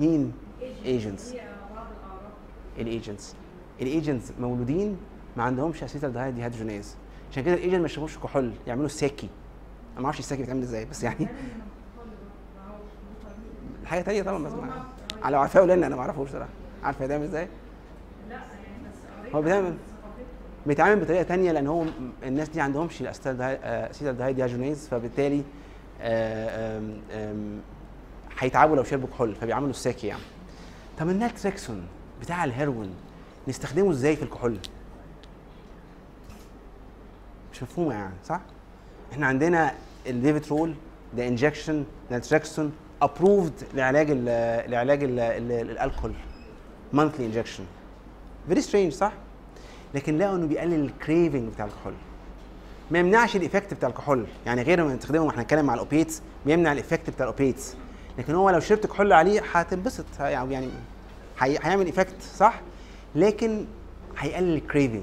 مين؟ 0.00 0.32
Asians 0.84 1.34
ال 2.78 2.86
Asians 2.86 3.34
ال 3.80 3.87
Asians 3.87 4.32
مولودين 4.40 4.96
ما 5.36 5.42
عندهمش 5.42 5.82
acetaldehyde 5.82 6.34
dehydrogenase 6.34 6.94
عشان 7.30 7.42
كده 7.42 7.54
ال 7.54 7.58
Asian 7.58 7.80
ما 7.80 7.86
يشربوش 7.86 8.18
كحول 8.18 8.52
يعملوا 8.66 8.86
الساكي 8.86 9.28
أنا 9.92 10.00
ما 10.00 10.04
أعرفش 10.06 10.18
الساكي 10.18 10.42
بيتعمل 10.42 10.62
إزاي 10.62 10.84
بس 10.84 11.02
يعني. 11.02 11.28
حاجة 13.86 14.02
تانية 14.02 14.22
طبعا 14.22 14.44
بس 14.44 14.52
لو 15.32 15.40
عارفاه 15.40 15.60
قول 15.60 15.70
لنا 15.70 15.86
أنا 15.86 15.96
ما 15.96 16.00
أعرفوش 16.02 16.30
صراحة. 16.30 16.48
عارفه 16.84 17.04
يتعمل 17.04 17.24
إزاي؟ 17.24 17.48
لا 18.28 18.34
يعني 18.34 19.34
هو 19.34 19.42
بيتعمل. 19.42 19.74
بيتعامل 20.66 21.00
بطريقة 21.00 21.22
تانية 21.22 21.52
لأن 21.52 21.66
هو 21.66 21.84
الناس 22.22 22.48
دي 22.48 22.60
عندهمش 22.60 23.00
ال 23.00 23.09
acetaldehyde 23.09 24.16
dehydrogenase 24.16 24.88
فبالتالي 24.88 25.42
آه، 26.00 26.82
هيتعبوا 28.38 28.76
لو 28.76 28.84
شربوا 28.84 29.08
كحول 29.08 29.34
فبيعملوا 29.34 29.70
الساكي 29.70 30.06
يعني. 30.06 30.22
طب 30.98 31.08
النالتريكسون 31.08 31.86
بتاع 32.20 32.44
الهيروين 32.44 32.94
نستخدمه 33.48 33.90
إزاي 33.90 34.16
في 34.16 34.22
الكحول؟ 34.22 34.58
مش 37.52 37.62
مفهومه 37.62 37.94
يعني 37.94 38.14
صح؟ 38.28 38.40
إحنا 39.12 39.26
عندنا 39.26 39.74
ال 40.06 40.14
Vivitrol 40.14 40.74
ده 41.16 41.28
injection 41.28 41.84
نالتريكسون 42.10 42.72
approved 43.02 43.52
لعلاج 43.74 44.06
ال 44.10 44.24
لعلاج 44.70 45.04
ال- 45.04 45.18
ال- 45.20 45.70
ال 45.70 45.75
alcohol 45.75 46.12
monthly 46.92 47.26
injection 47.26 47.64
very 48.48 48.60
strange 48.60 48.92
صح؟ 48.92 49.12
لكن 49.94 50.18
لقوا 50.18 50.36
إنه 50.36 50.46
بيقلل 50.46 50.84
ال 50.84 50.92
craving 50.92 51.52
بتاع 51.52 51.64
الكحول. 51.66 51.92
ما 52.90 52.98
يمنعش 52.98 53.36
ال 53.36 53.41
effect 53.41 53.74
بتاع 53.74 53.88
الكحول. 53.88 54.26
يعني 54.46 54.62
غير 54.62 54.84
ما 54.84 54.94
نستخدمه 54.94 55.24
ما 55.24 55.30
إحنا 55.30 55.42
هنتكلم 55.42 55.70
على 55.70 55.78
ال 55.80 55.85
opiates 55.85 56.22
بيمنع 56.46 56.72
ال 56.72 56.77
effect 56.77 57.10
بتاع 57.10 57.26
ال 57.26 57.32
opiates 57.32 57.74
لكن 58.18 58.34
هو 58.34 58.50
لو 58.50 58.60
شربت 58.60 58.86
كحول 58.86 59.12
عليه 59.12 59.40
هتنبسط 59.52 60.04
يعني 60.20 60.68
هي- 61.38 61.58
هيعمل 61.62 61.86
effect 61.86 62.22
صح؟ 62.36 62.60
لكن 63.14 63.64
هيقلل 64.18 64.54
ال 64.56 64.62
craving 64.62 65.02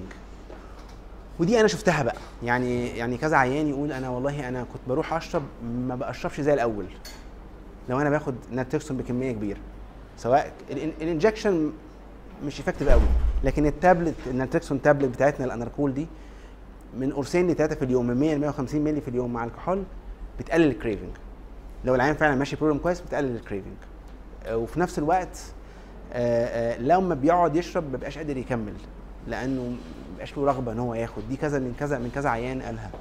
ودي 1.40 1.60
أنا 1.60 1.68
شفتها 1.68 2.04
بقى. 2.04 2.16
يعني 2.44 2.88
يعني 2.88 3.18
كذا 3.18 3.38
عيان 3.38 3.68
يقول 3.68 3.92
أنا 3.92 4.10
والله 4.10 4.48
أنا 4.50 4.64
كنت 4.64 4.82
بروح 4.88 5.14
أشرب 5.14 5.44
ما 5.64 5.96
بشربش 5.96 6.42
زي 6.42 6.54
الأول. 6.54 6.86
لو 7.90 8.02
أنا 8.02 8.10
باخد 8.10 8.36
نالتريكسون 8.52 8.98
بكمية 8.98 9.32
كبيرة. 9.32 9.60
سواء 10.18 10.54
ال- 10.72 10.92
ال 11.02 11.09
injection 11.09 11.72
مش 12.46 12.60
effective 12.60 12.90
قوي 12.90 13.02
لكن 13.44 13.66
ال 13.66 13.73
tablet 13.73 14.16
النالتريكسون 14.28 14.82
tablet 14.82 15.10
بتاعتنا 15.10 15.46
الأناركول 15.46 15.94
دي 15.94 16.08
من 16.98 17.14
قرصين 17.14 17.48
لثلاثه 17.48 17.76
في 17.76 17.86
اليوم 17.86 18.08
من 18.08 18.18
100 18.18 18.36
ل 18.36 18.40
150 18.40 18.82
مللي 18.82 19.02
في 19.02 19.08
اليوم 19.08 19.34
مع 19.34 19.44
الكحول 19.44 19.84
بتقلل 20.40 20.68
ال 20.72 20.77
craving 20.77 21.10
لو 21.86 21.96
العيان 21.96 22.16
فعلا 22.16 22.36
ماشي 22.36 22.56
program 22.56 22.78
كويس 22.80 23.02
بتقلل 23.02 23.36
ال 23.36 23.41
craving 23.41 23.74
وفي 24.52 24.80
نفس 24.80 25.00
الوقت 25.00 25.40
آه، 26.14 26.74
آه، 26.76 26.78
لما 26.78 27.16
بيقعد 27.16 27.56
يشرب 27.56 27.84
ما 27.84 27.92
بيبقاش 27.92 28.18
قادر 28.18 28.38
يكمل. 28.38 28.74
لأنه 29.28 29.76
بيبقاش 30.20 30.38
له 30.38 30.46
رغبة 30.46 30.72
إن 30.72 30.80
هو 30.80 30.94
ياخد. 30.94 31.30
دي 31.30 31.36
كذا 31.36 31.60
من 31.60 31.76
كذا 31.80 31.98
من 31.98 32.12
كذا 32.16 32.30
عيان 32.30 32.62
قالها. 32.62 32.92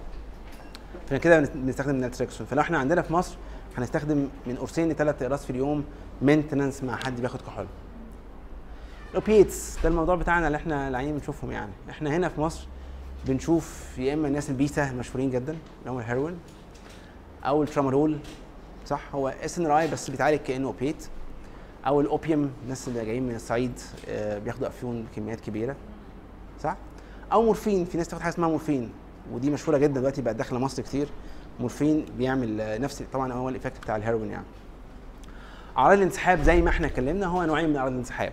عشان 1.07 1.17
كده 1.19 1.41
بنست- 1.41 1.57
بنستخدم 1.57 1.97
نالتريكسون 1.97 2.47
فلو 2.47 2.61
إحنا 2.61 2.79
عندنا 2.79 3.03
في 3.03 3.13
مصر 3.13 3.37
هنستخدم 3.79 4.29
من 4.47 4.57
قرصين 4.57 4.89
لثلاث 4.89 5.23
إقراص 5.23 5.45
في 5.45 5.51
اليوم 5.51 5.85
maintenance 6.23 6.83
مع 6.85 6.97
حد 6.97 7.21
بياخد 7.21 7.41
كحول. 7.43 7.67
ال 9.11 9.19
opiates 9.19 9.79
ده 9.83 9.89
الموضوع 9.89 10.15
بتاعنا 10.15 10.47
اللي 10.47 10.57
إحنا 10.57 10.89
العيانين 10.89 11.15
بنشوفهم 11.19 11.51
يعني. 11.51 11.73
إحنا 11.91 12.17
هنا 12.17 12.29
في 12.29 12.41
مصر 12.41 12.67
بنشوف 13.27 13.99
يا 13.99 14.15
إما 14.15 14.29
الناس 14.29 14.51
البيتا 14.51 14.91
المشهورين 14.91 15.31
جدا 15.31 15.57
اللي 15.81 15.91
هم 15.91 15.99
الهيروين 15.99 16.39
أو 17.45 17.63
الترامادول 17.63 18.19
صح؟ 18.87 19.01
هو 19.15 19.29
SNRI 19.29 19.89
بس 19.89 20.11
بيتعالج 20.11 20.39
كأنه 20.39 20.67
opiate 20.69 21.09
أو 21.87 22.01
الاوبيوم 22.01 22.51
الناس 22.65 22.89
اللي 22.89 23.05
جايين 23.05 23.23
من 23.29 23.35
الصعيد 23.35 23.81
آه، 24.09 24.39
بياخدوا 24.39 24.69
أفيون 24.69 25.03
بكميات 25.13 25.41
كبيرة. 25.41 25.77
أو 27.33 27.43
مورفين 27.43 27.85
في 27.85 27.99
ناس 27.99 28.09
تاخد 28.09 28.23
حاجة 28.23 28.33
اسمها 28.33 28.49
مورفين 28.49 28.91
ودي 29.33 29.51
مشهورة 29.51 29.79
جدا 29.79 30.01
دلوقتي 30.01 30.23
بقت 30.23 30.37
داخلة 30.37 30.59
مصر 30.59 30.83
كتير. 30.83 31.09
مورفين 31.61 32.05
بيعمل 32.19 32.81
نفس 32.81 33.03
طبعا 33.13 33.33
هو 33.33 33.49
ال 33.49 33.53
effect 33.53 33.79
بتاع 33.83 33.97
الهيروين 33.97 34.31
يعني. 34.31 34.45
أعراض 35.79 35.99
الانسحاب 35.99 36.43
زي 36.43 36.63
ما 36.63 36.71
إحنا 36.71 36.87
اتكلمنا 36.87 37.27
هو 37.27 37.45
نوعين 37.45 37.71
من 37.71 37.77
أعراض 37.77 37.93
الانسحاب. 37.93 38.33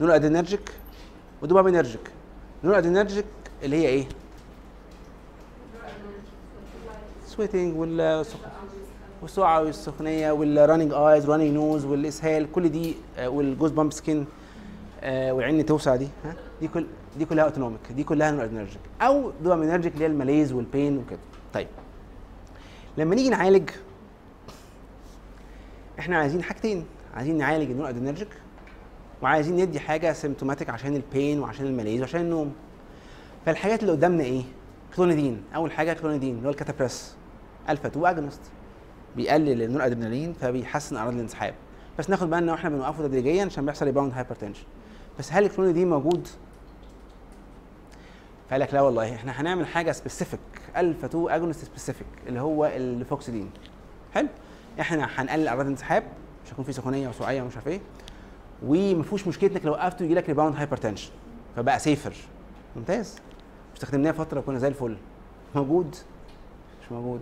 noradrenergic 0.00 0.72
و 1.42 1.47
dopaminergic. 1.47 2.10
noradrenergic 2.64 3.24
اللي 3.62 3.76
هي 3.76 3.88
إيه؟ 3.88 4.04
sweating 7.26 7.76
وال 7.78 8.24
والسقعة 9.22 9.62
والسخونية 9.62 10.32
وال 10.32 10.45
running 10.45 10.92
eyes 10.92 11.30
running 11.30 11.54
nose 11.54 11.84
والإسهال 11.84 12.52
كل 12.52 12.68
دي 12.68 12.94
وال 13.24 13.70
goosebump 13.70 13.92
skin 13.92 14.26
والعين 15.04 15.66
توسع 15.66 15.96
دي 15.96 16.08
ها؟ 16.24 16.34
دي 16.60 16.68
كل 16.68 16.86
دي 17.18 17.24
كلها 17.24 17.44
autonomic 17.44 17.80
دي 17.90 18.04
كلها 18.04 18.30
noradrenergic 18.30 18.80
أو 19.02 19.30
dopaminergic 19.42 19.94
اللي 19.94 20.04
هي 20.04 20.08
ال 20.08 20.13
malaise 20.13 20.52
وال 20.52 20.67
pain 20.67 20.98
وكده. 20.98 21.18
طيب 21.54 21.68
لما 22.98 23.14
نيجي 23.14 23.28
نعالج 23.28 23.70
إحنا 25.98 26.18
عايزين 26.18 26.42
حاجتين. 26.42 26.84
عايزين 27.14 27.38
نعالج 27.38 27.70
ال 27.70 27.88
noradrenergic 27.88 28.28
وعايزين 29.22 29.56
ندي 29.56 29.80
حاجة 29.80 30.12
symptomatic 30.12 30.70
عشان 30.70 30.96
ال 30.96 31.05
pain 31.05 31.40
وعشان 31.40 31.66
ال 31.66 31.70
malaise 31.70 32.00
وعشان 32.00 32.20
النوم. 32.20 32.52
فالحاجات 33.46 33.80
اللي 33.82 33.92
قدامنا 33.92 34.24
إيه؟ 34.24 34.42
كلونيدين 34.96 35.42
أول 35.54 35.72
حاجة 35.72 35.92
كلونيدين 35.92 36.36
اللي 36.36 36.46
هو 36.48 36.50
ال 36.52 36.59
Catapres 36.59 37.14
alpha 37.68 37.88
2 37.88 38.06
agonist 38.06 38.40
بيقلل 39.16 39.62
النور 39.62 39.86
ادرينالين 39.86 40.32
فبيحسن 40.32 40.96
أعراض 40.96 41.14
الانسحاب. 41.14 41.54
بس 41.98 42.10
ناخد 42.10 42.30
بالنا 42.30 42.52
وإحنا 42.52 42.70
بنوقفه 42.70 43.06
تدريجيا 43.06 43.44
عشان 43.44 43.66
بيحصل 43.66 43.86
rebound 43.86 44.12
hypertension 44.12 44.64
بس 45.18 45.32
هل 45.32 45.44
الكلونيدين 45.44 45.90
موجود؟ 45.90 46.28
فقال 48.54 48.62
لك 48.62 48.74
لا 48.74 48.80
والله 48.80 49.14
إحنا 49.14 49.40
هنعمل 49.40 49.66
حاجة 49.66 49.92
specific 49.92 50.40
alpha 50.76 51.06
2 51.06 51.30
agonist 51.30 51.64
specific 51.64 52.06
اللي 52.26 52.40
هو 52.40 52.66
ال 52.66 52.73
lofexidine. 52.73 53.50
حلو. 54.14 54.28
إحنا 54.80 55.08
هنقلل 55.16 55.48
أعراض 55.48 55.60
الانسحاب 55.60 56.02
مش 56.44 56.52
هيكون 56.52 56.64
في 56.64 56.72
سخونية 56.72 57.08
وسقعة 57.08 57.42
ومش 57.42 57.54
عارف 57.56 57.68
إيه 57.68 57.80
وما 58.66 59.02
فيهوش 59.02 59.44
إنك 59.44 59.64
لو 59.64 59.72
وقفته 59.72 60.04
يجي 60.04 60.14
لك 60.14 60.28
rebound 60.28 60.56
hypertension 60.56 61.10
فبقى 61.56 61.78
safer 61.78 62.14
ممتاز. 62.76 63.16
استخدمناه 63.76 64.12
فترة 64.12 64.38
وكنا 64.40 64.58
زي 64.58 64.68
الفل. 64.68 64.96
موجود؟ 65.54 65.96
مش 66.82 66.92
موجود. 66.92 67.20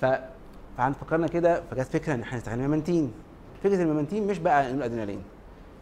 ف 0.00 0.06
فإحنا 0.76 0.92
فكرنا 0.92 1.26
كده 1.26 1.62
فجت 1.70 1.86
فكرة 1.86 2.14
إن 2.14 2.20
إحنا 2.20 2.38
نستخدم 2.38 2.60
memantine 2.60 3.12
فكرة 3.64 3.82
ال 3.82 3.86
memantine 3.86 4.26
مش 4.26 4.38
بقى 4.38 4.70
ال 4.70 4.84
noradrenaline. 4.84 5.22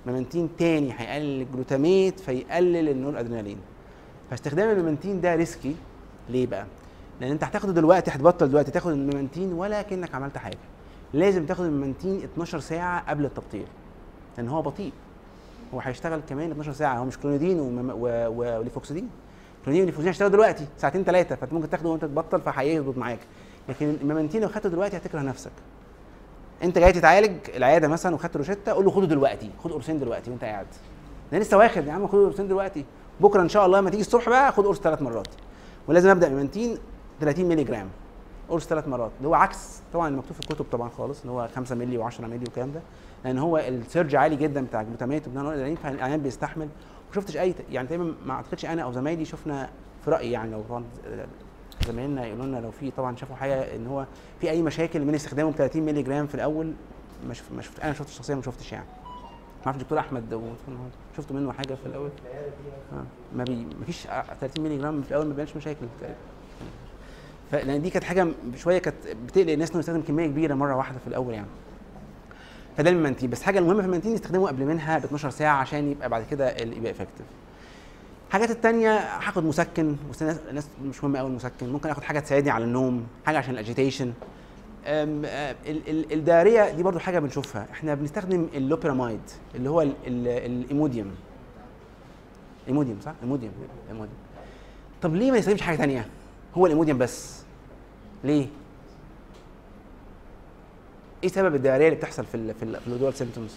memantine 0.07 0.49
تاني 0.59 0.93
هيقلل 0.99 1.41
ال 1.43 1.51
glutamate 1.51 2.21
فيقلل 2.21 2.89
النور 2.89 3.21
أدرينالين. 3.21 3.59
فاستخدام 4.31 4.71
ال 4.71 4.76
memantine 4.76 5.21
ده 5.21 5.35
risky. 5.35 5.77
ليه 6.29 6.47
بقى؟ 6.47 6.67
لأن 7.21 7.31
أنت 7.31 7.45
هتاخده 7.45 7.73
دلوقتي 7.73 8.11
هتبطل 8.11 8.49
دلوقتي 8.49 8.71
تاخد 8.71 8.93
ال 8.93 8.99
memantine 8.99 9.53
ولا 9.53 9.83
كانك 9.83 10.15
عملت 10.15 10.39
حاجة. 10.39 10.59
لازم 11.13 11.47
تاخد 11.47 11.65
ال 11.65 11.71
memantine 11.71 12.23
12 12.25 12.61
ساعة 12.61 13.11
قبل 13.11 13.25
التبطيل 13.25 13.67
لأن 14.37 14.49
هو 14.49 14.63
بطيء. 14.63 14.93
هو 15.75 15.81
هيشتغل 15.81 16.21
كمان 16.29 16.51
12 16.51 16.73
ساعة. 16.73 16.99
هو 16.99 17.05
مش 17.05 17.19
clonidine 17.19 17.61
و 17.61 17.73
lofexidine. 17.73 19.09
clonidine 19.65 19.85
و 19.85 19.87
lofexidine 19.87 20.09
هيشتغلوا 20.09 20.33
دلوقتي 20.33 20.67
ساعتين 20.79 21.05
ثلاثة 21.05 21.37
فأنت 21.37 21.53
ممكن 21.53 21.71
تاخده 21.71 21.89
وأنت 21.89 22.05
تبطل 22.05 22.41
فهيظبط 22.41 22.99
معاك. 22.99 23.21
لكن 23.69 23.97
ال 24.01 24.05
memantine 24.05 24.43
لو 24.43 24.49
خدته 24.49 24.69
دلوقتي 24.69 24.97
هتكره 24.97 25.21
نفسك. 25.21 25.53
أنت 26.63 26.79
جاي 26.79 26.93
تتعالج 26.93 27.37
العيادة 27.57 27.89
مثلا 27.89 28.15
وخدت 28.15 28.37
روشتة 28.37 28.73
قول 28.73 28.85
له 28.85 28.91
خده 28.91 29.07
دلوقتي 29.07 29.51
خد 29.65 29.73
قرصين 29.73 29.99
دلوقتي 29.99 30.31
وأنت 30.31 30.45
قاعد. 30.45 30.67
ده 31.33 31.39
لسه 31.39 31.57
واخد 31.57 31.87
يا 31.87 31.93
عم 31.93 32.07
خد 32.07 32.19
قرصين 32.19 32.49
دلوقتي. 32.49 32.85
بكرة 33.21 33.43
إن 33.43 33.49
شاء 33.49 33.67
الله 33.67 33.79
لما 33.79 33.91
تيجي 33.91 34.03
الصبح 34.03 34.29
بقى 34.29 34.53
خد 34.53 34.65
قرص 34.67 34.81
ثلاث 34.81 35.03
مرات. 35.03 35.29
ولازم 35.89 36.09
أبدأ 36.09 36.29
memantine 36.29 36.79
30 37.21 37.45
مللي 37.45 37.65
جرام. 37.65 37.89
قرص 38.49 38.67
ثلاث 38.67 38.89
مرات. 38.89 39.11
اللي 39.19 39.29
هو 39.29 39.35
عكس 39.35 39.81
طبعا 39.93 40.09
المكتوب 40.09 40.33
في 40.33 40.41
الكتب 40.41 40.65
طبعا 40.73 40.89
خالص 40.89 41.21
اللي 41.21 41.33
هو 41.33 41.49
5 41.57 41.75
مللي 41.75 42.11
و10 42.11 42.21
مللي 42.21 42.45
والكلام 42.45 42.73
ده. 42.73 42.81
لأن 43.25 43.39
هو 43.39 43.59
ال 43.59 43.69
surge 43.69 44.17
عالي 44.17 44.37
جدا 44.37 44.65
بتاع 44.65 44.81
ال 44.81 44.86
glutamate 44.86 45.29
وبتاع 45.29 45.43
الأدرينالين 45.43 45.77
فالعيان 45.77 46.23
بيستحمل. 46.23 46.67
ما 47.09 47.15
شفتش 47.15 47.37
أي 47.37 47.55
يعني 47.71 47.89
تقريبا 47.89 48.15
ما 48.27 48.35
أعتقدش 48.35 48.65
أنا 48.65 48.83
أو 48.83 48.93
زمايلي 48.93 49.25
شفنا 49.25 49.71
في 50.05 50.11
رأيي 50.11 50.33
يعني 50.33 50.51
لو 50.51 50.63
طبعا 50.69 50.85
زمايلنا 51.87 52.27
يقولوا 52.27 52.47
لنا 52.47 52.57
لو 52.59 52.71
في 52.71 52.91
طبعا 52.91 53.17
شافوا 53.17 53.37
حاجة 53.37 53.77
إن 53.77 53.87
هو 53.87 54.07
في 54.41 54.51
أي 54.51 54.63
مشاكل 54.63 55.05
من 55.05 55.15
استخدامه 55.15 55.51
ب 55.51 55.55
30 55.55 55.83
مللي 55.83 56.03
جرام 56.03 56.27
في 56.27 56.35
الأول 56.35 56.73
ما 57.29 57.63
شفت 57.63 57.81
أنا 57.81 57.93
شفت 57.93 58.09
شخصيا 58.09 58.35
ما 58.35 58.43
شفتش 58.43 58.73
يعني. 58.73 58.87
ما 59.61 59.67
أعرفش 59.67 59.83
دكتور 59.83 59.99
أحمد 59.99 60.35
و- 60.35 60.41
شفتوا 61.17 61.37
منه 61.37 61.53
حاجة 61.53 61.75
في 61.75 61.87
الأول. 61.87 62.11
آه. 62.93 63.05
ما 63.37 63.45
بيـ 63.45 63.67
فيش 63.87 64.03
30 64.41 64.65
مللي 64.65 64.79
جرام 64.79 65.03
في 65.03 65.11
الأول 65.11 65.25
ما 65.27 65.31
بيبانش 65.31 65.57
مشاكل 65.57 65.87
تقريبا. 66.01 66.19
فلأن 67.51 67.83
دي 67.83 67.91
كانت 67.91 68.05
حاجة 68.05 68.27
شوية 68.57 68.79
كانت 68.79 68.97
بتقلق 69.27 69.53
الناس 69.53 69.71
إنه 69.71 69.79
يستخدم 69.79 70.03
كمية 70.03 70.27
كبيرة 70.27 70.55
مرة 70.55 70.75
واحدة 70.77 70.99
في 70.99 71.07
الأول 71.07 71.35
يعني. 71.35 71.47
فده 72.77 72.91
ال 72.91 72.95
memantine 72.95 73.31
بس 73.31 73.43
حاجة 73.43 73.59
المهمة 73.59 73.81
في 73.81 73.87
ال 73.87 73.89
memantine 73.89 74.13
يستخدمه 74.15 74.49
قبل 74.49 74.65
منها 74.65 74.99
ب 74.99 75.05
12 75.05 75.31
ساعة 75.31 75.57
عشان 75.57 75.91
يبقى 75.91 76.09
بعد 76.09 76.25
كده 76.31 76.51
يبقى 76.57 76.91
effective 76.91 77.27
الحاجات 78.29 78.51
التانية 78.51 78.99
هاخد 78.99 79.45
مسكن. 79.45 79.97
بس 80.11 80.23
الناس 80.23 80.69
مش 80.85 81.05
مهم 81.05 81.17
قوي 81.17 81.29
المسكن. 81.29 81.69
ممكن 81.73 81.89
آخد 81.91 82.03
حاجة 82.03 82.19
تساعدني 82.21 82.51
على 82.51 82.65
النوم 82.65 83.07
حاجة 83.27 83.39
عشان 83.39 83.55
ال 83.55 83.61
agitation 83.61 84.13
ال 84.87 85.07
diarrhea 85.07 86.71
دي 86.71 86.83
برضو 86.83 86.99
حاجة 86.99 87.19
بنشوفها. 87.19 87.67
إحنا 87.73 87.95
بنستخدم 87.95 88.49
اللوبيراميد 88.55 89.21
اللي 89.55 89.71
هو 89.71 89.83
ال- 89.83 89.95
ال- 90.07 90.29
ال 90.29 90.38
Imodium. 90.38 91.15
Imodium 92.69 93.01
صح؟ 93.05 93.13
Imodium 93.23 93.53
Imodium. 93.89 94.17
طب 95.03 95.15
ليه 95.15 95.31
ما 95.31 95.39
نستخدمش 95.39 95.63
حاجة 95.63 95.77
تانية؟ 95.77 96.09
هو 96.55 96.67
ال 96.67 96.71
Imodium 96.71 96.99
بس. 96.99 97.43
ليه؟ 98.25 98.47
إيه 101.23 101.29
سبب 101.29 101.55
ال 101.55 101.58
diarrhea 101.58 101.87
اللي 101.89 101.99
بتحصل 101.99 102.25
في 102.25 102.35
ال 102.35 102.55
في 102.55 102.63
ال 102.63 102.81
في 102.81 102.87
ال 102.87 102.89
withdrawal 102.89 103.15
symptoms. 103.15 103.51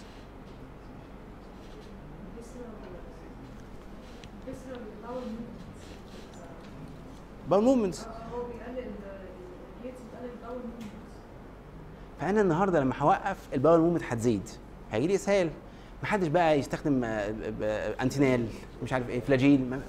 باول 7.50 7.64
موفمنتس 7.64 8.00
هو 8.04 8.42
بيقلل 8.44 8.78
الجيتس 8.78 9.98
بتقلل 10.00 10.30
الباول 10.42 10.60
movements. 10.60 12.13
فأنا 12.24 12.40
النهارده 12.40 12.80
لما 12.80 12.94
هوقف 12.98 13.36
الباول 13.54 13.80
موفمنت 13.80 14.02
هتزيد. 14.12 14.42
هيجي 14.92 15.06
لي 15.06 15.14
إسهال. 15.14 15.50
محدش 16.02 16.26
بقى 16.28 16.58
يستخدم 16.58 17.04
آه، 17.04 17.30
ب- 17.30 17.34
ب- 17.60 17.94
أنتينال 18.00 18.46
مش 18.82 18.92
عارف 18.92 19.08
إيه 19.08 19.20
فلاجيل. 19.20 19.60
التراي. 19.60 19.80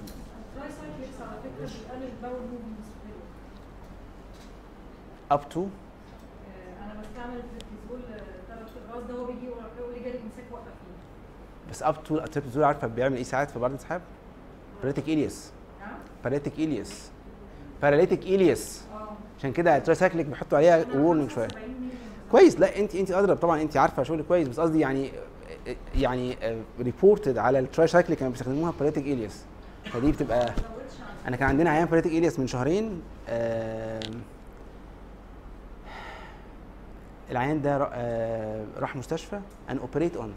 اب 5.30 5.48
تو 5.48 5.60
آه، 5.60 6.84
أنا 6.84 7.00
بستعمل 7.00 7.42
ده 9.08 9.14
هو 9.14 9.24
بيجي 9.24 9.48
ورا 9.48 9.92
جالي 10.04 10.08
امساك 10.08 10.52
وقف 10.52 10.62
فيه 10.64 11.70
بس 11.70 11.82
اب 11.82 12.04
تو 12.04 12.18
التريبتازول 12.18 12.64
عارفة 12.64 12.86
بيعمل 12.86 13.16
إيه 13.16 13.22
ساعات 13.22 13.50
في 13.50 13.58
بعض 13.58 13.70
الأسحاب؟ 13.70 14.00
paralytic 14.76 15.08
ileus 15.08 15.50
نعم 15.80 15.94
paralytic 16.24 16.58
ileus 16.58 17.10
paralytic 17.82 18.22
ileus 18.22 18.84
آه. 18.94 19.08
عشان 19.38 19.52
كده 19.52 19.76
ال 19.76 19.81
tricyclic 19.81 20.26
بيحطوا 20.26 20.58
عليها 20.58 20.84
warning 20.94 21.30
شوية. 21.30 21.48
75 21.48 21.70
مللي. 21.80 22.05
كويس. 22.32 22.60
لا 22.60 22.78
انت 22.78 22.94
انت 22.94 23.10
اضرب 23.10 23.36
طبعا 23.36 23.62
انت 23.62 23.76
عارفة 23.76 24.02
شغل 24.02 24.22
كويس 24.22 24.48
بس 24.48 24.60
قصدي 24.60 24.80
يعني 24.80 25.10
يعني 25.94 26.36
reported 26.80 27.38
على 27.38 27.58
ال 27.58 27.64
tricyclic 27.64 28.18
كانوا 28.18 28.32
بيستخدموها 28.32 28.70
paralytic 28.70 29.04
ileus 29.06 29.44
فدي 29.84 30.12
بتبقى 30.12 30.52
أنا 31.28 31.36
كان 31.36 31.48
عندنا 31.48 31.70
عيان 31.70 31.84
paralytic 31.84 32.12
ileus 32.12 32.38
من 32.38 32.46
شهرين 32.46 33.02
آم، 33.28 34.00
العيان 37.30 37.62
ده 37.62 37.88
آه، 37.92 38.64
راح 38.78 38.96
مستشفى 38.96 39.40
ان 39.70 39.78
operate 39.78 40.16
on 40.16 40.32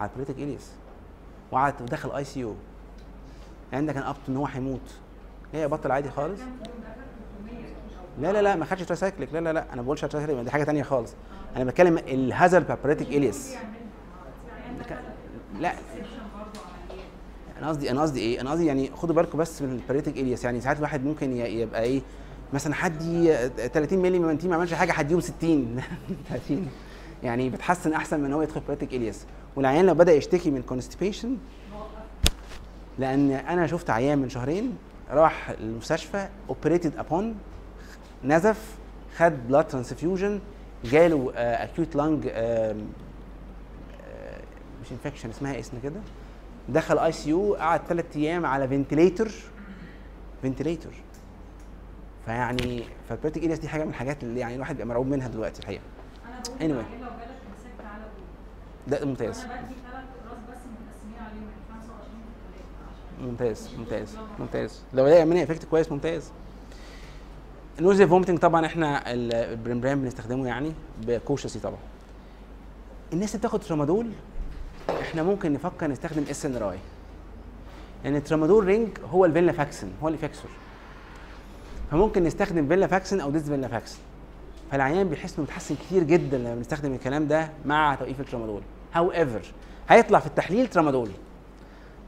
على 0.00 0.08
باراليتيك 0.16 0.36
الياس 0.44 0.70
وقعد 1.52 1.74
دخل 1.86 2.10
اي 2.16 2.24
سي 2.24 2.40
يو 2.40 2.54
العيان 3.70 3.86
ده 3.86 3.92
كان 3.92 4.02
اب 4.02 4.16
إن 4.28 4.36
هو 4.36 4.46
هيموت. 4.46 4.94
هي 5.52 5.68
بطل 5.68 5.92
عادي 5.92 6.10
خالص 6.10 6.40
كام 6.40 6.48
يوم 6.48 6.58
ده 6.82 6.88
اخر 6.88 7.00
300 7.44 7.64
أو 7.99 7.99
لا 8.18 8.32
لا 8.32 8.42
لا 8.42 8.56
ما 8.56 8.64
خدش 8.64 8.82
ترايسايكليك 8.82 9.32
لا 9.32 9.38
لا 9.38 9.52
لا 9.52 9.64
أنا 9.72 9.76
ما 9.76 9.82
بقولش 9.82 10.00
ترايسايكليك 10.00 10.44
دي 10.44 10.50
حاجة 10.50 10.64
تانية 10.64 10.82
خالص. 10.82 11.14
أنا 11.56 11.64
بتكلم 11.64 11.98
الهازل 11.98 12.60
بتاع 12.60 12.74
باراليتيك 12.74 13.08
الياس 13.08 13.54
لا. 15.60 15.72
أنا 17.58 17.68
قصدي 17.68 17.90
أنا 17.90 18.02
قصدي 18.02 18.20
إيه؟ 18.20 18.40
أنا 18.40 18.50
قصدي 18.50 18.66
يعني 18.66 18.90
خدوا 18.96 19.14
بالكم 19.14 19.38
بس 19.38 19.62
من 19.62 19.72
الباريتيك 19.72 20.16
الياس 20.18 20.44
يعني 20.44 20.60
ساعات 20.60 20.76
الواحد 20.76 21.04
ممكن 21.04 21.32
يبقى 21.36 21.82
إيه؟ 21.82 22.02
مثلا 22.52 22.74
حد 22.74 23.02
ي- 23.02 23.48
30 23.68 23.98
مللي 23.98 24.18
من 24.18 24.38
ما 24.44 24.54
عملش 24.54 24.74
حاجة 24.74 24.92
هديهم 24.92 25.20
60 25.20 25.82
30 26.28 26.68
يعني 27.22 27.50
بتحسن 27.50 27.92
أحسن 27.92 28.20
من 28.20 28.26
إن 28.26 28.32
هو 28.32 28.42
يدخل 28.42 28.60
paralytic 28.60 28.94
ileus 28.94 29.26
والعيان 29.56 29.86
لو 29.86 29.94
بدأ 29.94 30.12
يشتكي 30.12 30.50
من 30.50 30.62
constipation 30.62 31.36
لأن 32.98 33.30
أنا 33.30 33.66
شفت 33.66 33.90
عيان 33.90 34.18
من 34.18 34.28
شهرين 34.28 34.76
راح 35.10 35.50
المستشفى 35.50 36.28
operated 36.48 36.96
upon 36.98 37.34
نزف 38.24 38.76
خد 39.16 39.32
blood 39.48 39.68
transfusion 39.68 40.40
جاله 40.84 41.32
acute 41.36 41.96
lung 41.96 42.26
مش 44.82 44.92
infection 44.92 45.28
اسمها 45.30 45.58
اسم 45.60 45.78
كده. 45.82 46.00
دخل 46.68 46.98
ICU 46.98 47.54
قعد 47.54 47.80
ثلاث 47.88 48.16
أيام 48.16 48.46
على 48.46 48.68
ventilator 48.68 49.30
ventilator 50.42 50.90
فيعني 52.24 52.84
فال 53.08 53.14
paralytic 53.14 53.44
ileus 53.44 53.58
دي 53.58 53.68
حاجة 53.68 53.84
من 53.84 53.90
الحاجات 53.90 54.22
اللي 54.22 54.40
يعني 54.40 54.54
الواحد 54.54 54.74
بيبقى 54.76 54.86
مرعوب 54.88 55.06
منها 55.06 55.28
دلوقتي 55.28 55.60
الحقيقة. 55.60 55.82
أنا 56.60 56.82
Anyway. 56.82 56.84
ده 58.88 59.04
ممتاز. 59.04 59.38
يعني 59.44 59.66
25 61.72 62.04
في 62.42 62.58
الثلاثه 62.58 63.26
ممتاز 63.30 63.70
ممتاز 63.78 64.16
ممتاز. 64.38 64.82
لو 64.94 65.04
ده 65.08 65.14
يعمل 65.14 65.36
effect 65.36 65.64
كويس 65.64 65.92
ممتاز. 65.92 66.30
ال 67.80 67.84
nausea 67.84 68.06
vomiting 68.06 68.38
طبعا 68.38 68.66
إحنا 68.66 69.12
ال- 69.12 69.32
Primperan 69.34 70.02
بنستخدمه 70.02 70.46
يعني 70.46 70.72
ب 71.06 71.12
caution 71.12 71.58
طبعا. 71.60 71.78
الناس 73.12 73.28
اللي 73.28 73.38
بتاخد 73.38 73.60
tramadol 73.60 74.06
إحنا 75.00 75.22
ممكن 75.22 75.52
نفكر 75.52 75.86
نستخدم 75.90 76.24
SNRI 76.30 76.78
لأن 78.04 78.16
ال 78.16 78.21
tramadol 78.21 78.64
ring 78.64 78.88
هو 79.10 79.24
ال 79.24 79.52
venlafaxine 79.52 79.88
هو 80.02 80.08
ال 80.08 80.13
Effexor 80.13 80.50
فممكن 81.90 82.24
نستخدم 82.24 82.68
venlafaxine 82.68 83.20
أو 83.20 83.30
desvenlafaxine 83.30 83.98
فالعيان 84.72 85.08
بيحس 85.08 85.34
إنه 85.34 85.42
متحسن 85.44 85.74
كتير 85.74 86.02
جدا 86.02 86.38
لما 86.38 86.54
بنستخدم 86.54 86.92
الكلام 86.94 87.28
ده 87.28 87.50
مع 87.66 87.94
توقيف 87.94 88.20
ال 88.20 88.62
tramadol. 88.94 89.12
however 89.12 89.40
هيطلع 89.88 90.18
في 90.18 90.26
التحليل 90.26 90.66
tramadol. 90.66 91.10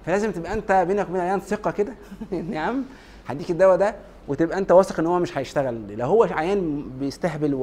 فلازم 0.06 0.32
تبقى 0.32 0.52
أنت 0.54 0.72
بينك 0.88 1.06
وبين 1.08 1.16
العيان 1.20 1.40
ثقة 1.40 1.70
كده. 1.70 1.92
ان 2.32 2.52
يا 2.52 2.60
عم 2.60 2.84
هديك 3.28 3.50
الدواء 3.50 3.76
ده. 3.76 3.94
وتبقى 4.28 4.58
انت 4.58 4.72
واثق 4.72 5.00
ان 5.00 5.06
هو 5.06 5.18
مش 5.18 5.38
هيشتغل. 5.38 5.96
لو 5.98 6.06
هو 6.06 6.22
عيان 6.24 6.84
بيستهبل 7.00 7.54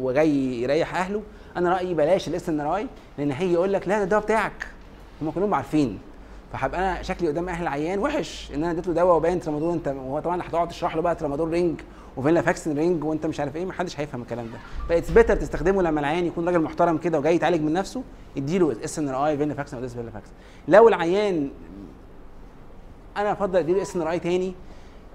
وجاي 0.00 0.62
يريح 0.62 0.96
أهله 0.96 1.22
أنا 1.56 1.70
رأيي 1.70 1.94
بلاش 1.94 2.28
ال 2.28 2.48
SNRI 2.48 2.86
لأن 3.18 3.30
هيجي 3.32 3.52
يقول 3.52 3.72
لك 3.72 3.88
لا 3.88 3.98
ده 3.98 4.04
الدواء 4.04 4.22
بتاعك. 4.22 4.66
هم 5.22 5.30
كلهم 5.30 5.54
عارفين. 5.54 5.98
فهبقى 6.52 6.80
أنا 6.80 7.02
شكلي 7.02 7.28
قدام 7.28 7.48
أهل 7.48 7.62
العيان 7.62 7.98
وحش 7.98 8.50
إن 8.54 8.64
أنا 8.64 8.70
اديت 8.70 8.86
له 8.86 8.94
دواء 8.94 9.16
وباين 9.16 9.40
tramadol. 9.40 9.72
أنت 9.72 9.88
وهو 9.88 10.20
طبعا 10.20 10.42
هتقعد 10.42 10.68
تشرح 10.68 10.96
له 10.96 11.02
بقى 11.02 11.14
tramadol 11.14 11.48
ring 11.50 11.80
و 12.16 12.42
venlafaxine 12.42 12.76
ring 12.76 13.04
وأنت 13.04 13.26
مش 13.26 13.40
عارف 13.40 13.56
إيه 13.56 13.64
محدش 13.64 14.00
هيفهم 14.00 14.22
الكلام 14.22 14.46
ده. 14.46 14.58
ف 14.88 14.92
it's 14.92 15.10
better 15.10 15.36
تستخدمه 15.36 15.82
لما 15.82 16.00
العيان 16.00 16.26
يكون 16.26 16.46
راجل 16.46 16.60
محترم 16.60 16.98
كده 16.98 17.18
وجاي 17.18 17.34
يتعالج 17.34 17.62
من 17.62 17.72
نفسه 17.72 18.02
اديله 18.36 18.76
SNRI 18.84 19.08
venlafaxine 19.08 19.76
أو 19.76 19.88
faxine 19.88 20.32
لو 20.68 20.88
العيان 20.88 21.50
أنا 23.16 23.32
أفضل 23.32 23.58
أديله 23.58 23.82
SNRI 23.82 24.18
تاني 24.18 24.54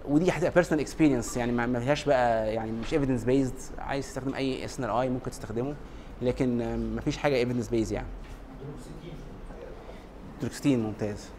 ودي 0.06 0.32
هتبقى 0.32 0.52
personal 0.52 0.82
experience 0.82 1.38
يعني 1.38 1.52
ما 1.52 1.80
فيهاش 1.80 2.06
بقى 2.06 2.54
يعني 2.54 2.72
مش 2.72 2.94
evidence 2.94 3.24
based 3.24 3.54
عايز 3.78 4.06
تستخدم 4.06 4.34
أي 4.36 4.66
SNRI 4.66 5.10
ممكن 5.10 5.32
تستخدمه 5.32 5.76
لكن 6.22 6.78
ما 6.96 7.02
فيش 7.02 7.18
حاجة 7.18 7.36
evidence 7.36 7.70
based 7.70 7.94
يعني. 7.94 8.08
duloxetine 10.42 10.84
ممتاز. 10.84 11.30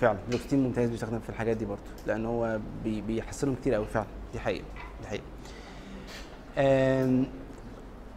فعلا 0.00 0.18
duloxetine 0.30 0.62
ممتاز 0.62 0.90
بيستخدم 0.90 1.18
في 1.18 1.28
الحاجات 1.28 1.56
دي 1.56 1.64
برضه 1.64 1.82
لأن 2.06 2.26
هو 2.26 2.58
بي 2.84 3.00
بيحسنهم 3.00 3.54
كتير 3.54 3.74
قوي 3.74 3.86
فعلا. 3.86 4.06
دي 4.32 4.40
حقيقة 4.40 4.64
دي 5.02 5.06
حقيقة. 5.08 5.24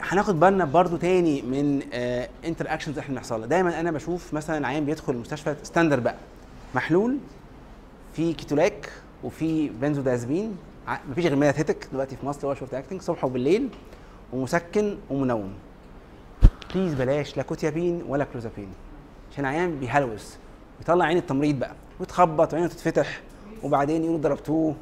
هناخد 0.02 0.40
بالنا 0.40 0.66
برضو 0.66 0.98
تاني 0.98 1.42
من 1.42 1.94
interactions 2.46 3.00
إحنا 3.00 3.14
بنحصلها. 3.16 3.48
دايما 3.48 3.80
أنا 3.80 3.92
بشوف 3.92 4.34
مثلا 4.34 4.68
عيان 4.68 4.86
بيدخل 4.86 5.14
المستشفى 5.14 5.56
standard 5.64 6.00
بقى 6.00 6.16
محلول 6.76 7.18
في 8.14 8.34
ketorolac 8.34 8.90
وفي 9.24 9.70
بنزودازبين 9.70 10.58
مفيش 11.10 11.26
غير 11.26 11.36
Midathetic 11.36 11.88
دلوقتي 11.92 12.16
في 12.16 12.26
مصر 12.26 12.48
هو 12.48 12.54
short 12.54 12.74
acting 12.74 13.02
صبح 13.02 13.26
وبالليل 13.26 13.70
ومسكن 14.34 14.98
ومنوم. 15.10 15.54
بليز 16.76 16.94
بلاش 16.94 17.38
لا 17.38 17.44
كوتيابين 17.44 18.04
ولا 18.08 18.24
كلوزابين 18.24 18.70
عشان 19.32 19.46
العيان 19.46 19.80
بيهلوس. 19.80 20.38
بيطلع 20.80 21.06
عين 21.06 21.18
التمريض 21.18 21.60
بقى. 21.60 21.72
ويتخبط 22.00 22.54
وعينه 22.54 22.68
تتفتح. 22.68 23.22
وبعدين 23.64 24.04
يقولوا 24.04 24.20
ضربتوه. 24.20 24.76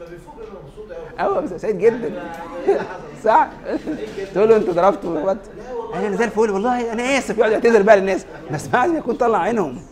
لما 0.00 0.06
بيفوق 0.10 0.34
بيبقى 0.38 0.62
مبسوط 0.64 0.92
قوي 1.18 1.36
قوي 1.36 1.58
سعيد 1.58 1.78
جدا. 1.78 2.32
صح؟ 3.24 3.48
تقول 4.34 4.48
له 4.48 4.56
انت 4.56 4.70
ضربته 4.70 5.08
وخبطت 5.08 5.50
أنا 5.94 6.16
زي 6.16 6.24
الفل 6.24 6.50
والله 6.50 6.92
أنا 6.92 7.02
آسف. 7.18 7.38
يقعد 7.38 7.52
يعتذر 7.52 7.82
بقى 7.82 7.96
للناس. 8.00 8.26
بس 8.52 8.68
بعد 8.68 8.90
ما 8.90 8.98
يكون 8.98 9.14
طلع 9.14 9.38
عينهم. 9.38 9.82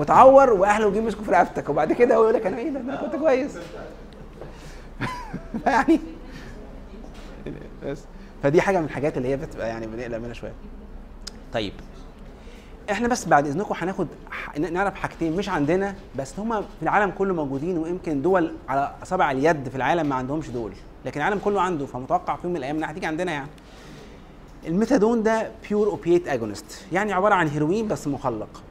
وتعور 0.00 0.52
وأهله 0.52 0.86
يجوا 0.88 1.02
يمسكوا 1.02 1.24
في 1.24 1.30
رقبتك 1.30 1.68
وبعد 1.68 1.92
كده 1.92 2.16
هو 2.16 2.22
يقول 2.22 2.34
لك 2.34 2.46
أنا 2.46 2.58
إيه 2.58 2.70
ده؟ 2.70 2.80
أنا 2.80 2.96
كنت 2.96 3.16
كويس. 3.16 3.58
يعني 5.66 6.00
بس. 7.84 7.98
فدي 8.42 8.60
حاجة 8.60 8.78
من 8.78 8.84
الحاجات 8.84 9.16
اللي 9.16 9.28
هي 9.28 9.36
بتبقى 9.36 9.68
يعني 9.68 9.86
بنقلق 9.86 10.18
منها 10.18 10.32
شوية. 10.32 10.52
طيب 11.52 11.72
إحنا 12.90 13.08
بس 13.08 13.24
بعد 13.24 13.46
إذنكم 13.46 13.74
هناخد 13.78 14.06
نعرف 14.58 14.94
حاجتين. 14.94 15.36
مش 15.36 15.48
عندنا 15.48 15.94
بس 16.16 16.38
هما 16.38 16.60
في 16.60 16.82
العالم 16.82 17.10
كله 17.10 17.34
موجودين 17.34 17.78
ويمكن 17.78 18.22
دول 18.22 18.54
على 18.68 18.94
اصابع 19.02 19.30
اليد 19.30 19.68
في 19.68 19.76
العالم 19.76 20.08
ما 20.08 20.14
عندهمش 20.14 20.50
دول. 20.50 20.72
لكن 21.04 21.20
العالم 21.20 21.38
كله 21.44 21.60
عنده 21.60 21.86
فمتوقع 21.86 22.36
في 22.36 22.40
يوم 22.44 22.52
من 22.52 22.56
الأيام 22.58 22.76
إنها 22.76 22.90
هتيجي 22.90 23.06
عندنا 23.06 23.32
يعني. 23.32 23.50
الميثادون 24.66 25.22
ده 25.22 25.50
pure 25.68 25.88
opiate 25.88 26.28
agonist 26.28 26.84
يعني 26.92 27.12
عبارة 27.12 27.34
عن 27.34 27.48
هيروين 27.48 27.88
بس 27.88 28.08
مخلق. 28.08 28.62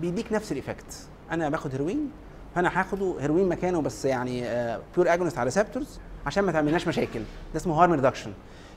بيديك 0.00 0.32
نفس 0.32 0.52
ال 0.52 0.60
effect 0.60 1.08
أنا 1.30 1.48
باخد 1.48 1.72
هيروين 1.72 2.10
فأنا 2.54 2.80
هاخده 2.80 3.14
هيروين 3.20 3.48
مكانه 3.48 3.80
بس 3.80 4.04
يعني 4.04 4.40
pure 4.96 5.14
agonist 5.14 5.38
على 5.38 5.44
receptors 5.44 6.00
عشان 6.26 6.44
ما 6.44 6.52
تعملناش 6.52 6.88
مشاكل. 6.88 7.20
ده 7.54 7.56
اسمه 7.56 7.74
harm 7.82 7.92
reduction 7.92 8.32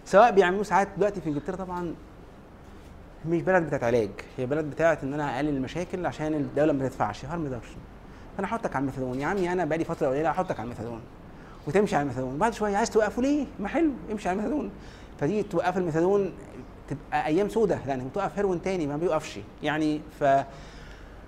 سواء 0.05 0.31
بيعملوه 0.31 0.63
ساعات 0.63 0.87
دلوقتي 0.97 1.21
في 1.21 1.29
إنجلترا 1.29 1.55
طبعا 1.55 1.95
مش 3.25 3.41
بلد 3.41 3.63
بتاعت 3.65 3.83
علاج 3.83 4.09
هي 4.37 4.45
بلد 4.45 4.65
بتاعت 4.65 5.03
إن 5.03 5.13
أنا 5.13 5.35
أقلل 5.35 5.49
المشاكل 5.49 6.05
عشان 6.05 6.33
الدولة 6.33 6.73
ما 6.73 6.87
تدفعش. 6.87 7.25
harm 7.25 7.43
reduction 7.43 7.75
فأنا 8.37 8.47
أحطك 8.47 8.75
على 8.75 8.81
الميثادون. 8.83 9.19
يا 9.19 9.27
عمي 9.27 9.51
أنا 9.51 9.65
بقالي 9.65 9.83
فترة 9.83 10.07
قليلة 10.07 10.29
أحطك 10.29 10.59
على 10.59 10.63
الميثادون. 10.63 11.01
وتمشي 11.67 11.95
على 11.95 12.01
الميثادون. 12.01 12.37
بعد 12.37 12.53
شوية 12.53 12.77
عايز 12.77 12.89
توقفه 12.89 13.21
ليه؟ 13.21 13.45
ما 13.59 13.67
حلو 13.67 13.91
امشي 14.11 14.29
على 14.29 14.39
الميثادون. 14.39 14.71
فدي 15.19 15.43
توقف 15.43 15.77
الميثادون 15.77 16.33
تبقى 16.87 17.25
أيام 17.25 17.49
سودة 17.49 17.79
لأن 17.87 18.07
بتوقف 18.07 18.37
هيروين 18.37 18.61
تاني 18.61 18.87
ما 18.87 18.97
بيوقفش. 18.97 19.39
يعني 19.63 20.01
ف 20.19 20.23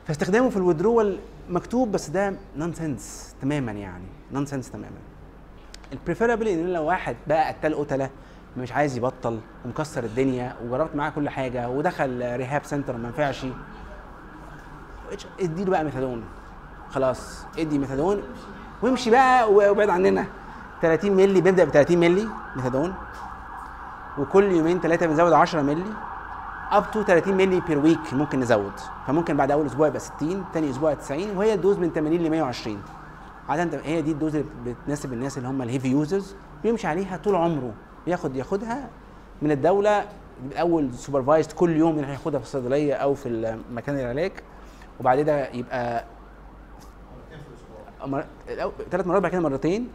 فاستخدامه 0.08 0.50
في 0.50 0.58
ال 0.58 0.64
withdrawal 0.64 1.20
مكتوب 1.50 1.92
بس 1.92 2.10
ده 2.10 2.34
nonsense 2.58 3.36
تماما 3.42 3.72
يعني. 3.72 4.04
nonsense 4.32 4.72
تماما. 4.72 4.98
ال 5.94 5.99
preferable 5.99 6.48
إن 6.48 6.74
لو 6.74 6.84
واحد 6.84 7.16
بقى 7.28 7.48
قتال 7.54 7.76
قتلة 7.76 8.10
مش 8.58 8.72
عايز 8.72 8.98
يبطل 8.98 9.40
ومكسر 9.66 10.04
الدنيا 10.04 10.56
وجربت 10.66 10.96
معاه 10.96 11.10
كل 11.10 11.30
حاجة 11.30 11.70
ودخل 11.70 12.36
rehab 12.36 12.64
center 12.64 12.96
وما 12.96 13.08
ينفعش 13.08 13.46
اديله 15.40 15.72
بقى 15.72 15.84
ميثادون 15.84 16.24
خلاص 16.92 17.46
ادي 17.60 17.78
ميثادون 17.80 18.22
وامشي 18.82 19.12
بقى 19.12 19.54
وابعد 19.54 19.90
عننا. 19.90 20.26
30 20.82 21.12
مللي 21.12 21.42
بيبدأ 21.42 21.64
ب 21.64 21.70
30 21.70 21.98
مللي 21.98 22.28
ميثادون 22.56 22.94
وكل 24.18 24.44
يومين 24.52 24.80
ثلاثة 24.80 25.06
بنزود 25.06 25.34
10 25.34 25.62
مللي 25.62 25.94
up 26.72 26.92
to 26.92 27.04
30 27.04 27.34
مللي 27.34 27.60
per 27.62 27.80
week 27.80 28.14
ممكن 28.14 28.40
نزود. 28.40 28.72
فممكن 29.08 29.38
بعد 29.38 29.52
أول 29.52 29.66
أسبوع 29.66 29.88
يبقى 29.88 30.00
60 30.00 30.44
ثاني 30.54 30.70
أسبوع 30.70 30.94
90 30.94 31.38
وهي 31.38 31.54
ال 31.54 31.59
dose 31.59 31.78
من 31.78 31.90
80 31.90 32.18
ل 32.20 32.30
120 32.30 32.82
عادة 33.50 33.80
هي 33.84 34.02
دي 34.02 34.12
ال 34.12 34.17
dose 34.17 34.36
اللي 34.36 34.48
بتناسب 34.84 35.14
الناس 35.14 35.38
اللي 35.38 35.50
هم 35.50 35.62
ال 35.62 35.66
heavy 35.66 35.88
users 35.88 36.36
بيمشي 36.64 36.88
عليها 36.88 37.18
طول 37.18 37.36
عمره. 37.36 37.74
بياخد 38.06 38.36
ياخدها 38.36 38.90
من 39.42 39.52
الدولة 39.52 40.06
أول 40.60 40.94
supervised 40.94 41.52
كل 41.52 41.76
يوم 41.78 41.98
يروح 41.98 42.10
ياخدها 42.10 42.40
في 42.40 42.46
الصيدلية 42.46 42.94
أو 42.94 43.14
في 43.14 43.58
مكان 43.72 44.00
العلاج 44.00 44.32
وبعد 45.00 45.18
كده 45.22 45.50
يبقى 45.52 46.04
ثلاث 48.92 49.08
مرات 49.08 49.22
بعد 49.22 49.32
كده 49.32 49.42
مرتين. 49.42 49.88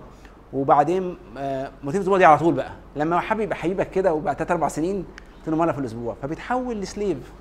وبعدين 0.52 1.18
آه 1.38 1.64
مرتين 1.64 1.90
في 1.90 1.96
الأسبوع 1.96 2.18
دي 2.18 2.24
على 2.24 2.38
طول 2.38 2.54
بقى. 2.54 2.70
لما 2.96 3.20
حابب 3.20 3.40
يبقى 3.40 3.56
حبيبك 3.56 3.90
كده 3.90 4.14
وبعد 4.14 4.36
ثلاث 4.36 4.50
أربع 4.50 4.68
سنين 4.68 5.04
تاني 5.45 5.57
مرة 5.57 5.72
في 5.72 5.78
الأسبوع. 5.78 6.16
فبيتحول 6.22 6.80
ل 6.80 6.88
slave. 6.88 7.32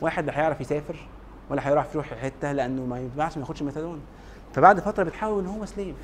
واحد 0.00 0.26
لا 0.26 0.38
هيعرف 0.38 0.60
يسافر 0.60 1.08
ولا 1.50 1.68
هيروح 1.68 1.86
يروح 1.94 2.14
حتة 2.14 2.52
لأنه 2.52 2.82
ما 2.82 3.00
ينفعش 3.00 3.36
ما 3.36 3.42
ياخدش 3.42 3.62
ميثادون 3.62 4.00
فبعد 4.54 4.80
فترة 4.80 5.02
بيتحول 5.02 5.44
إن 5.44 5.46
هو 5.50 5.64
slave. 5.64 5.96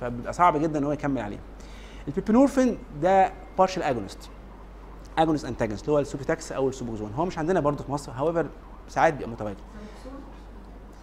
فبيبقى 0.00 0.32
صعب 0.32 0.56
جدا 0.56 0.78
إن 0.78 0.84
هو 0.84 0.92
يكمل 0.92 1.22
عليه. 1.22 1.38
ال 2.08 2.13
buprenorphine 2.13 2.78
ده 3.02 3.32
partial 3.58 3.82
agonist 3.82 4.18
agonist 5.18 5.44
antagonist 5.44 5.82
اللي 5.84 5.92
هو 5.92 5.98
ال 5.98 6.05
Subutex 6.05 6.52
أو 6.52 6.68
ال 6.68 6.72
Suboxone. 6.72 7.12
هو 7.12 7.24
مش 7.24 7.38
عندنا 7.38 7.60
برضه 7.60 7.84
في 7.84 7.92
مصر 7.92 8.12
however 8.12 8.46
ساعات 8.88 9.14
بيبقى 9.14 9.30
متواجد. 9.30 9.56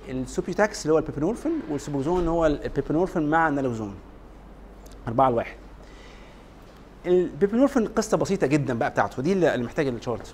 ال 0.09 0.19
Subutex 0.19 0.85
اللي 0.85 0.93
هو 0.93 0.97
ال 0.97 1.01
buprenorphine 1.01 1.51
وال 1.71 1.83
Suboxone 1.83 2.27
هو 2.27 2.45
ال 2.45 2.51
buprenorphine 2.51 3.29
مع 3.29 3.47
ال 3.47 3.52
naloxone. 3.52 3.95
أربعة 5.07 5.29
لواحد. 5.29 5.55
ال 7.09 7.15
buprenorphine 7.15 7.87
قصة 7.87 8.17
بسيطة 8.17 8.47
جدا 8.47 8.73
بقى 8.73 8.89
بتاعته. 8.89 9.21
دي 9.21 9.33
اللي 9.33 9.57
محتاجة 9.57 9.89
الشورت 9.89 10.33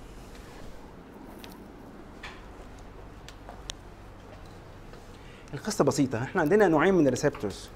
القصة 5.53 5.83
بسيطة. 5.83 6.23
إحنا 6.23 6.41
عندنا 6.41 6.67
نوعين 6.67 6.93
من 6.93 7.07
ال 7.07 7.13
receptors. 7.13 7.69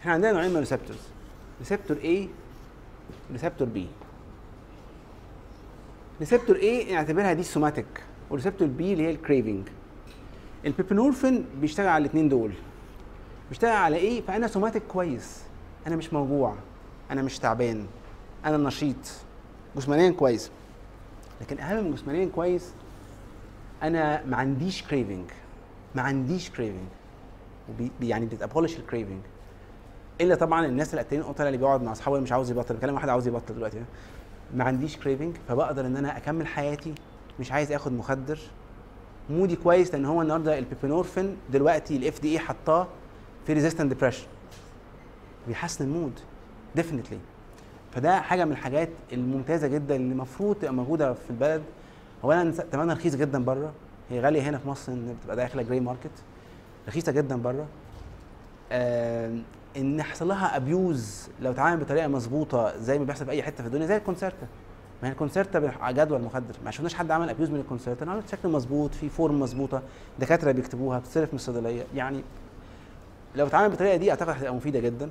إحنا 0.00 0.12
عندنا 0.12 0.32
نوعين 0.32 0.50
من 0.50 0.56
ال 0.56 0.60
receptors. 0.60 0.98
receptor 1.58 1.96
A 1.96 2.28
receptor 3.32 3.68
B. 3.74 3.78
receptor 6.20 6.56
A 6.60 6.92
نعتبرها 6.92 7.32
دي 7.32 7.40
ال 7.40 7.46
somatic 7.46 7.86
و 8.30 8.34
receptor 8.34 8.68
B 8.68 8.80
اللي 8.80 9.02
هي 9.02 9.10
ال 9.10 9.17
craving 9.17 9.68
ال 10.66 10.72
buprenorphine 10.72 11.46
بيشتغل 11.60 11.88
على 11.88 12.02
الاثنين 12.02 12.28
دول. 12.28 12.52
بيشتغل 13.48 13.72
على 13.72 13.96
إيه 13.96 14.20
فأنا 14.22 14.46
somatic 14.46 14.82
كويس. 14.82 15.45
أنا 15.86 15.96
مش 15.96 16.12
موجوع 16.12 16.54
أنا 17.10 17.22
مش 17.22 17.38
تعبان 17.38 17.86
أنا 18.44 18.56
نشيط. 18.56 18.96
جسمانيا 19.76 20.10
كويس. 20.10 20.50
لكن 21.40 21.58
أهم 21.60 21.84
من 21.84 21.94
جسمانيا 21.94 22.28
كويس 22.34 22.72
أنا 23.82 24.24
ما 24.26 24.36
عنديش 24.36 24.82
craving 24.82 25.24
ما 25.94 26.02
عنديش 26.02 26.50
craving 26.50 26.88
يعني 28.00 28.26
بت 28.26 28.37
abolish 28.37 28.76
ال 28.76 28.82
craving 28.82 29.20
إلا 30.20 30.34
طبعا 30.34 30.66
الناس 30.66 30.94
القتالين 30.94 31.20
القتلة 31.24 31.46
اللي 31.46 31.58
بيقعد 31.58 31.82
مع 31.82 31.92
اصحابه 31.92 32.20
مش 32.20 32.32
عاوز 32.32 32.50
يبطل 32.50 32.76
بكلم 32.76 32.94
واحد 32.94 33.08
عاوز 33.08 33.26
يبطل 33.28 33.54
دلوقتي. 33.54 33.82
ما 34.54 34.64
عنديش 34.64 34.96
craving 34.96 35.36
فبقدر 35.48 35.86
إن 35.86 35.96
أنا 35.96 36.16
أكمل 36.16 36.46
حياتي 36.46 36.94
مش 37.40 37.52
عايز 37.52 37.72
آخد 37.72 37.92
مخدر. 37.92 38.38
mood 39.30 39.51
ي 39.51 39.56
كويس 39.56 39.92
لأن 39.92 40.04
هو 40.04 40.22
النهارده 40.22 40.58
ال 40.58 40.64
buprenorphine 40.64 41.36
دلوقتي 41.52 41.96
ال 41.96 42.20
FDA 42.20 42.38
حطاه 42.38 42.86
في 43.46 43.52
resistant 43.52 43.88
depression 43.92 44.26
بيحسن 45.48 45.84
ال 45.84 45.89
mood. 45.89 46.12
definitely 46.76 47.18
فده 47.92 48.20
حاجة 48.20 48.44
من 48.44 48.52
الحاجات 48.52 48.88
الممتازة 49.12 49.66
جدا 49.68 49.96
اللي 49.96 50.12
المفروض 50.12 50.56
تبقى 50.56 50.74
موجودة 50.74 51.12
في 51.14 51.30
البلد. 51.30 51.62
اولا 52.24 52.50
ثمنها 52.50 52.94
رخيص 52.94 53.14
جدا 53.16 53.44
بره 53.44 53.72
هي 54.10 54.20
غالية 54.20 54.42
هنا 54.42 54.58
في 54.58 54.68
مصر 54.68 54.92
إن 54.92 55.16
بتبقى 55.20 55.36
داخلة 55.36 55.62
gray 55.62 55.80
market 55.80 56.10
رخيصة 56.88 57.12
جدا 57.12 57.36
بره 57.36 57.66
آه 58.72 59.38
إن 59.76 59.98
يحصل 59.98 60.28
لها 60.28 60.56
abuse 60.56 61.28
لو 61.42 61.50
اتعامل 61.50 61.80
بطريقة 61.84 62.08
مظبوطة 62.08 62.78
زي 62.78 62.98
ما 62.98 63.04
بيحصل 63.04 63.24
في 63.24 63.30
أي 63.30 63.42
حتة 63.42 63.56
في 63.62 63.66
الدنيا 63.66 63.86
زي 63.86 63.96
ال 63.96 64.02
Concerta 64.02 64.46
ما 65.02 65.08
هي 65.08 65.12
ال 65.12 65.21
Concerta 65.21 65.90
جدول 65.90 66.22
مخدر 66.22 66.54
ما 66.64 66.70
شفناش 66.70 66.94
حد 66.94 67.10
عمل 67.10 67.28
abuse 67.30 67.50
من 67.50 67.60
ال 67.60 67.65
Concerta 67.65 68.04
عملت 68.04 68.24
بشكل 68.24 68.48
مظبوط 68.48 68.94
في 68.94 69.08
form 69.08 69.40
مظبوطة. 69.40 69.82
دكاترة 70.18 70.52
بيكتبوها 70.52 70.98
بتصرف 70.98 71.28
من 71.28 71.36
الصيدليه 71.36 71.84
يعني 71.94 72.20
لو 73.36 73.46
اتعامل 73.46 73.68
بالطريقة 73.68 73.96
دي 73.96 74.10
أعتقد 74.10 74.28
هتبقى 74.28 74.54
مفيدة 74.54 74.80
جدا. 74.80 75.10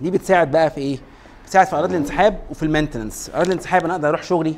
دي 0.00 0.10
بتساعد 0.10 0.50
بقى 0.50 0.70
في 0.70 0.78
إيه؟ 0.80 0.98
بتساعد 1.44 1.66
في 1.66 1.76
إعراض 1.76 1.90
الانسحاب 1.90 2.38
وفي 2.50 2.62
ال 2.62 2.67
maintenance. 2.67 3.30
إعراض 3.34 3.46
الانسحاب 3.46 3.84
أنا 3.84 3.94
أقدر 3.94 4.08
أروح 4.08 4.22
شغلي 4.22 4.54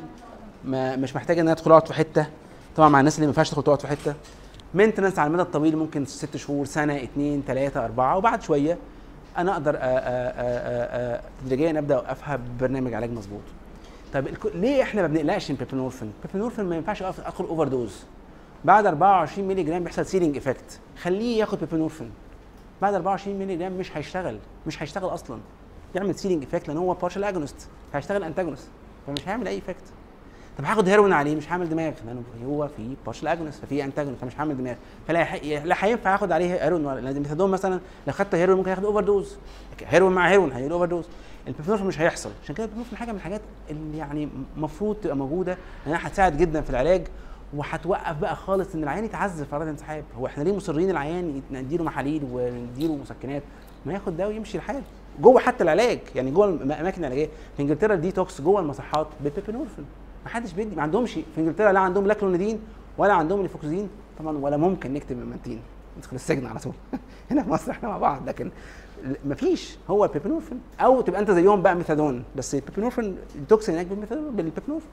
ما 0.65 0.95
مش 0.95 1.15
محتاج 1.15 1.39
إن 1.39 1.45
أنا 1.47 1.51
أدخل 1.51 1.71
أقعد 1.71 1.87
في 1.87 1.93
حتة. 1.93 2.25
طبعا 2.75 2.89
مع 2.89 2.99
الناس 2.99 3.15
اللي 3.15 3.25
ما 3.25 3.29
ينفعش 3.29 3.49
تدخل 3.49 3.63
تقعد 3.63 3.81
في 3.81 3.87
حتة. 3.87 4.13
maintenance 4.73 5.19
على 5.19 5.27
المدى 5.27 5.41
الطويل 5.41 5.77
ممكن 5.77 6.05
ست 6.05 6.37
شهور 6.37 6.65
سنة 6.65 6.95
اثنين 7.03 7.43
ثلاثة 7.47 7.85
أربعة 7.85 8.17
وبعد 8.17 8.41
شوية 8.41 8.77
أنا 9.37 9.51
أقدر 9.53 9.73
تدريجيا 11.45 11.79
أبدأ 11.79 11.95
أوقفها 11.95 12.35
ببرنامج 12.35 12.93
علاج 12.93 13.11
مظبوط. 13.11 13.41
طيب 14.13 14.27
ليه 14.55 14.83
إحنا 14.83 15.01
ما 15.01 15.07
بنقلقش 15.07 15.51
من 15.51 15.57
buprenorphine؟ 15.57 16.11
buprenorphine 16.25 16.65
ما 16.65 16.75
ينفعش 16.75 17.03
ادخل 17.03 17.43
overdose 17.45 17.95
بعد 18.65 18.85
24 18.85 19.47
مللي 19.47 19.63
جرام 19.63 19.83
بيحصل 19.83 20.05
ceiling 20.05 20.37
effect 20.37 20.79
خليه 21.01 21.39
ياخد 21.39 21.59
buprenorphine 21.59 22.11
بعد 22.83 22.93
24 22.93 23.39
مللي 23.39 23.55
جرام 23.55 23.73
مش 23.73 23.97
هيشتغل 23.97 24.37
مش 24.67 24.83
هيشتغل 24.83 25.13
أصلا. 25.13 25.39
يعمل 25.95 26.15
ceiling 26.15 26.43
effect 26.43 26.67
لأن 26.67 26.77
هو 26.77 26.93
partial 26.93 27.23
agonist 27.23 27.67
هيشتغل 27.93 28.23
antagonist 28.23 28.67
فمش 29.07 29.27
هيعمل 29.27 29.47
أي 29.47 29.57
effect 29.57 29.83
طب 30.57 30.65
هاخد 30.65 30.89
هيروين 30.89 31.13
عليه 31.13 31.35
مش 31.35 31.51
هعمل 31.51 31.69
دماغ. 31.69 31.91
لأنه 32.05 32.23
هو 32.45 32.67
في 32.67 32.95
partial 33.05 33.27
agonist 33.27 33.65
ففي 33.65 33.83
antagonist 33.83 34.21
فمش 34.21 34.39
هعمل 34.39 34.57
دماغ. 34.57 34.75
فلا 35.07 35.35
لا 35.65 35.75
هينفع 35.85 36.15
اخد 36.15 36.31
عليه 36.31 36.53
هيروين 36.63 36.85
ولا 36.85 36.99
لأن 36.99 37.15
الميثادون 37.15 37.51
مثلا 37.51 37.79
لو 38.07 38.13
خدت 38.13 38.35
هيروين 38.35 38.57
ممكن 38.57 38.69
ياخد 38.71 38.85
overdose 38.85 39.37
هيروين 39.85 40.11
مع 40.13 40.29
هيروين 40.29 40.51
هيجي 40.51 40.73
overdose 40.73 41.05
ال 41.47 41.50
buprenorphine 41.50 41.87
مش 41.87 41.99
هيحصل. 42.01 42.29
عشان 42.43 42.55
كده 42.55 42.63
ال 42.63 42.65
buprenorphine 42.65 42.97
حاجة 42.97 43.11
من 43.11 43.17
الحاجات 43.17 43.41
اللي 43.69 43.97
يعني 43.97 44.29
المفروض 44.57 44.95
تبقى 44.95 45.15
موجودة 45.15 45.57
لانها 45.85 46.07
هتساعد 46.07 46.37
جدا 46.37 46.61
في 46.61 46.69
العلاج. 46.69 47.07
وهتوقف 47.55 48.17
بقى 48.17 48.35
خالص 48.35 48.75
إن 48.75 48.83
العيان 48.83 49.05
يتعذب 49.05 49.45
في 49.45 49.53
اعراض 49.53 49.67
الانسحاب. 49.67 50.03
هو 50.17 50.25
إحنا 50.25 50.43
ليه 50.43 50.55
مصرين 50.55 50.89
العيان 50.89 51.41
نديله 51.51 51.83
محاليل 51.83 52.23
ونديله 52.31 52.95
مسكنات؟ 52.95 53.43
ما 53.85 53.93
ياخد 53.93 54.17
ده 54.17 54.27
ويمشي 54.27 54.57
الحال 54.57 54.81
جوه 55.21 55.39
حتى 55.39 55.63
العلاج 55.63 55.99
يعني 56.15 56.31
جوه 56.31 56.45
الاماكن 56.49 56.99
العلاجية. 56.99 57.29
في 57.57 57.61
إنجلترا 57.61 57.93
الديتوكس 57.93 58.41
جوه 58.41 58.61
المصحات 58.61 59.07
بال 59.23 59.31
buprenorphine 59.31 59.85
ما 60.23 60.29
حدش 60.29 60.53
بيدي 60.53 60.75
ما 60.75 60.81
عندهمش. 60.81 61.11
في 61.13 61.21
إنجلترا 61.37 61.71
لا 61.71 61.79
عندهم 61.79 62.07
لا 62.07 62.13
كلونيدين 62.13 62.59
ولا 62.97 63.13
عندهم 63.13 63.41
lofexidine 63.41 63.89
طبعا 64.19 64.37
ولا 64.37 64.57
ممكن 64.57 64.93
نكتب 64.93 65.17
memantine 65.17 65.61
ندخل 65.97 66.15
السجن 66.15 66.45
على 66.45 66.59
طول. 66.59 66.73
هنا 67.31 67.43
في 67.43 67.49
مصر 67.49 67.71
إحنا 67.71 67.89
مع 67.89 67.97
بعض 67.97 68.29
لكن 68.29 68.51
مفيش 69.25 69.77
هو 69.89 70.05
ال 70.05 70.09
buprenorphine 70.09 70.61
أو 70.79 71.01
تبقى 71.01 71.21
أنت 71.21 71.31
زيهم 71.31 71.61
بقى 71.61 71.75
ميثادون. 71.75 72.23
بس 72.35 72.55
ال 72.55 72.59
buprenorphine 72.59 73.17
ال 73.35 73.41
detox 73.41 73.69
هناك 73.69 73.85
بال 73.85 73.94
methadone 73.94 74.35
بال 74.35 74.42
buprenorphine. 74.42 74.89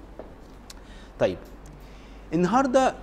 طيب. 1.20 1.38
النهارده 2.34 2.94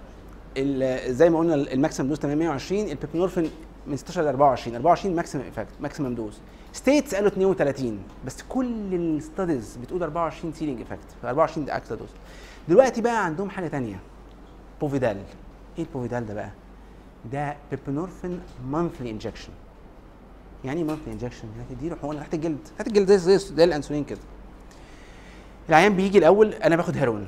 زي 1.10 1.30
ما 1.30 1.40
قلنا 1.40 1.56
ال 1.56 1.63
maximum 1.63 2.10
dose 2.10 2.18
820 2.18 2.88
ال 2.90 2.94
buprenorphine 2.94 3.50
من 3.88 3.98
16 3.98 4.22
ل 4.22 4.28
24 4.28 4.76
24 4.76 5.16
maximum 5.16 5.44
effect 5.48 5.68
maximum 5.80 6.16
dose. 6.16 6.40
States 6.74 7.16
قالوا 7.16 7.30
32 7.30 8.00
بس 8.26 8.44
كل 8.50 8.94
ال 8.96 9.06
studies 9.06 9.78
بتقول 9.78 10.04
24 10.04 10.54
ceiling 10.54 10.82
effect 10.82 11.00
24 11.24 11.66
ده 11.66 11.78
أكتر 11.78 11.96
dose. 11.96 12.10
دلوقتي 12.70 13.02
بقى 13.02 13.26
عندهم 13.26 13.50
حاجة 13.50 13.68
ثانية 13.68 14.00
Buvidal 14.82 15.18
إيه 15.78 15.84
ال 15.86 15.91
Buvidal 15.91 16.26
ده 16.26 16.34
بقى؟ 16.34 16.50
ده 17.32 17.56
buprenorphine 17.72 18.40
monthly 18.72 19.10
injection 19.12 19.50
يعني 20.66 20.82
إيه 20.82 20.88
monthly 20.88 21.14
injection 21.14 21.48
هتدي 21.70 21.90
له 21.90 21.96
حقنه 21.96 22.20
تحت 22.20 22.34
الجلد 22.34 22.58
تحت 22.78 22.88
الجلد 22.88 23.08
زي 23.12 23.18
زي 23.18 23.56
زي 23.56 23.64
الأنسولين 23.64 24.04
كده. 24.04 24.20
العيان 25.70 25.96
بيجي 25.96 26.18
الأول 26.18 26.54
أنا 26.54 26.76
باخد 26.76 26.98
هيروين 26.98 27.28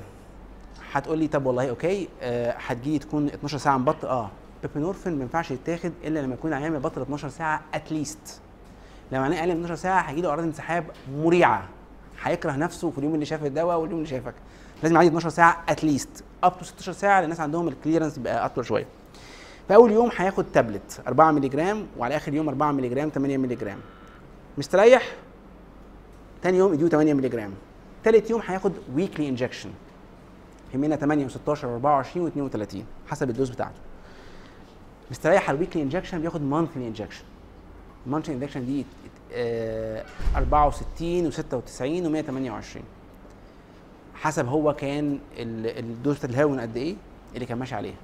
هتقول 0.92 1.18
لي 1.20 1.28
طب 1.28 1.46
والله 1.46 1.70
okay 1.70 2.08
آه، 2.22 2.56
هتجي 2.68 3.00
تكون 3.00 3.28
12 3.28 3.58
ساعة 3.58 3.78
مبطل 3.78 4.08
آه. 4.08 4.32
buprenorphine 4.62 5.16
ما 5.16 5.22
ينفعش 5.22 5.52
يتاخد 5.52 5.92
إلا 6.04 6.20
لما 6.20 6.34
يكون 6.34 6.54
العيان 6.54 6.74
مبطل 6.74 7.02
12 7.02 7.30
ساعة 7.30 7.62
at 7.74 7.93
least 7.93 8.42
لو 9.12 9.20
معناه 9.20 9.40
أقل 9.40 9.48
من 9.48 9.52
12 9.64 9.76
ساعة 9.76 10.02
هيجي 10.02 10.22
له 10.22 10.30
أعراض 10.30 10.44
انسحاب 10.44 10.86
مريعة. 11.14 11.64
هيكره 12.24 12.52
نفسه 12.52 12.90
في 12.92 12.98
اليوم 12.98 13.14
اللي 13.14 13.26
شاف 13.26 13.46
الدواء 13.46 13.78
واليوم 13.80 14.00
اللي 14.00 14.10
شافك. 14.10 14.34
لازم 14.84 14.96
يعدي 14.96 15.08
12 15.08 15.30
ساعة 15.30 15.64
at 15.70 15.85
least 15.85 16.24
up 16.44 16.58
to 16.60 16.66
16 16.66 16.92
ساعة 16.92 17.22
للناس 17.22 17.40
عندهم 17.40 17.68
ال 17.68 17.73
clearance 17.73 18.18
يبقى 18.18 18.46
أطول 18.46 18.66
شوية. 18.66 18.86
في 19.68 19.76
أول 19.76 19.92
يوم 19.92 20.10
هياخد 20.18 20.46
تابلت 20.54 21.02
4 21.08 21.32
مللي 21.32 21.50
جرام 21.50 21.88
وعلى 21.98 22.16
آخر 22.16 22.34
يوم 22.34 22.48
4 22.50 22.72
مللي 22.72 22.90
جرام 22.90 23.10
8 23.10 23.38
مللي 23.38 23.56
جرام 23.56 23.78
مستريح؟ 24.58 25.04
تاني 26.42 26.58
يوم 26.58 26.74
اديله 26.74 26.90
8 26.90 27.14
مللي 27.14 27.30
جرام 27.30 27.54
تالت 28.04 28.30
يوم 28.30 28.42
هياخد 28.48 28.72
weekly 28.96 29.30
injection 29.30 29.70
يهمنا 30.74 30.96
8 30.96 31.28
و16 31.28 31.32
و24 31.60 32.18
و32 32.18 32.78
حسب 33.08 33.30
ال 33.30 33.34
dose 33.34 33.50
بتاعته. 33.50 33.80
مستريح 35.12 35.50
على 35.50 35.56
ال 35.56 35.60
weekly 35.60 35.84
injection 35.84 36.22
بياخد 36.22 36.42
monthly 36.42 36.88
injection 36.88 37.24
ال 38.06 38.09
monthly 38.09 38.36
injection 38.36 38.66
دي 38.66 38.86
آه، 39.34 40.06
64 40.36 41.32
و96 41.32 41.42
و128 42.74 42.80
حسب 44.16 44.46
هو 44.46 44.74
كان 44.74 45.20
ال- 45.38 45.80
ال 45.80 45.87
dose 45.87 46.18
بتاعت 46.18 46.32
الهيروين 46.32 46.60
قد 46.60 46.78
إيه 46.78 46.96
اللي 47.36 47.46
كان 47.46 47.58
ماشي 47.58 47.76
عليها. 47.76 47.96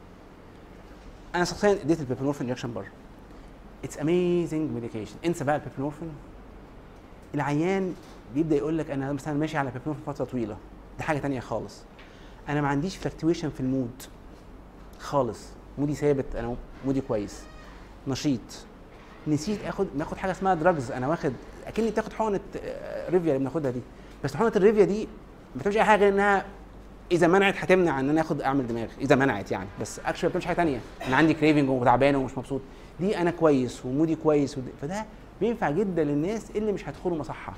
أنا 1.35 1.43
شخصيا 1.45 1.71
اديت 1.71 1.99
ال 1.99 2.03
buprenorphine 2.03 2.47
injection 2.47 2.73
بره. 2.73 2.87
it's 3.83 3.99
amazing 3.99 4.71
medication 4.71 5.15
انسى 5.25 5.43
بقى 5.43 5.55
ال 5.55 5.59
buprenorphine 5.59 6.09
العيان 7.35 7.93
بيبدأ 8.35 8.55
يقول 8.55 8.77
لك 8.77 8.91
أنا 8.91 9.13
مثلا 9.13 9.33
ماشي 9.33 9.57
على 9.57 9.71
buprenorphine 9.71 10.13
فترة 10.13 10.25
طويلة. 10.25 10.57
دي 10.97 11.03
حاجة 11.03 11.17
تانية 11.19 11.39
خالص. 11.39 11.81
أنا 12.49 12.61
ما 12.61 12.67
عنديش 12.67 12.97
fluctuation 12.97 13.49
في 13.49 13.59
ال 13.59 13.67
mood. 13.67 14.03
خالص. 14.99 15.39
mood 15.77 15.92
ي 15.92 15.95
ثابت 15.95 16.35
أنا 16.35 16.55
mood 16.85 16.98
ي 16.98 17.01
كويس. 17.01 17.43
نشيط. 18.07 18.65
نسيت 19.27 19.63
اخد 19.65 19.87
ناخد 19.97 20.17
حاجة 20.17 20.31
اسمها 20.31 20.53
drugs 20.53 20.91
أنا 20.91 21.07
واخد 21.07 21.33
أكني 21.67 21.89
بتاخد 21.91 22.13
حقنة 22.13 22.39
آه، 22.57 23.09
Revia 23.09 23.27
اللي 23.27 23.39
بناخدها 23.39 23.71
دي. 23.71 23.81
بس 24.23 24.35
حقنة 24.35 24.51
ال 24.55 24.60
Revia 24.60 24.85
دي 24.85 25.07
ما 25.55 25.59
بتعملش 25.59 25.77
أي 25.77 25.83
حاجة 25.83 25.99
غير 25.99 26.13
إنها 26.13 26.45
إذا 27.11 27.27
منعت 27.27 27.55
هتمنع 27.57 27.99
إن 27.99 28.09
أنا 28.09 28.21
اخد 28.21 28.41
أعمل 28.41 28.67
دماغ. 28.67 28.87
إذا 29.01 29.15
منعت 29.15 29.51
يعني. 29.51 29.67
بس 29.81 29.99
actually 29.99 30.27
ما 30.27 30.29
بتعملش 30.29 30.45
حاجة 30.45 30.55
تانية. 30.55 30.79
أنا 31.07 31.15
عندي 31.15 31.33
craving 31.33 31.69
وتعبان 31.69 32.15
ومش 32.15 32.37
مبسوط. 32.37 32.61
دي 32.99 33.17
أنا 33.17 33.31
كويس 33.31 33.85
و 33.85 33.90
mood 33.90 34.10
ي 34.10 34.15
كويس 34.15 34.57
ود... 34.57 34.69
فده 34.81 35.05
بينفع 35.39 35.69
جدا 35.69 36.03
للناس 36.03 36.51
اللي 36.55 36.71
مش 36.71 36.87
هيدخلوا 36.89 37.17
مصحة. 37.17 37.53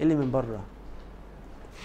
اللي 0.00 0.14
من 0.14 0.30
بره. 0.30 0.60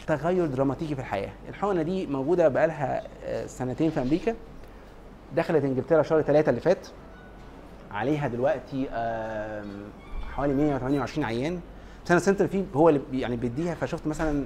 تغير 0.08 0.46
دراماتيكي 0.46 0.96
في 0.96 1.02
الحياة. 1.02 1.30
الحقنة 1.50 1.82
دي 1.82 2.08
موجودة 2.08 2.48
بقالها 2.48 3.04
آه، 3.24 3.46
سنتين 3.46 3.90
في 3.90 4.02
أمريكا. 4.02 4.36
دخلت 5.36 5.64
إنجلترا 5.64 6.04
شهر 6.04 6.22
ثلاثة 6.22 6.50
اللي 6.50 6.62
فات. 6.62 6.88
عليها 7.92 8.28
دلوقتي 8.28 8.88
حوالي 10.34 10.54
128 10.54 11.26
عيان. 11.26 11.60
سنة 12.06 12.20
center 12.20 12.48
فيه 12.48 12.64
هو 12.76 12.90
اللي 12.90 13.02
يعني 13.14 13.36
بيديها 13.36 13.76
فشفت 13.76 14.08
مثلا 14.08 14.46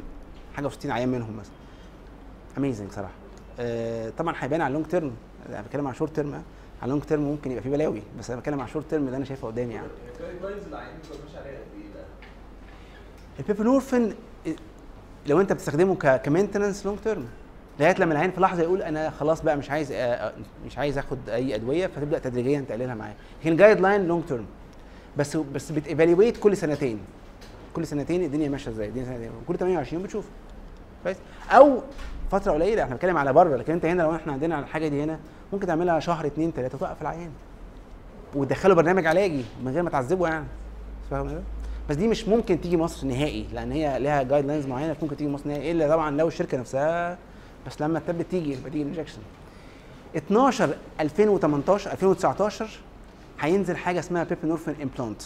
حاجة 0.55 0.69
و60 0.69 0.85
عيان 0.85 1.09
منهم 1.09 1.37
مثلا. 1.37 1.53
amazing 2.57 2.91
صراحة. 2.91 3.13
آه، 3.59 4.09
طبعا 4.09 4.33
هيبان 4.37 4.61
على 4.61 4.67
ال 4.67 4.71
long 4.71 4.85
term 4.85 5.11
أنا 5.49 5.61
بتكلم 5.61 5.87
على 5.87 5.95
short 5.95 6.15
term 6.15 6.33
على 6.33 6.43
ال 6.83 6.87
long 6.87 7.03
term 7.03 7.21
ممكن 7.21 7.51
يبقى 7.51 7.63
فيه 7.63 7.69
بلاوي 7.69 8.01
بس 8.19 8.29
أنا 8.31 8.39
بتكلم 8.39 8.59
على 8.59 8.69
short 8.69 8.89
term 8.89 9.05
اللي 9.05 9.17
أنا 9.17 9.25
شايفه 9.25 9.47
قدامي 9.47 9.73
يعني. 9.73 9.87
ال 13.95 13.98
guide 13.98 14.15
لو 15.27 15.41
انت 15.41 15.53
بتستخدمه 15.53 15.95
ك 15.95 16.21
ك 16.21 16.26
maintenance 16.26 16.85
long 16.85 16.99
term 16.99 17.25
لغاية 17.79 17.95
لما 17.99 18.13
العيان 18.13 18.31
في 18.31 18.41
لحظة 18.41 18.63
يقول 18.63 18.81
أنا 18.81 19.09
خلاص 19.09 19.41
بقى 19.41 19.57
مش 19.57 19.71
عايز 19.71 19.91
آه، 19.91 19.95
آه، 19.95 20.33
مش 20.65 20.77
عايز 20.77 20.97
آخد 20.97 21.29
أي 21.29 21.55
أدوية 21.55 21.87
فتبدأ 21.87 22.19
تدريجيا 22.19 22.65
تقللها 22.69 22.95
معاه. 22.95 23.13
لكن 23.41 23.51
ال 23.51 23.79
guideline 23.79 24.07
long 24.07 24.23
term 24.25 24.45
بس 25.17 25.37
بس 25.37 25.71
بت 25.71 25.84
evaluate 25.84 26.37
كل 26.37 26.57
سنتين. 26.57 26.99
كل 27.73 27.87
سنتين 27.87 28.23
الدنيا 28.23 28.49
ماشية 28.49 28.71
إزاي؟ 28.71 28.87
الدنيا 28.87 29.05
سنتين. 29.05 29.31
كل 29.47 29.57
28 29.57 30.03
بتشوف. 30.03 30.25
كويس؟ 31.03 31.17
أو 31.51 31.81
فترة 32.31 32.51
قليلة 32.51 32.83
إحنا 32.83 32.93
بنتكلم 32.93 33.17
على 33.17 33.33
بره 33.33 33.55
لكن 33.55 33.73
أنت 33.73 33.85
هنا 33.85 34.01
لو 34.01 34.15
إحنا 34.15 34.33
عندنا 34.33 34.59
الحاجة 34.59 34.87
دي 34.87 35.03
هنا 35.03 35.19
ممكن 35.53 35.67
تعملها 35.67 35.99
شهر 35.99 36.25
اتنين 36.25 36.53
تلاتة 36.53 36.75
وتوقف 36.75 37.01
العيان. 37.01 37.31
وتدخله 38.35 38.75
برنامج 38.75 39.05
علاجي 39.05 39.45
من 39.63 39.71
غير 39.71 39.83
ما 39.83 39.89
تعذبه 39.89 40.27
يعني. 40.27 40.45
فاهم؟ 41.11 41.43
بس 41.89 41.95
دي 41.95 42.07
مش 42.07 42.27
ممكن 42.27 42.61
تيجي 42.61 42.77
مصر 42.77 43.07
نهائي 43.07 43.47
لأن 43.53 43.71
هي 43.71 43.99
لها 43.99 44.23
guidelines 44.23 44.65
معينة 44.65 44.91
مش 44.91 44.97
ممكن 45.03 45.17
تيجي 45.17 45.29
مصر 45.29 45.47
نهائي 45.47 45.71
إلا 45.71 45.87
طبعا 45.87 46.11
لو 46.11 46.27
الشركة 46.27 46.57
نفسها 46.57 47.17
بس 47.67 47.81
لما 47.81 47.99
التابلت 47.99 48.31
تيجي 48.31 48.53
يبقى 48.53 48.69
تيجي 48.71 48.83
injection 48.83 49.19
12 50.17 50.75
2018 50.99 51.91
2019 51.91 52.69
هينزل 53.39 53.77
حاجة 53.77 53.99
اسمها 53.99 54.23
buprenorphine 54.23 54.75
implant 54.81 55.21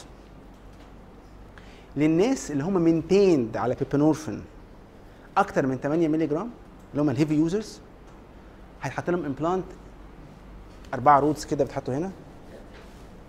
للناس 1.96 2.52
اللي 2.52 2.64
هم 2.64 2.74
maintained 2.82 3.58
على 3.58 3.76
buprenorphine 3.76 4.42
أكتر 5.38 5.68
من 5.68 5.78
8 5.78 6.08
مللي 6.08 6.28
جرام 6.28 6.50
اللي 6.92 7.02
هم 7.02 7.10
ال 7.10 7.14
heavy 7.14 7.34
users 7.34 7.80
هيتحط 8.82 9.10
لهم 9.10 9.26
implant 9.26 9.66
أربعة 10.94 11.20
rods 11.20 11.46
كده 11.46 11.64
بتحطوا 11.64 11.94
هنا 11.94 12.12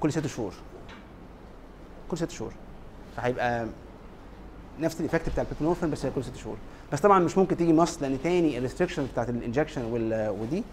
كل 0.00 0.12
ست 0.12 0.26
شهور. 0.26 0.52
كل 2.10 2.18
ست 2.18 2.30
شهور. 2.30 2.52
فهيبقى 3.16 3.66
نفس 4.80 4.96
ال 4.96 5.01
effect 5.01 5.28
بتاع 5.28 5.44
ال 5.44 5.48
buprenorphine 5.48 5.90
بس 5.90 6.06
كل 6.06 6.24
ست 6.24 6.36
شهور. 6.36 6.56
بس 6.92 7.00
طبعا 7.00 7.18
مش 7.18 7.38
ممكن 7.38 7.56
تيجي 7.56 7.72
مصر 7.72 8.00
لأن 8.02 8.22
تاني 8.22 8.58
ال 8.58 8.62
restriction 8.62 9.06
بتاعت 9.12 9.28
ال 9.28 9.34
injection 9.34 9.82
ودي 10.40 10.64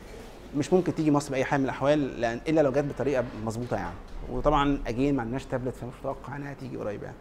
مش 0.58 0.74
ممكن 0.74 0.96
تيجي 0.96 1.12
مصر 1.12 1.32
بأي 1.32 1.44
حال 1.46 1.60
من 1.60 1.66
الأحوال 1.66 2.22
لأن 2.22 2.42
إلا 2.48 2.62
لو 2.62 2.72
جت 2.72 2.86
بطريقة 2.86 3.24
مظبوطة 3.46 3.76
يعني. 3.76 3.96
وطبعا 4.32 4.80
again 4.88 5.16
ما 5.16 5.22
عندناش 5.22 5.46
تابلت 5.46 5.76
فمش 5.76 5.94
متوقع 6.00 6.36
إنها 6.36 6.54
تيجي 6.54 6.78
قريب 6.78 7.04
يعني. 7.04 7.16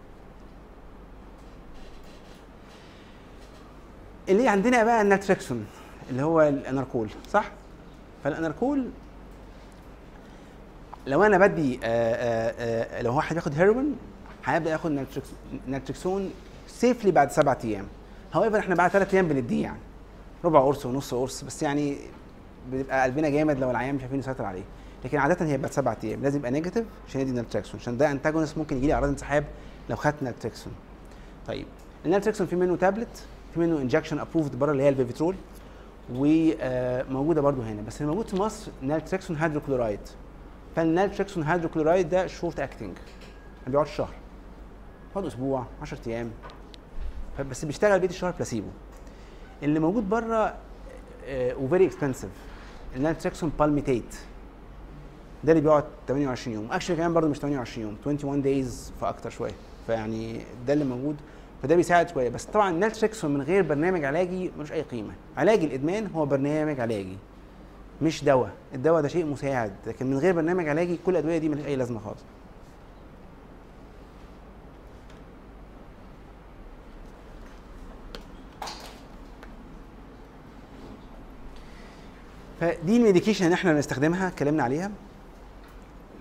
اللي 4.29 4.49
عندنا 4.49 4.85
بقى 4.85 5.03
الناتريكسون 5.03 5.67
اللي 6.11 6.23
هو 6.23 6.43
ال 6.43 6.51
Anarcol 6.51 7.09
صح؟ 7.31 7.51
فال 8.25 8.39
Anarcol 8.39 8.91
لو 11.07 11.23
أنا 11.23 11.39
بدي 11.39 11.81
آه، 11.85 11.87
آه، 11.87 12.99
آه، 12.99 13.03
لو 13.03 13.17
واحد 13.17 13.35
بياخد 13.35 13.55
هيروين 13.55 13.97
هيبدأ 14.55 14.71
ياخد 14.71 15.05
naltrexone 15.67 16.31
safely 16.67 17.11
بعد 17.11 17.31
سبعة 17.31 17.59
أيام. 17.65 17.85
however 18.33 18.59
إحنا 18.59 18.75
بعد 18.75 18.91
ثلاث 18.91 19.15
أيام 19.15 19.29
بنديه 19.29 19.63
يعني. 19.63 19.79
ربع 20.45 20.61
قرص 20.61 20.87
ونص 20.87 21.15
قرص 21.15 21.45
بس 21.45 21.63
يعني 21.63 21.97
بيبقى 22.73 23.03
قلبنا 23.03 23.29
جامد 23.29 23.59
لو 23.59 23.71
العيان 23.71 23.95
مش 23.95 24.03
عارفين 24.03 24.19
نسيطر 24.19 24.45
عليه. 24.45 24.63
لكن 25.05 25.19
عادة 25.19 25.47
هي 25.47 25.59
بعد 25.59 25.73
سبعة 25.73 25.97
أيام. 26.05 26.23
لازم 26.23 26.39
يبقى 26.39 26.51
negative 26.51 26.85
عشان 27.09 27.21
يدي 27.21 27.31
نالتريكسون 27.31 27.81
عشان 27.81 27.97
ده 27.97 28.11
antagonist 28.11 28.59
ممكن 28.59 28.77
يجي 28.77 28.87
لي 28.87 28.93
أعراض 28.95 29.09
انسحاب 29.09 29.45
لو 29.91 29.97
خدت 29.97 30.23
نالتريكسون 30.23 30.73
طيب 31.47 31.67
النالتريكسون 32.07 32.47
في 32.47 32.57
منه 32.57 32.77
تابلت 32.77 33.25
في 33.55 33.61
منه 33.61 33.79
injection 33.79 34.19
approved 34.19 34.59
بره 34.59 34.73
اللي 34.73 34.83
هي 34.83 34.89
ال 34.89 34.94
Vivitrol 34.94 35.35
وموجودة 36.15 37.41
برضو 37.41 37.63
هنا. 37.63 37.83
بس 37.83 38.01
اللي 38.01 38.13
موجود 38.13 38.29
في 38.29 38.37
مصر 38.37 38.71
naltrexone 38.83 39.37
hydrochloride 39.37 40.01
فال 40.77 40.88
naltrexone 40.88 41.43
hydrochloride 41.43 42.09
ده 42.09 42.27
short 42.27 42.61
acting 42.61 42.93
ما 43.67 43.71
بيقعدش 43.73 43.97
شهر. 43.97 44.15
بيقعد 45.09 45.27
أسبوع 45.27 45.67
10 45.83 45.99
أيام. 46.07 46.31
بس 47.51 47.65
بيشتغل 47.65 47.99
بقيه 47.99 48.09
الشهر 48.09 48.31
بلاسيبو. 48.31 48.69
اللي 49.63 49.81
موجود 49.81 50.09
بره 50.09 50.55
و 51.33 51.43
very 51.43 51.87
expensive 51.87 52.31
ال 52.97 53.02
naltrexone 53.02 53.53
palmitate. 53.59 54.17
ده 55.45 55.53
اللي 55.53 55.63
بيقعد 55.63 55.85
28 56.09 56.57
يوم. 56.57 56.73
actually 56.73 56.97
كمان 56.97 57.15
برضه 57.15 57.29
مش 57.29 57.39
28 57.39 57.87
يوم 57.87 57.97
21 58.07 58.43
days 58.43 58.93
فاكتر 59.01 59.31
شوية. 59.31 59.53
فيعني 59.87 60.41
ده 60.67 60.73
اللي 60.73 60.85
موجود. 60.85 61.17
فده 61.63 61.77
بيساعد 61.77 62.09
شوية. 62.09 62.29
بس 62.29 62.45
طبعا 62.45 62.71
النالتريكسون 62.71 63.35
من 63.35 63.43
غير 63.43 63.63
برنامج 63.63 64.05
علاجي 64.05 64.53
ملوش 64.57 64.73
أي 64.73 64.83
قيمة. 64.83 65.13
علاج 65.37 65.65
الإدمان 65.65 66.07
هو 66.07 66.27
برنامج 66.27 66.81
علاجي 66.81 67.17
مش 68.03 68.25
دواء. 68.25 68.51
الدواء 68.75 69.03
ده 69.03 69.09
شيء 69.09 69.27
مساعد 69.27 69.73
لكن 69.87 70.07
من 70.07 70.19
غير 70.19 70.35
برنامج 70.35 70.69
علاجي 70.69 70.99
كل 71.07 71.13
الادويه 71.13 71.39
دي 71.39 71.49
ملهاش 71.49 71.67
أي 71.67 71.77
لازمة 71.77 72.01
خالص. 72.01 72.21
فدي 82.61 82.97
ال 82.97 83.01
medication 83.01 83.45
اللي 83.45 83.55
إحنا 83.55 83.73
بنستخدمها 83.73 84.29
اتكلمنا 84.29 84.63
عليها. 84.63 84.91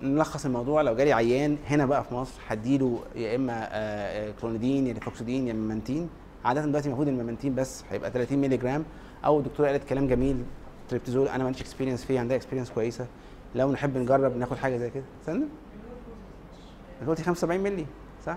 نلخص 0.02 0.44
الموضوع. 0.46 0.82
لو 0.82 0.96
جالي 0.96 1.12
عيان 1.12 1.56
هنا 1.68 1.86
بقى 1.86 2.04
في 2.04 2.14
مصر 2.14 2.40
هديله 2.48 3.00
يا 3.16 3.36
إما 3.36 3.52
آه، 3.52 3.68
آه، 4.28 4.32
كلونيدين 4.40 4.86
يا 4.86 4.92
lofexidine 4.92 5.48
يا 5.48 5.52
memantine 5.52 6.08
عادة 6.44 6.64
دلوقتي 6.64 6.86
المفروض 6.88 7.08
ال 7.08 7.13
memantine 7.13 7.54
بس 7.54 7.84
هيبقى 7.90 8.10
30 8.10 8.38
مللي 8.38 8.56
جرام. 8.56 8.84
أو 9.24 9.38
الدكتوره 9.38 9.68
قالت 9.68 9.84
كلام 9.88 10.08
جميل 10.08 10.42
Tryptizol 10.88 11.28
أنا 11.28 11.38
ما 11.38 11.44
عنديش 11.46 11.60
experience 11.62 12.04
فيه 12.04 12.20
عندها 12.20 12.36
experience 12.36 12.70
كويسة. 12.70 13.06
لو 13.54 13.72
نحب 13.72 13.98
نجرب 13.98 14.36
ناخد 14.36 14.56
حاجة 14.56 14.76
زي 14.76 14.90
كده. 14.90 15.04
استنى. 15.20 15.44
دلوقتي 17.02 17.22
75 17.22 17.60
مللي 17.60 17.86
صح؟ 18.26 18.36